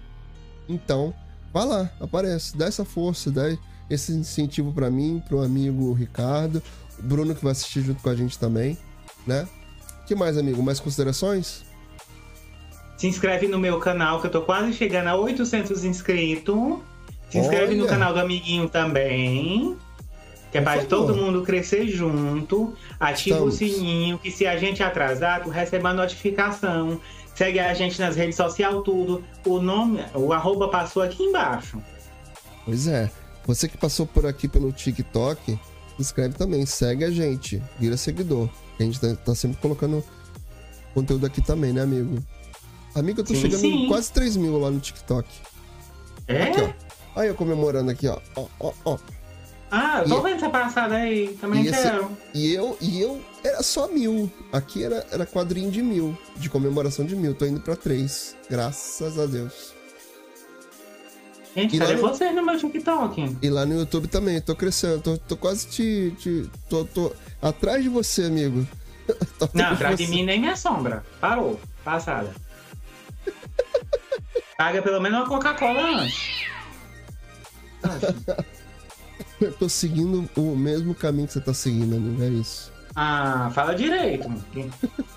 Então, 0.68 1.14
vá 1.54 1.64
lá, 1.64 1.92
aparece, 2.00 2.58
dá 2.58 2.66
essa 2.66 2.84
força, 2.84 3.30
dá 3.30 3.56
esse 3.90 4.12
incentivo 4.14 4.72
pra 4.74 4.90
mim, 4.90 5.22
pro 5.28 5.44
amigo 5.44 5.94
Ricardo, 5.94 6.62
o 6.98 7.04
Bruno 7.04 7.36
que 7.36 7.44
vai 7.44 7.52
assistir 7.52 7.82
junto 7.82 8.02
com 8.02 8.10
a 8.10 8.16
gente 8.16 8.40
também, 8.40 8.78
né? 9.28 9.48
que 10.08 10.16
mais, 10.16 10.38
amigo? 10.38 10.62
Mais 10.64 10.80
considerações? 10.80 11.64
Se 12.98 13.08
inscreve 13.08 13.48
no 13.48 13.58
meu 13.60 13.80
canal, 13.80 14.20
que 14.20 14.28
eu 14.28 14.32
tô 14.32 14.42
quase 14.42 14.74
chegando 14.74 15.08
a 15.08 15.16
800 15.16 15.84
inscritos. 15.86 16.80
Se 17.30 17.38
inscreve 17.38 17.76
no 17.76 17.84
Olha. 17.84 17.90
canal 17.90 18.14
do 18.14 18.20
amiguinho 18.20 18.68
também. 18.68 19.78
Que 20.52 20.58
é 20.58 20.62
pra 20.62 20.84
todo 20.86 21.16
mundo 21.16 21.44
crescer 21.44 21.88
junto. 21.88 22.74
Ativa 23.00 23.38
Estamos. 23.38 23.56
o 23.56 23.58
sininho, 23.58 24.20
que 24.20 24.30
se 24.30 24.46
a 24.46 24.58
gente 24.58 24.84
atrasar, 24.84 25.44
tu 25.44 25.50
recebe 25.50 25.88
a 25.88 25.94
notificação. 25.94 27.00
Segue 27.34 27.60
a 27.60 27.74
gente 27.74 28.00
nas 28.00 28.16
redes 28.16 28.36
sociais, 28.36 28.76
tudo. 28.84 29.24
O 29.46 29.62
nome, 29.62 30.04
o 30.14 30.34
arroba 30.34 30.68
passou 30.68 31.02
aqui 31.02 31.24
embaixo. 31.24 31.82
Pois 32.66 32.88
é. 32.88 33.10
Você 33.46 33.68
que 33.68 33.78
passou 33.78 34.06
por 34.06 34.26
aqui 34.26 34.48
pelo 34.48 34.72
TikTok, 34.72 35.54
se 35.54 35.60
inscreve 35.98 36.36
também, 36.36 36.66
segue 36.66 37.04
a 37.06 37.10
gente, 37.10 37.62
vira 37.80 37.98
seguidor. 37.98 38.50
A 38.80 38.84
gente 38.84 39.00
tá, 39.00 39.16
tá 39.16 39.34
sempre 39.34 39.58
colocando 39.62 40.04
conteúdo 40.94 41.26
aqui 41.26 41.42
também, 41.42 41.74
né, 41.74 41.82
amigo? 41.82 42.22
Amigo, 42.94 43.22
eu 43.22 43.24
tô 43.24 43.34
Sim, 43.34 43.42
chegando 43.42 43.66
em 43.66 43.80
sim. 43.84 43.88
quase 43.88 44.12
3 44.12 44.36
mil 44.38 44.60
lá 44.60 44.70
no 44.70 44.80
TikTok. 44.80 45.28
É? 46.28 46.44
Aqui, 46.44 46.62
ó. 46.62 47.20
Aí 47.20 47.28
eu 47.30 47.36
comemorando 47.36 47.90
aqui, 47.90 48.08
ó. 48.08 48.20
Ó, 48.36 48.46
ó, 48.60 48.74
ó. 48.86 48.98
Ah, 49.72 50.04
E- 50.06 50.10
vendo 50.10 50.28
essa 50.36 50.50
passada 50.50 50.96
aí. 50.96 51.30
Também 51.40 51.64
e 51.64 51.68
esse- 51.70 51.82
quero. 51.82 52.18
E 52.34 52.54
eu, 52.54 52.78
e 52.82 53.00
eu 53.02 53.22
era 53.44 53.64
só 53.64 53.88
mil. 53.88 54.30
Aqui 54.52 54.84
era, 54.84 55.06
era 55.12 55.26
quadrinho 55.26 55.72
de 55.72 55.82
mil, 55.82 56.18
de 56.36 56.50
comemoração 56.50 57.06
de 57.06 57.16
mil. 57.16 57.34
Tô 57.34 57.46
indo 57.46 57.62
pra 57.62 57.76
três. 57.76 58.36
Graças 58.50 59.18
a 59.18 59.26
Deus. 59.26 59.74
Gente, 61.56 61.76
E 61.76 61.80
cadê 61.80 61.94
no- 61.96 62.02
você 62.02 62.32
no 62.32 62.46
meu 62.46 62.58
TikTok? 62.58 63.38
E 63.42 63.50
lá 63.50 63.66
no 63.66 63.80
YouTube 63.80 64.08
também, 64.08 64.40
tô 64.42 64.56
crescendo. 64.56 65.02
Tô, 65.02 65.18
tô 65.18 65.36
quase 65.38 65.68
te. 65.68 66.14
te 66.20 66.50
tô, 66.70 66.84
tô 66.86 67.14
atrás 67.42 67.82
de 67.84 67.90
você, 67.90 68.24
amigo. 68.26 68.66
Não, 69.54 69.66
atrás 69.72 69.98
de 69.98 70.06
você. 70.06 70.12
mim 70.12 70.24
nem 70.26 70.40
minha 70.40 70.56
sombra. 70.56 71.06
Parou. 71.20 71.60
Passada. 71.84 72.34
Paga 74.58 74.82
pelo 74.82 75.00
menos 75.02 75.20
uma 75.20 75.28
Coca-Cola 75.28 75.82
antes. 75.82 76.46
Eu 79.42 79.52
tô 79.54 79.68
seguindo 79.68 80.30
o 80.38 80.56
mesmo 80.56 80.94
caminho 80.94 81.28
que 81.28 81.34
você 81.34 81.42
tá 81.42 81.54
seguindo, 81.54 81.96
amigo. 81.96 82.24
É 82.24 82.30
isso. 82.30 82.72
Ah, 82.96 83.50
fala 83.54 83.74
direito. 83.74 84.30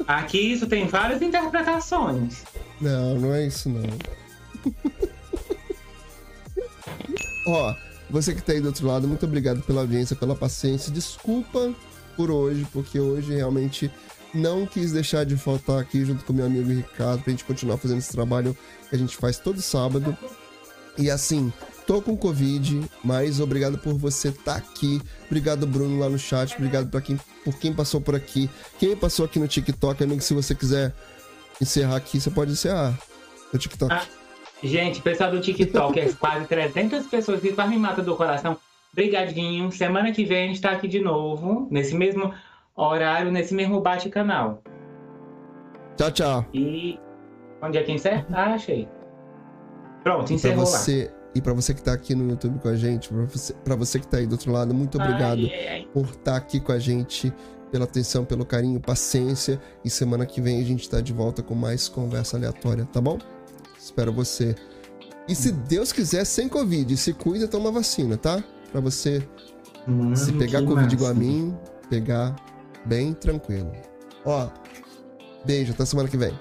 Aqui 0.07 0.53
isso 0.53 0.67
tem 0.67 0.87
várias 0.87 1.21
interpretações. 1.21 2.43
Não, 2.81 3.19
não 3.19 3.35
é 3.35 3.47
isso, 3.47 3.69
não. 3.69 3.83
Ó, 7.47 7.75
você 8.09 8.35
que 8.35 8.43
tá 8.43 8.53
aí 8.53 8.61
do 8.61 8.69
outro 8.69 8.87
lado, 8.87 9.07
muito 9.07 9.27
obrigado 9.27 9.61
pela 9.63 9.83
audiência, 9.83 10.17
pela 10.17 10.35
paciência. 10.35 10.91
Desculpa 10.91 11.75
por 12.17 12.31
hoje, 12.31 12.67
porque 12.73 12.99
hoje 12.99 13.35
realmente 13.35 13.91
não 14.33 14.67
quis 14.67 14.93
deixar 14.93 15.25
de 15.25 15.37
faltar 15.37 15.81
aqui 15.81 16.05
junto 16.05 16.25
com 16.25 16.33
meu 16.33 16.47
amigo 16.47 16.69
Ricardo 16.71 17.23
pra 17.23 17.31
gente 17.31 17.45
continuar 17.45 17.77
fazendo 17.77 17.99
esse 17.99 18.13
trabalho 18.13 18.57
que 18.89 18.97
a 18.97 18.99
gente 18.99 19.17
faz 19.17 19.39
todo 19.39 19.61
sábado. 19.61 20.17
E 20.97 21.11
assim, 21.11 21.53
tô 21.87 22.01
com 22.03 22.17
Covid, 22.17 22.83
mas 23.03 23.41
obrigado 23.41 23.79
por 23.79 23.95
você 23.95 24.29
estar 24.29 24.57
aqui. 24.57 25.01
Obrigado, 25.27 25.67
Bruno, 25.67 25.99
lá 25.99 26.09
no 26.09 26.19
chat. 26.19 26.55
Obrigado 26.57 26.91
pra 26.91 27.01
quem, 27.01 27.19
por 27.45 27.59
quem 27.59 27.73
passou 27.73 28.01
por 28.01 28.15
aqui. 28.15 28.49
Quem 28.79 28.97
passou 28.97 29.25
aqui 29.25 29.39
no 29.39 29.49
TikTok, 29.49 30.03
amigo, 30.03 30.21
se 30.21 30.35
você 30.35 30.55
quiser 30.55 30.93
encerrar 31.61 31.97
aqui, 31.97 32.21
você 32.21 32.31
pode 32.31 32.53
encerrar. 32.53 32.99
No 33.53 33.59
TikTok. 33.59 33.93
Ah. 33.93 34.03
Gente, 34.63 35.03
pessoal 35.03 35.31
do 35.31 35.41
TikTok, 35.41 36.01
é 36.01 36.11
quase 36.13 36.47
300 36.47 37.07
pessoas 37.07 37.41
que 37.41 37.53
quase 37.53 37.71
me 37.71 37.79
matam 37.79 38.03
do 38.03 38.17
coração. 38.17 38.57
Brigadinho. 38.95 39.71
Semana 39.71 40.11
que 40.11 40.25
vem 40.25 40.45
a 40.45 40.47
gente 40.49 40.61
tá 40.61 40.71
aqui 40.71 40.89
de 40.89 41.01
novo, 41.01 41.69
nesse 41.71 41.95
mesmo 41.95 42.33
horário, 42.75 43.31
nesse 43.31 43.53
mesmo 43.53 43.81
bate-canal. 43.81 44.63
Tchau, 45.97 46.11
tchau. 46.11 46.47
E 46.55 46.99
onde 47.61 47.79
é 47.79 47.83
que 47.83 47.93
encerra? 47.93 48.27
Ah, 48.33 48.55
achei. 48.55 48.89
Pronto, 50.03 50.25
E 50.25 50.27
pra 50.27 50.35
encerrou 50.35 50.65
lá. 50.65 50.79
E 51.35 51.41
pra 51.41 51.53
você 51.53 51.75
que 51.75 51.83
tá 51.83 51.93
aqui 51.93 52.15
no 52.15 52.29
YouTube 52.31 52.59
com 52.61 52.69
a 52.69 52.77
gente, 52.77 53.09
pra 53.09 53.25
você, 53.25 53.53
pra 53.65 53.75
você 53.77 53.99
que 53.99 54.07
tá 54.07 54.19
aí 54.19 54.27
do 54.27 54.33
outro 54.33 54.53
lado, 54.53 54.73
muito 54.75 54.97
obrigado 54.99 55.41
Ai, 55.41 55.69
ai, 55.69 55.89
por 55.93 56.07
estar 56.07 56.37
aqui 56.37 56.61
com 56.61 56.73
a 56.73 56.79
gente, 56.79 57.33
pela 57.73 57.85
atenção, 57.85 58.25
pelo 58.25 58.45
carinho, 58.47 58.81
paciência. 58.81 59.61
E 59.85 59.91
semana 59.91 60.25
que 60.27 60.41
vem 60.41 60.61
a 60.61 60.65
gente 60.65 60.89
tá 60.89 61.01
de 61.01 61.13
volta 61.13 61.43
com 61.43 61.55
mais 61.55 61.89
conversa 61.89 62.37
aleatória, 62.37 62.85
tá 62.93 63.01
bom? 63.01 63.19
Espero 63.79 64.13
você. 64.13 64.55
E 65.27 65.35
se 65.35 65.51
Deus 65.51 65.91
quiser, 65.93 66.25
sem 66.25 66.49
Covid, 66.49 66.97
se 66.97 67.13
cuida, 67.13 67.49
toma 67.49 67.71
vacina, 67.73 68.17
tá? 68.17 68.43
Pra 68.71 68.81
você, 68.81 69.27
Hum, 69.89 70.15
se 70.17 70.33
pegar 70.33 70.61
Covid 70.61 70.83
massa. 70.85 70.95
igual 70.95 71.11
a 71.11 71.15
mim, 71.15 71.55
pegar 71.91 72.35
bem 72.87 73.13
tranquilo. 73.13 73.71
Ó, 74.25 74.49
beijo, 75.45 75.73
até 75.73 75.85
semana 75.85 76.09
que 76.09 76.17
vem. 76.17 76.33